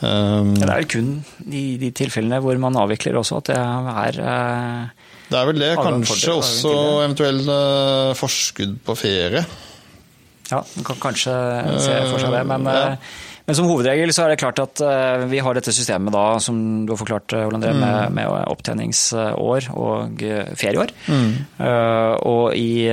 [0.00, 1.08] Um, det er kun
[1.52, 5.72] i de tilfellene hvor man avvikler også at det er uh, Det er vel det.
[5.76, 9.44] Kanskje også eventuell uh, forskudd på ferie.
[10.50, 11.34] Ja, man kan kanskje
[11.84, 12.46] se for seg det.
[12.48, 12.94] Men ja.
[13.50, 16.54] Men som hovedregel så er det klart at eh, vi har dette systemet da, som
[16.86, 17.80] du har forklart, Ole André, mm.
[17.82, 20.92] med, med, opptjeningsår og eh, ferieår.
[21.10, 21.32] Mm.
[21.58, 22.86] Uh, og i,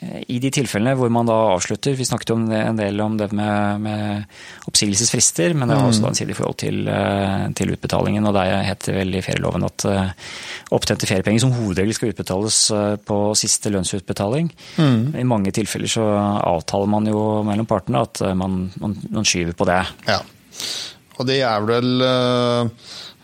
[0.00, 3.82] i de tilfellene hvor man da avslutter Vi snakket om en del om det med,
[3.84, 8.24] med oppsigelsesfrister, men det har også da en side i forhold til, eh, til, utbetalingen.
[8.26, 10.12] og Der heter vel i ferieloven at eh,
[10.72, 14.48] opptjente feriepenger som hovedregel skal utbetales eh, på siste lønnsutbetaling.
[14.80, 15.02] Mm.
[15.20, 16.06] I mange tilfeller så
[16.48, 19.82] avtaler man jo mellom partene at man, man, man skyver på det.
[20.08, 20.22] Ja,
[21.20, 22.00] og det er vel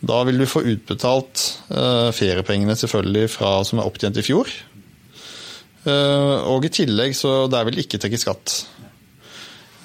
[0.02, 4.50] Da vil du få utbetalt uh, feriepengene selvfølgelig fra som er opptjent i fjor.
[5.86, 8.56] Uh, og i tillegg så der vil ikke trekke skatt.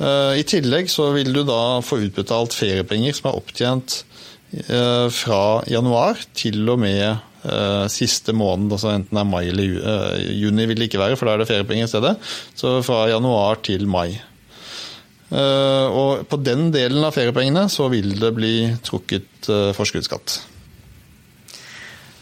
[0.00, 4.02] Uh, I tillegg så vil du da få utbetalt feriepenger som er opptjent
[5.12, 7.18] fra januar til og med
[7.92, 11.28] siste måned, altså enten det er mai eller uh, juni vil det ikke være, for
[11.28, 12.16] da er det feriepenger i stedet.
[12.58, 14.16] Så fra januar til mai.
[15.30, 18.54] Uh, og på den delen av feriepengene så vil det bli
[18.86, 20.40] trukket forskuddsskatt.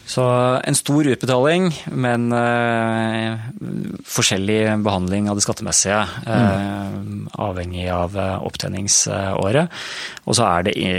[0.05, 0.23] Så
[0.61, 3.41] en stor utbetaling, men uh,
[4.05, 6.03] forskjellig behandling av det skattemessige.
[6.27, 9.73] Uh, avhengig av uh, opptjeningsåret.
[10.29, 10.91] Og så er det i,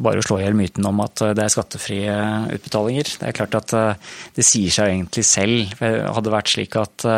[0.00, 2.16] bare å slå i hjel myten om at det er skattefrie
[2.56, 3.12] utbetalinger.
[3.20, 3.76] Det er klart at
[4.34, 5.76] det sier seg egentlig selv.
[5.80, 7.08] Hadde Det vært slik at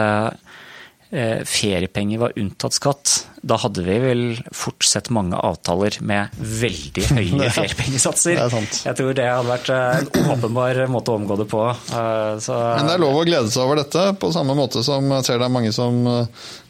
[1.11, 3.11] Eh, feriepenger var unntatt skatt,
[3.47, 4.23] da hadde vi vel
[4.55, 8.41] fort sett mange avtaler med veldig høye feriepengesatser.
[8.41, 11.63] Jeg tror det hadde vært eh, en åpenbar måte å omgå det på.
[11.71, 12.59] Eh, så...
[12.81, 15.43] Men det er lov å glede seg over dette, på samme måte som jeg ser
[15.43, 16.03] det er mange som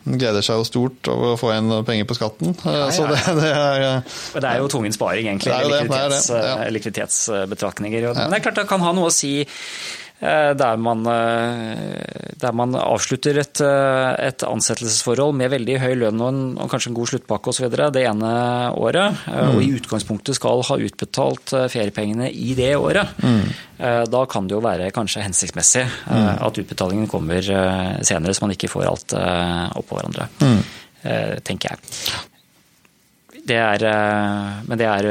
[0.07, 2.55] gleder seg jo stort over å få igjen penger på skatten.
[2.63, 3.07] Ja, ja, ja.
[3.11, 4.03] Det, det, er,
[4.37, 5.51] det, er, jo tvungen sparing, egentlig.
[5.51, 6.31] Det Likviditets,
[6.77, 8.11] likviditetsbetraktninger.
[8.15, 12.53] Men det er klart det kan ha noe å si Eh, der man, eh, der
[12.57, 16.97] man avslutter et, eh, et, ansettelsesforhold med veldig høy lønn og, en, og kanskje en
[16.97, 17.67] god sluttpakke osv.
[17.93, 18.31] det ene
[18.73, 19.51] året, mm.
[19.53, 23.13] og i utgangspunktet skal ha utbetalt feriepengene i det året.
[23.21, 23.53] Mm.
[24.09, 26.41] Da kan det jo være kanskje hensiktsmessig mm.
[26.47, 29.17] at utbetalingen kommer senere, så man ikke får alt
[29.77, 30.31] oppå hverandre.
[30.41, 30.63] Mm.
[31.45, 32.25] Tenker jeg.
[33.47, 33.85] Det er,
[34.65, 35.11] men det er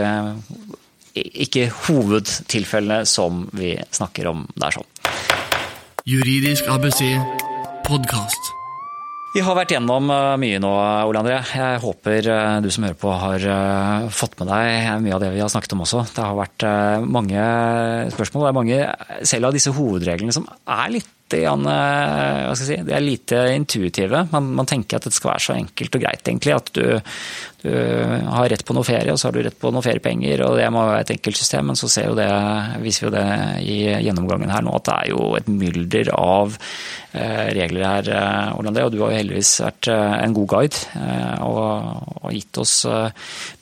[1.16, 4.90] ikke hovedtilfellene som vi snakker om der sånn.
[6.06, 7.02] Juridisk ABC
[7.88, 8.52] podkast.
[9.36, 10.70] Vi har vært gjennom eh, mye nå,
[11.10, 11.42] Ole André.
[11.44, 15.32] Jeg håper eh, du som hører på har eh, fått med deg mye av det
[15.34, 16.06] vi har snakket om også.
[16.16, 16.66] Det har vært
[17.04, 17.48] mange
[18.16, 18.46] spørsmål.
[18.46, 18.80] Det er mange
[19.34, 24.28] selv av disse hovedreglene som er litt si, de er lite intuitive.
[24.32, 26.54] Man, man, tenker at det skal være så enkelt og greit, egentlig.
[26.56, 26.84] At du,
[27.66, 30.68] har rett på noe ferie, og så har du rett på noe feriepenger, og det
[30.74, 31.72] må være et enkelt system.
[31.72, 32.30] Men så ser jo det,
[32.84, 33.26] viser jo det
[33.66, 36.60] i gjennomgangen her nå at det er jo et mylder av
[37.16, 38.84] Eh, regler her, eh, Orlande.
[38.84, 41.04] Og du har jo heldigvis vært eh, en god guide
[41.46, 41.62] og,
[42.26, 42.74] og gitt oss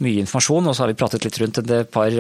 [0.02, 0.70] mye informasjon.
[0.70, 2.14] Og så har vi pratet litt rundt et par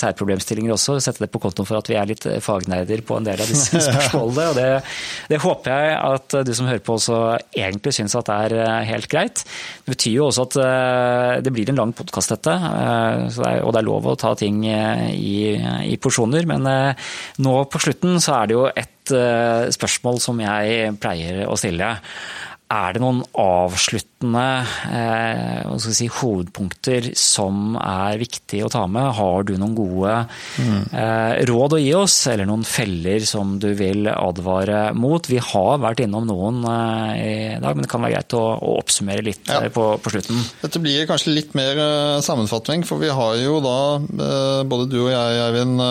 [0.00, 0.96] særproblemstillinger også.
[1.02, 3.82] Sette det på kontoen for at vi er litt fagnerder på en del av disse
[3.86, 4.48] spørsmålene.
[4.50, 4.66] Og det,
[5.30, 7.20] det, håper jeg at du som hører på også
[7.54, 9.44] egentlig syns at det er helt greit.
[9.84, 10.58] Det betyr jo også at
[11.44, 15.96] det blir en lang podkast dette, og det er lov å ta ting i, i
[16.00, 16.48] porsjoner.
[16.50, 16.66] Men
[17.44, 21.90] nå på slutten så er det jo et Eh, spørsmål som jeg pleier å stille.
[22.72, 24.44] Er det noen avsluttende
[24.88, 29.10] eh, si, hovedpunkter som er viktig å ta med?
[29.18, 30.14] Har du noen gode
[30.56, 30.78] mm.
[30.96, 35.28] eh, råd å gi oss, eller noen feller som du vil advare mot?
[35.28, 38.78] Vi har vært innom noen eh, i dag, men det kan være greit å, å
[38.80, 39.60] oppsummere litt ja.
[39.74, 40.40] På, på, slutten.
[40.64, 41.78] Dette blir kanskje litt mer
[42.24, 43.78] sammenfatning, for vi har jo da,
[44.64, 45.84] både du og jeg, Eivind,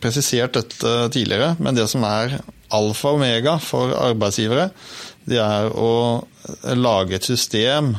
[0.00, 2.38] presisert dette tidligere, men det som er
[2.74, 4.70] alfa og omega for arbeidsgivere,
[5.28, 5.90] det er å
[6.78, 7.94] lage et system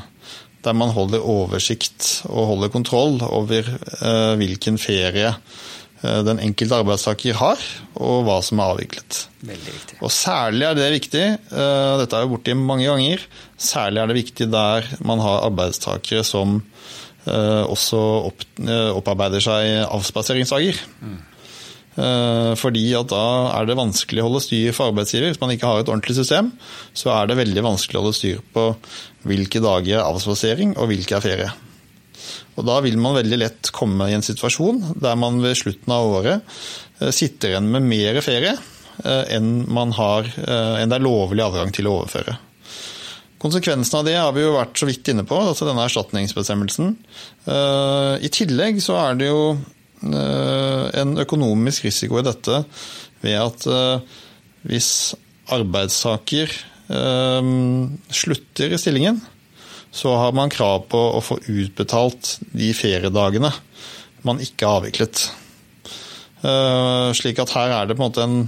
[0.66, 7.38] der man holder oversikt og holder kontroll over eh, hvilken ferie eh, den enkelte arbeidstaker
[7.40, 7.64] har,
[7.95, 9.22] og hva som er avviklet.
[9.40, 9.99] Veldig viktig.
[10.03, 13.24] Og Særlig er det viktig, eh, dette er jo borti mange ganger,
[13.56, 16.60] særlig er det viktig der man har arbeidstakere som
[17.69, 17.99] også
[18.30, 20.80] opp, eh, opparbeider seg avspaseringsdager.
[21.01, 21.19] Mm.
[22.56, 23.23] Fordi at da
[23.57, 25.34] er det vanskelig å holde styr for arbeidsgiver.
[25.34, 26.53] Hvis man ikke har et ordentlig system,
[26.95, 28.69] så er det veldig vanskelig å holde styr på
[29.27, 31.49] hvilke dager er avspasering og hvilke er ferie.
[32.56, 36.07] Og Da vil man veldig lett komme i en situasjon der man ved slutten av
[36.07, 38.56] året sitter igjen med mer ferie
[39.03, 39.51] enn,
[39.99, 40.31] har,
[40.80, 42.39] enn det er lovlig adgang til å overføre.
[43.40, 46.91] Konsekvensen av det har vi jo vært så vidt inne på, altså denne erstatningsbestemmelsen.
[47.48, 52.64] Eh, I tillegg så er det jo eh, en økonomisk risiko i dette
[53.24, 54.18] ved at eh,
[54.68, 54.91] hvis
[55.56, 56.52] arbeidstaker
[56.90, 59.20] slutter i stillingen,
[59.94, 63.52] så har man krav på å få utbetalt de feriedagene
[64.26, 65.22] man ikke har avviklet.
[67.20, 68.40] Slik at her er det på en måte en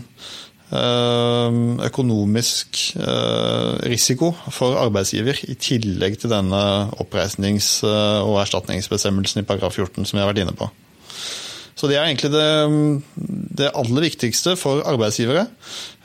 [0.72, 6.62] økonomisk eh, risiko for arbeidsgiver, i tillegg til denne
[7.04, 10.70] oppreisnings- eh, og erstatningsbestemmelsen i paragraf 14 som jeg har vært inne på.
[11.76, 13.02] Så det er egentlig det,
[13.60, 15.48] det aller viktigste for arbeidsgivere.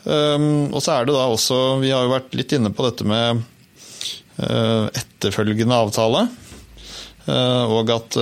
[0.07, 3.43] Og så er det da også Vi har jo vært litt inne på dette med
[4.39, 6.29] etterfølgende avtale.
[7.27, 8.15] Og at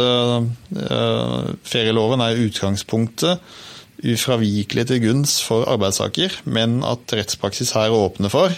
[1.68, 3.38] ferieloven er utgangspunktet
[4.02, 8.54] ufravikelig til gunst for arbeidstaker, men at rettspraksis her åpner for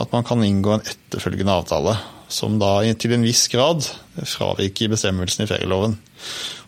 [0.00, 1.96] at man kan inngå en etterfølgende avtale,
[2.32, 3.84] som da til en viss grad
[4.16, 5.98] fraviker bestemmelsen i ferieloven.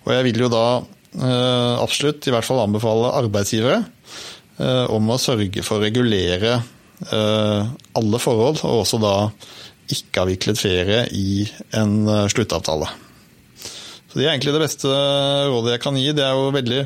[0.04, 5.20] Og jeg vil jo da eh, absolutt i hvert fall anbefale arbeidsgivere eh, om å
[5.20, 9.16] sørge for å regulere eh, alle forhold, og også da
[9.94, 11.44] ikke-avviklet ferie i
[11.76, 12.86] en sluttavtale.
[14.14, 14.90] Så Det er egentlig det beste
[15.50, 16.12] rådet jeg kan gi.
[16.14, 16.82] Det er jo veldig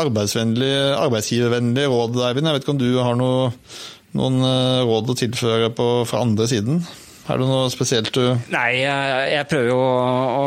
[0.00, 2.50] arbeidsvennlig, arbeidsgivervennlig råd, Eivind.
[2.50, 3.50] Jeg vet ikke om du har noe,
[4.16, 6.84] noen eh, råd å tilføre på, fra andre siden?
[7.26, 8.22] Er det noe spesielt du
[8.54, 9.94] Nei, jeg, jeg prøver jo å,
[10.30, 10.44] å,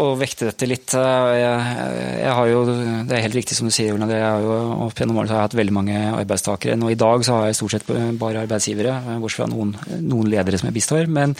[0.00, 0.94] å, vekte dette litt.
[0.96, 2.62] Jeg, jeg, har jo,
[3.04, 4.08] Det er helt riktig som du sier, Ole.
[4.08, 4.54] Jeg har jo
[4.86, 6.78] opp gjennom årene hatt veldig mange arbeidstakere.
[6.80, 10.60] Nå I dag så har jeg stort sett bare arbeidsgivere, bortsett fra noen, noen ledere
[10.60, 11.12] som jeg bistår.
[11.12, 11.36] Men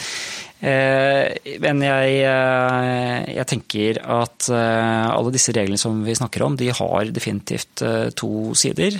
[0.58, 7.84] Men jeg, jeg, tenker at alle disse reglene som vi snakker om, de har definitivt
[8.18, 8.96] to sider.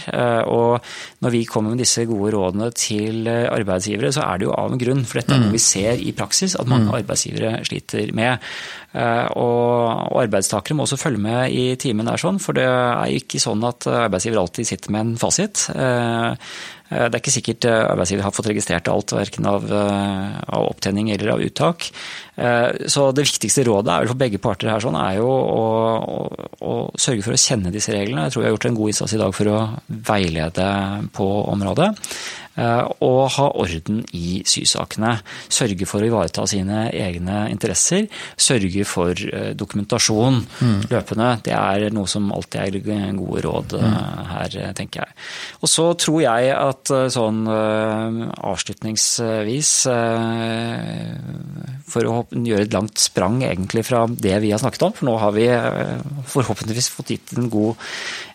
[0.46, 0.78] Og
[1.24, 4.82] når vi kommer med disse gode rådene til arbeidsgivere, så er det jo av en
[4.84, 5.02] grunn.
[5.02, 6.94] For dette er noe vi ser i praksis at mange mm.
[7.00, 8.48] arbeidsgivere sliter med.
[9.38, 13.66] Og arbeidstakere må også følge med i timen der, sånn, for det er ikke sånn
[13.66, 15.66] at arbeidsgiver alltid sitter med en fasit.
[16.88, 20.68] Eh, det er ikke sikkert eh, arbeidsgiver har fått registrert alt, verken av, eh, av,
[20.70, 21.90] opptjening eller av uttak.
[22.38, 25.62] Så det viktigste rådet er vel for begge parter her sånn, er jo å,
[25.98, 26.18] å,
[26.62, 28.28] å, sørge for å kjenne disse reglene.
[28.28, 29.62] Jeg tror vi har gjort en god innsats i dag for å
[30.10, 30.68] veilede
[31.18, 31.90] på området.
[32.58, 35.12] Eh, og ha orden i sysakene.
[35.52, 38.08] Sørge for å ivareta sine egne interesser.
[38.34, 40.80] Sørge for eh, dokumentasjon mm.
[40.90, 41.28] løpende.
[41.46, 43.94] Det er noe som alltid er gode råd eh, mm.
[44.32, 45.10] her, tenker jeg.
[45.62, 49.70] Og så tror jeg at sånn avslutningsvis
[51.88, 55.18] For å gjøre et langt sprang egentlig fra det vi har snakket om, for nå
[55.22, 55.46] har vi
[56.32, 57.78] forhåpentligvis fått gitt en god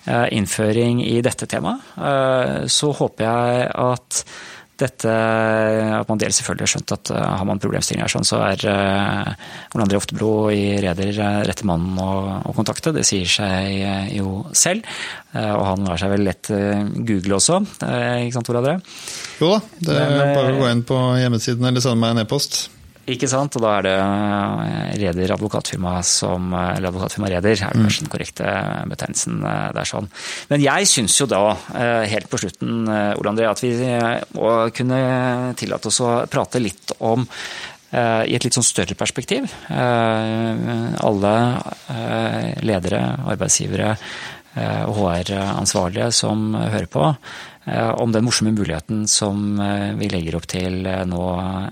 [0.03, 1.79] Eh, innføring i dette temaet.
[1.95, 4.25] Eh, så håper jeg at
[4.83, 5.11] dette,
[5.95, 9.99] at man dels selvfølgelig har skjønt at har man problemstillinger sånn, så er Ole André
[9.99, 11.13] Oftebro i Reder
[11.45, 12.91] rette mannen å, å, kontakte.
[12.91, 14.89] Det sier seg jo selv.
[15.37, 18.75] Og han lar seg vel lett google også, ikke sant Ole André?
[19.39, 22.25] Jo da, det er Men, bare å gå inn på hjemmesiden eller sende meg en
[22.25, 22.63] e-post.
[23.11, 27.81] Ikke sant, og da er det eh, Reder advokatfirma som Eller advokatfirma Reder, er det
[27.81, 27.83] mm.
[27.83, 28.53] kanskje den korrekte
[28.93, 30.07] betegnelsen eh, der sånn.
[30.51, 31.41] Men jeg syns jo da,
[31.75, 33.73] eh, helt på slutten, Ole André, at vi
[34.37, 34.99] må kunne
[35.59, 37.27] tillate oss å prate litt om
[37.93, 39.51] i et litt sånn større perspektiv.
[39.69, 41.33] Alle
[42.65, 43.91] ledere, arbeidsgivere
[44.89, 47.11] og HR-ansvarlige som hører på,
[47.95, 51.21] om den morsomme muligheten som eh, vi legger opp til eh, nå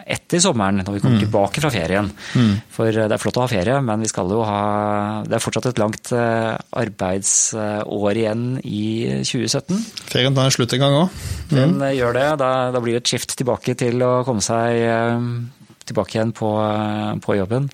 [0.07, 1.23] etter sommeren, når vi kommer mm.
[1.25, 2.07] tilbake fra ferien.
[2.31, 2.53] Mm.
[2.71, 4.61] For det er flott å ha ferie, men vi skal jo ha
[5.27, 8.83] Det er fortsatt et langt arbeidsår igjen i
[9.27, 9.81] 2017.
[10.11, 11.17] Ferien tar slutt en gang òg.
[11.51, 11.57] Mm.
[11.57, 12.27] Den gjør det.
[12.39, 14.85] Da, da, blir det et skift tilbake til å komme seg
[15.89, 16.53] tilbake igjen på,
[17.25, 17.67] på jobben.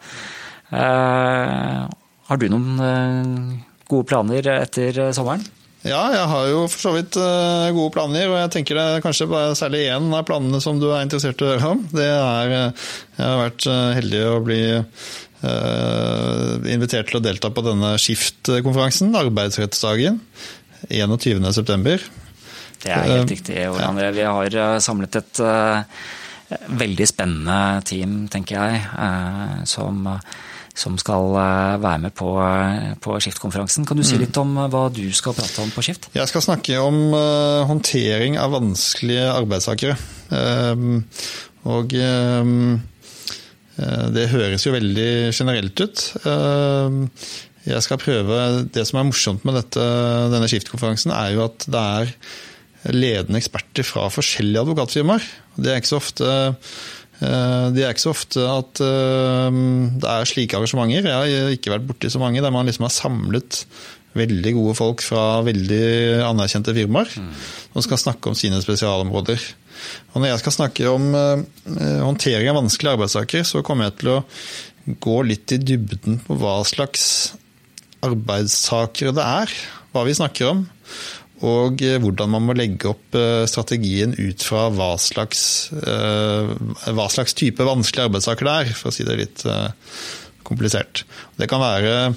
[0.71, 5.45] Har du noen gode planer etter sommeren?
[5.87, 9.03] Ja, jeg har jo for så vidt uh, gode planer, og jeg tenker det er
[9.03, 11.83] kanskje bare særlig én av planene som du er interessert i å høre om.
[11.93, 12.87] Det er uh,
[13.17, 14.61] Jeg har vært uh, heldig å bli
[16.67, 20.17] invitert til å delta på denne Skift-konferansen, arbeidsrettsdagen,
[20.89, 21.93] 21.9.
[22.81, 24.09] Det er helt riktig, Ole André.
[24.17, 25.43] Vi har samlet et
[26.81, 28.81] veldig spennende team, tenker jeg,
[29.69, 30.09] som
[30.77, 33.85] som skal eh, være med på, eh, på Skift-konferansen.
[33.87, 34.21] Kan du si mm.
[34.23, 36.09] litt om eh, hva du skal prate om på Skift?
[36.15, 36.99] Jeg skal snakke om
[37.69, 39.97] håndtering av vanskelige arbeidssakere.
[40.27, 41.01] Uh,
[41.67, 41.93] og
[44.15, 46.03] det høres jo veldig generelt ut.
[47.67, 48.37] Jeg skal prøve
[48.73, 49.87] Det som er morsomt med dette,
[50.31, 52.13] denne Skift-konferansen, er jo at det er
[52.95, 55.25] ledende eksperter fra forskjellige advokatfirmaer.
[55.57, 56.31] Det er ikke så ofte
[57.17, 59.61] det er ikke så ofte at eh,
[59.97, 61.07] det er slike arrangementer.
[61.09, 63.63] Jeg har ikke vært borti så mange der man liksom har samlet
[64.17, 67.33] veldig gode folk fra veldig anerkjente firmaer mm.
[67.73, 69.41] som skal snakke om sine spesialområder.
[70.13, 74.13] Og når jeg skal snakke om eh, håndtering av vanskelige arbeidssaker, så kommer jeg til
[74.15, 74.23] å
[75.03, 77.35] gå litt i dybden på hva slags
[78.05, 79.53] arbeidstakere det er.
[79.93, 80.65] Hva vi snakker om
[81.45, 86.51] og eh, hvordan man må legge opp eh, strategien ut fra hva slags, eh,
[86.97, 89.45] hva slags type vanskelige arbeidssaker det er, for å si det litt
[90.47, 91.03] komplisert.
[91.37, 92.13] Det kan være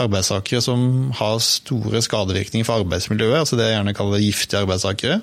[0.00, 5.18] arbeidssaker som har store skadevirkninger for arbeidsmiljøet, altså det jeg gjerne kaller giftige arbeidssaker.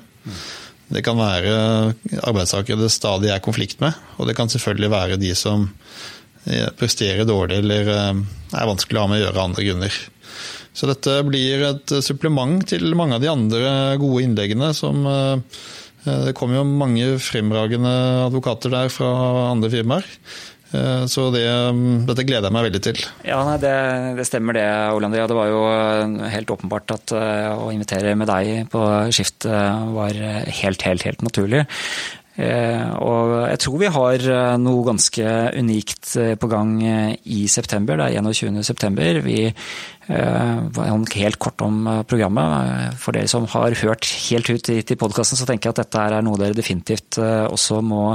[0.94, 1.56] Det kan være
[2.28, 5.66] arbeidssaker det stadig er konflikt med, og det kan selvfølgelig være de som
[6.78, 9.98] presterer dårlig eller er vanskelig å ha med å gjøre av andre grunner.
[10.78, 13.72] Så dette blir et supplement til mange av de andre
[14.02, 15.64] gode innleggene som eh,
[16.06, 17.94] Det kom jo mange fremragende
[18.28, 19.10] advokater der fra
[19.50, 20.06] andre firmaer.
[20.76, 21.48] Eh, så det,
[22.08, 23.02] dette gleder jeg meg veldig til.
[23.26, 23.74] Ja, det,
[24.20, 25.26] det, stemmer det, Ole Andrea.
[25.28, 28.86] Det var jo eh, helt åpenbart at å invitere med deg på
[29.16, 31.66] skift var helt, helt, helt naturlig.
[32.38, 37.98] Eh, og jeg tror vi har eh, noe ganske unikt eh, på gang i september.
[37.98, 38.60] Det er 21.
[38.66, 39.22] september.
[39.26, 39.40] Vi
[40.08, 42.94] helt kort om programmet.
[43.02, 46.24] For dere som har hørt helt ut i podkasten, så tenker jeg at dette er
[46.24, 48.14] noe dere definitivt også må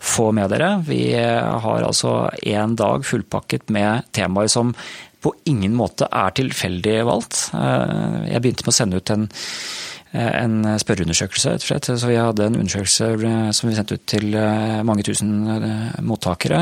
[0.00, 0.78] få med dere.
[0.86, 4.72] Vi har altså én dag fullpakket med temaer som
[5.20, 7.50] på ingen måte er tilfeldig valgt.
[7.52, 9.28] Jeg begynte med å sende ut en
[10.14, 11.88] en spørreundersøkelse, rett og slett.
[12.00, 14.36] Så vi hadde en undersøkelse som vi sendte ut til
[14.86, 15.32] mange tusen
[16.06, 16.60] mottakere,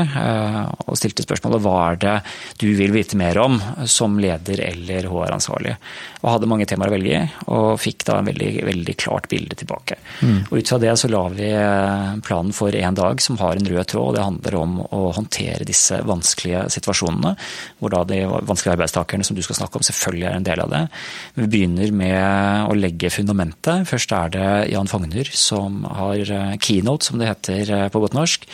[0.87, 2.15] og stilte spørsmålet hva er det
[2.61, 3.59] du vil vite mer om
[3.89, 5.75] som leder eller HR-ansvarlig.
[6.23, 7.21] Og hadde mange temaer å velge i,
[7.53, 9.99] og fikk da en veldig, veldig klart bilde tilbake.
[10.21, 10.39] Mm.
[10.49, 11.51] Og Ut fra det så la vi
[12.25, 14.07] planen for en dag som har en rød tråd.
[14.07, 17.35] og Det handler om å håndtere disse vanskelige situasjonene,
[17.79, 20.73] hvor da de vanskelige arbeidstakerne som du skal snakke om, selvfølgelig er en del av
[20.73, 20.83] det.
[21.37, 23.42] Vi begynner med å legge fundamentet.
[23.89, 28.15] Først er det Jan Fogner som har eh, keynote, som det heter eh, på godt
[28.15, 28.45] norsk.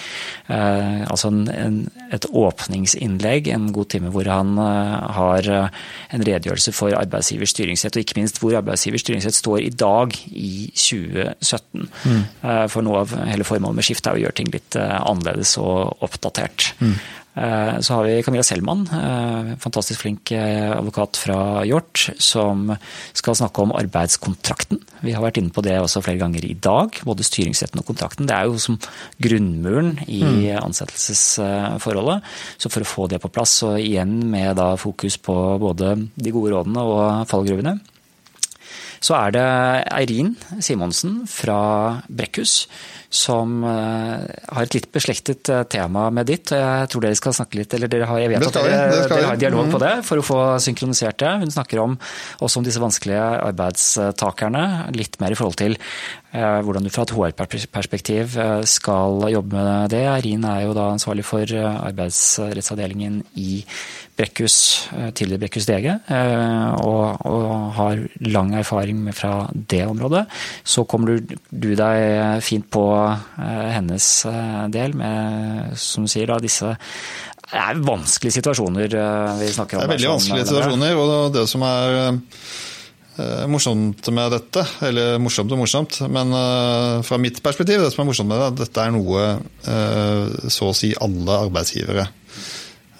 [0.47, 1.77] Eh, altså en, en,
[2.15, 8.19] et åpningsinnlegg, en god time hvor han har en redegjørelse for arbeidsgivers styringsrett, og ikke
[8.19, 11.89] minst hvor arbeidsgivers styringsrett står i dag, i 2017.
[12.05, 12.23] Mm.
[12.71, 16.71] For noe av hele formålet med skiftet er å gjøre ting litt annerledes og oppdatert.
[16.81, 16.97] Mm.
[17.35, 22.73] Eh, så har vi Camilla Selman, eh, fantastisk flink eh, advokat fra Hjort, som
[23.13, 24.81] skal snakke om arbeidskontrakten.
[25.05, 28.27] Vi har vært inne på det også flere ganger i dag, både styringsretten og kontrakten.
[28.27, 28.79] Det er jo som
[29.21, 30.63] grunnmuren i mm.
[30.63, 32.25] ansettelsesforholdet.
[32.57, 36.35] Så for å få det på plass, og igjen med da fokus på både de
[36.35, 37.77] gode rådene og fallgruvene,
[38.99, 39.49] så er det
[39.95, 41.59] Eirin Simonsen fra
[42.09, 42.65] Brekkhus
[43.09, 46.53] som eh, har et litt beslektet eh, tema med ditt.
[46.53, 49.39] Jeg tror dere skal snakke litt, eller dere har, jeg vet at dere, dere har
[49.41, 49.83] dialog på mm.
[49.83, 51.31] det for å få synkronisert det.
[51.41, 51.97] Hun snakker om,
[52.37, 54.63] også om disse vanskelige arbeidstakerne,
[54.93, 58.37] litt mer i forhold til eh, hvordan du fra et HR-perspektiv
[58.69, 60.05] skal jobbe med det.
[60.13, 63.63] Eirin er jo da ansvarlig for arbeidsrettsavdelingen i
[64.19, 64.57] Brekkhus,
[65.15, 65.89] tidligere Brekkhus DG,
[66.83, 70.25] og, og, har lang erfaring fra det området.
[70.67, 72.83] Så kommer du, du deg fint på
[73.39, 76.75] Eh, hennes eh, del, med som du sier, da, disse
[77.49, 79.83] det er vanskelige situasjoner eh, vi snakker om.
[79.83, 82.19] Det er veldig vanskelige situasjoner, og det som er
[83.51, 86.31] morsomt med dette, eller morsomt og morsomt, men
[87.03, 89.25] fra mitt perspektiv, det som er morsomt med det, dette er noe
[90.47, 92.05] så å si alle arbeidsgivere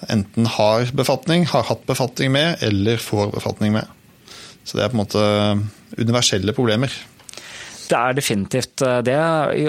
[0.08, 3.88] enten har befatning, har hatt befatning med, eller får befatning med.
[4.64, 5.24] Så det er på en måte
[5.98, 6.92] universelle problemer.
[7.90, 9.18] Det er definitivt eh, det,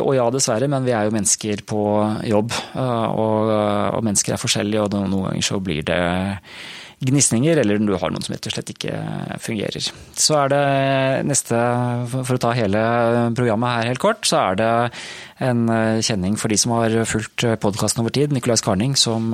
[0.02, 1.82] og ja dessverre, men vi er jo mennesker på
[2.30, 2.54] jobb.
[2.78, 3.50] Eh, og,
[3.98, 6.02] og mennesker er forskjellige, og noen ganger så blir det
[7.02, 8.96] gnisninger, eller du har noen som rett og slett ikke
[9.42, 9.88] fungerer.
[10.14, 10.66] Så er det
[11.30, 11.60] neste,
[12.14, 12.82] for å ta hele
[13.38, 14.72] programmet her helt kort, så er det
[15.42, 15.64] en
[16.06, 19.32] kjenning for de som har fulgt podkasten over tid, Nicolai Skarning, som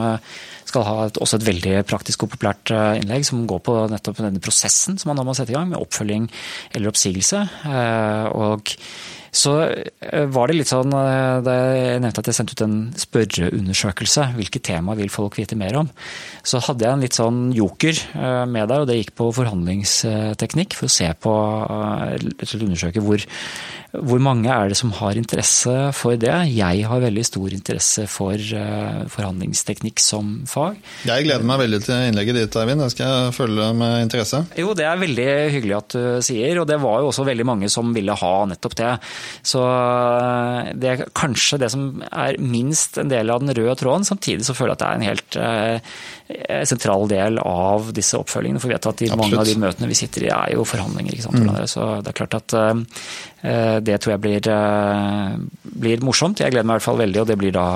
[0.67, 4.43] skal ha et, også et veldig praktisk og populært innlegg som går på nettopp denne
[4.43, 6.27] prosessen som man nå må sette i gang, med oppfølging
[6.75, 7.43] eller oppsigelse.
[7.67, 8.75] Eh, og
[9.35, 12.77] så eh, var det litt sånn eh, da jeg nevnte at jeg sendte ut en
[12.97, 15.91] spørreundersøkelse, hvilke tema vil folk vite mer om,
[16.47, 20.77] så hadde jeg en litt sånn joker eh, med der, og det gikk på forhandlingsteknikk,
[20.77, 21.35] for å se på,
[22.57, 23.23] undersøke hvor
[24.05, 26.33] hvor mange er det som har interesse for det?
[26.53, 30.77] Jeg har veldig stor interesse for uh, forhandlingsteknikk som fag.
[31.07, 32.83] Jeg gleder meg veldig til innlegget ditt, Eivind.
[32.83, 34.43] Det skal jeg følge med interesse.
[34.59, 37.71] Jo, det er veldig hyggelig at du sier, og det var jo også veldig mange
[37.73, 38.93] som ville ha nettopp det.
[39.45, 44.07] Så eh, det er kanskje det som er minst en del av den røde tråden.
[44.07, 48.61] Samtidig så føler jeg at det er en helt uh, sentral del av disse oppfølgingene.
[48.61, 51.15] For vi vet at i mange av de møtene vi sitter i er jo forhandlinger.
[51.15, 51.41] ikke sant?
[51.41, 51.65] Mm.
[51.69, 52.57] Så det er klart at
[53.41, 55.35] det tror jeg blir, eh,
[55.77, 56.39] blir, morsomt.
[56.41, 57.67] Jeg gleder meg i hvert fall veldig, og det blir da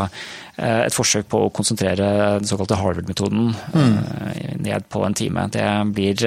[0.57, 2.07] eh, et forsøk på å konsentrere
[2.41, 3.97] den såkalte Harvard-metoden mm.
[4.65, 5.47] ned på en time.
[5.53, 6.25] Det blir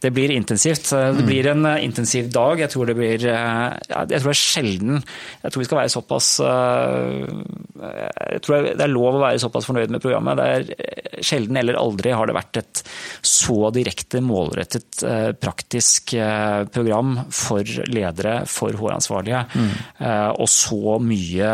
[0.00, 0.90] det blir intensivt.
[0.90, 1.26] Det mm.
[1.26, 2.60] blir en eh, intensiv dag.
[2.60, 5.92] Jeg tror det blir eh, Jeg tror det er sjelden Jeg tror vi skal være
[5.94, 7.24] såpass eh,
[8.34, 10.36] Jeg tror det er lov å være såpass fornøyd med programmet.
[10.40, 12.82] Det er sjelden eller aldri har det vært et
[13.24, 15.00] så direkte målrettet
[15.40, 16.12] praktisk
[16.74, 19.70] program for ledere, for HR-ansvarlige, mm.
[20.36, 21.52] og så mye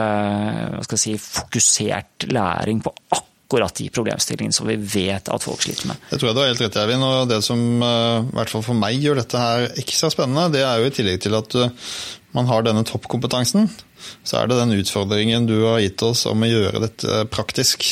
[0.77, 5.45] hva skal jeg si, fokusert læring på akkurat akkurat de problemstillingene som vi vet at
[5.45, 6.01] folk sliter med.
[6.09, 7.05] Det tror jeg du har helt rett, Eivind.
[7.05, 10.65] og Det som eh, i hvert fall for meg gjør dette her ekstra spennende, det
[10.65, 11.75] er jo i tillegg til at eh,
[12.33, 13.69] man har denne toppkompetansen,
[14.25, 17.91] så er det den utfordringen du har gitt oss om å gjøre dette praktisk.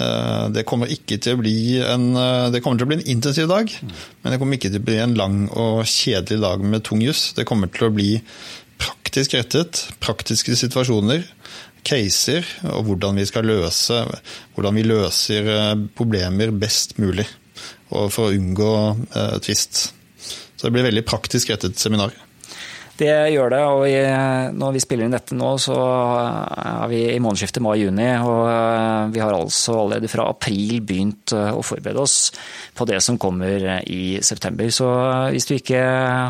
[0.00, 1.36] Eh, det kommer til
[1.84, 2.08] en,
[2.54, 3.68] det kommer til å bli en intensiv dag,
[4.22, 7.34] men det kommer ikke til å bli en lang og kjedelig dag med tung juss.
[7.36, 8.14] Det kommer til å bli
[8.82, 11.28] praktisk rettet, praktiske situasjoner
[11.86, 14.02] caser, og hvordan vi skal løse
[14.54, 17.26] hvordan vi løser eh, problemer best mulig.
[17.92, 18.74] Og for å unngå
[19.12, 19.88] eh, tvist.
[20.56, 22.14] Så det blir veldig praktisk rettet seminar.
[23.02, 27.64] Det gjør det, og når vi spiller inn dette nå, så er vi i månedsskiftet
[27.64, 28.08] mai-juni.
[28.20, 32.30] Og eh, vi har altså allerede fra april begynt eh, å forberede oss
[32.76, 34.70] på det som kommer i september.
[34.70, 34.86] Så
[35.32, 35.82] hvis du ikke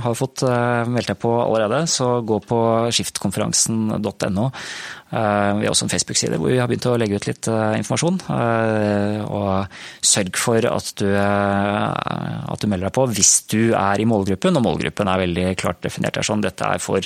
[0.06, 2.62] har fått meldt deg på allerede, så gå på
[2.94, 7.48] skiftkonferansen.no Eh, vi har også en Facebook-side hvor vi har begynt å legge ut litt
[7.52, 8.18] eh, informasjon.
[8.32, 14.08] Eh, og sørg for at du, at du melder deg på hvis du er i
[14.08, 14.56] målgruppen.
[14.56, 16.44] Og målgruppen er veldig klart definert her sånn.
[16.44, 17.04] Dette er for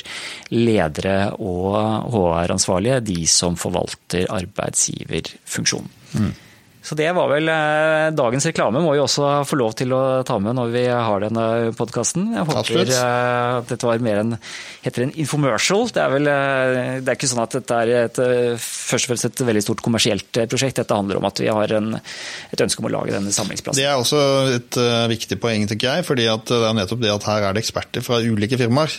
[0.54, 1.76] ledere og
[2.14, 5.94] HR-ansvarlige, de som forvalter arbeidsgiverfunksjonen.
[6.16, 6.34] Mm.
[6.86, 8.78] Så det var vel eh, dagens reklame.
[8.84, 12.28] Må vi også få lov til å ta med når vi har denne podkasten.
[12.36, 12.92] Jeg håper Absolutt.
[12.94, 14.36] Eh, at dette var mer en
[14.84, 15.88] heter en infomercial.
[15.90, 18.20] Det er vel eh, det er ikke sånn at dette er et,
[18.62, 20.78] først og fremst et veldig stort kommersielt prosjekt.
[20.78, 23.82] Dette handler om at vi har en, et ønske om å lage denne samlingsplassen.
[23.82, 24.22] Det er også
[24.54, 24.78] et
[25.10, 26.06] viktig poeng, tenker jeg.
[26.06, 28.94] fordi det er nettopp det at her er det eksperter fra ulike firmaer.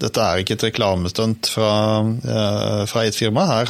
[0.00, 1.72] Dette er ikke et reklamestunt fra,
[2.90, 3.44] fra et firma.
[3.50, 3.68] Her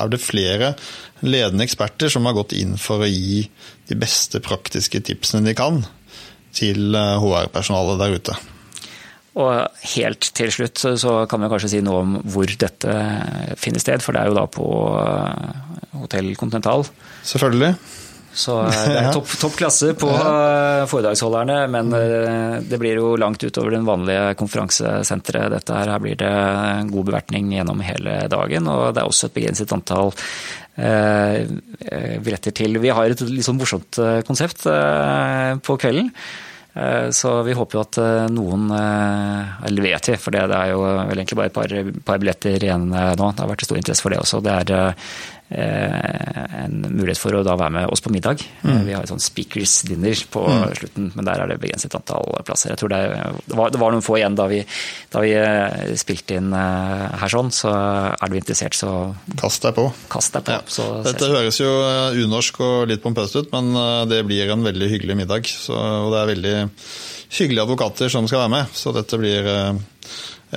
[0.00, 0.72] er det flere
[1.20, 3.44] ledende eksperter som har gått inn for å gi
[3.90, 5.82] de beste praktiske tipsene de kan
[6.56, 8.38] til HR-personalet eh, der ute.
[9.40, 12.94] Og helt til slutt så kan vi kanskje si noe om hvor dette
[13.60, 14.68] finner sted, for det er jo da på
[15.04, 16.86] eh, Hotell Continental.
[17.26, 17.74] Selvfølgelig.
[18.30, 20.10] Så eh, det er topp topp klasse på
[20.90, 21.92] foredragsholderne, men
[22.70, 25.50] det blir jo langt utover den vanlige konferansesenteret.
[25.56, 26.32] Dette her, her blir det
[26.92, 30.14] god bevertning gjennom hele dagen, og det er også et begrenset antall
[30.80, 32.78] Eh, billetter til.
[32.80, 36.14] Vi har et litt sånn morsomt eh, konsept eh, på kvelden.
[37.10, 37.96] Så vi håper jo at
[38.30, 41.72] noen Eller vet vi, for det er jo vel egentlig bare et par,
[42.06, 43.26] par billetter igjen nå.
[43.34, 44.38] Det har vært stor interesse for det også.
[44.46, 48.42] Det er Eh, en mulighet for å da være med oss på middag.
[48.62, 48.84] Mm.
[48.86, 50.64] Vi har et sånn speakers dinner på mm.
[50.78, 52.70] slutten, men der er det begrenset antall plasser.
[52.72, 53.00] Jeg tror det,
[53.48, 54.60] det, var, det var, noen få igjen da vi,
[55.10, 57.72] da vi eh, spilte inn eh, her sånn, så
[58.14, 58.92] er du interessert, så
[59.40, 59.88] Kast deg på.
[60.12, 60.54] Kast deg på.
[60.54, 60.62] Ja.
[60.70, 61.70] Så, Dette høres jo
[62.20, 63.72] unorsk og litt pompøst ut, men
[64.10, 65.50] det blir en veldig hyggelig middag.
[65.50, 66.56] Så, og det er veldig
[67.40, 69.50] hyggelige advokater som skal være med, så dette blir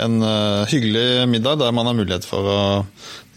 [0.03, 0.15] en
[0.69, 2.61] hyggelig middag der man har mulighet for å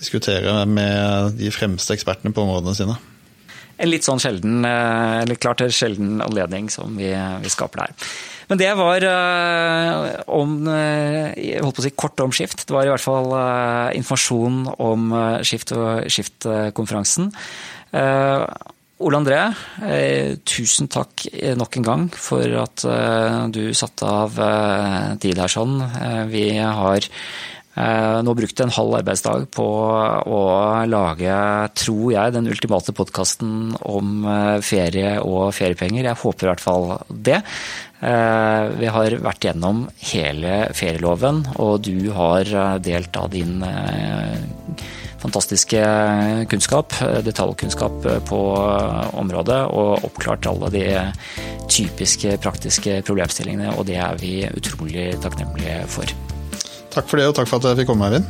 [0.01, 2.97] diskutere med de fremste ekspertene på områdene sine.
[3.77, 8.13] En litt sånn sjelden, eh, eller klart sjelden anledning som vi, vi skaper der.
[8.47, 12.63] Men det var uh, om uh, jeg holdt på å si kort om skift.
[12.63, 13.35] Det var i hvert fall
[13.99, 15.11] informasjon om
[15.43, 17.33] skift og skiftkonferansen.
[18.97, 19.41] Ole André,
[20.49, 21.27] tusen takk
[21.59, 22.85] nok en gang for at
[23.53, 24.39] du satte av
[25.21, 25.77] tid her sånn.
[26.33, 30.43] Vi har Eh, nå brukte jeg en halv arbeidsdag på å
[30.89, 31.39] lage,
[31.77, 36.09] tror jeg, den ultimate podkasten om eh, ferie og feriepenger.
[36.09, 37.43] Jeg håper i hvert fall det.
[38.01, 42.49] Eh, vi har vært gjennom hele ferieloven, og du har
[42.81, 43.59] delt av din
[45.21, 45.81] fantastiske
[46.49, 46.97] kunnskap,
[47.27, 48.41] detaljkunnskap på
[49.21, 50.87] området, og oppklart alle de
[51.73, 56.26] typiske praktiske problemstillingene, og det er vi utrolig takknemlige for.
[56.97, 58.29] Takk for det, og takk for at jeg fikk komme, Eivind.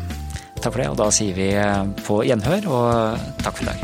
[0.59, 3.79] Takk for det, og da sier vi eh, på gjenhør, og takk for i dag.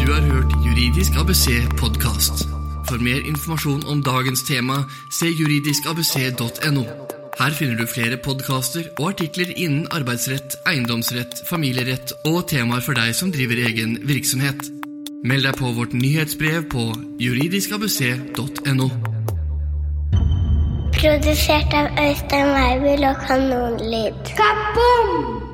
[0.00, 1.46] Du har hørt Juridisk ABC
[1.80, 2.44] podkast.
[2.90, 4.82] For mer informasjon om dagens tema,
[5.14, 6.84] se juridiskabc.no.
[7.40, 13.14] Her finner du flere podkaster og artikler innen arbeidsrett, eiendomsrett, familierett og temaer for deg
[13.16, 14.66] som driver egen virksomhet.
[15.24, 16.90] Meld deg på vårt nyhetsbrev på
[17.22, 18.90] juridiskabc.no.
[20.92, 24.34] Produsert av Øystein Weibel og Kanonlyd.
[24.36, 25.49] Kaboom!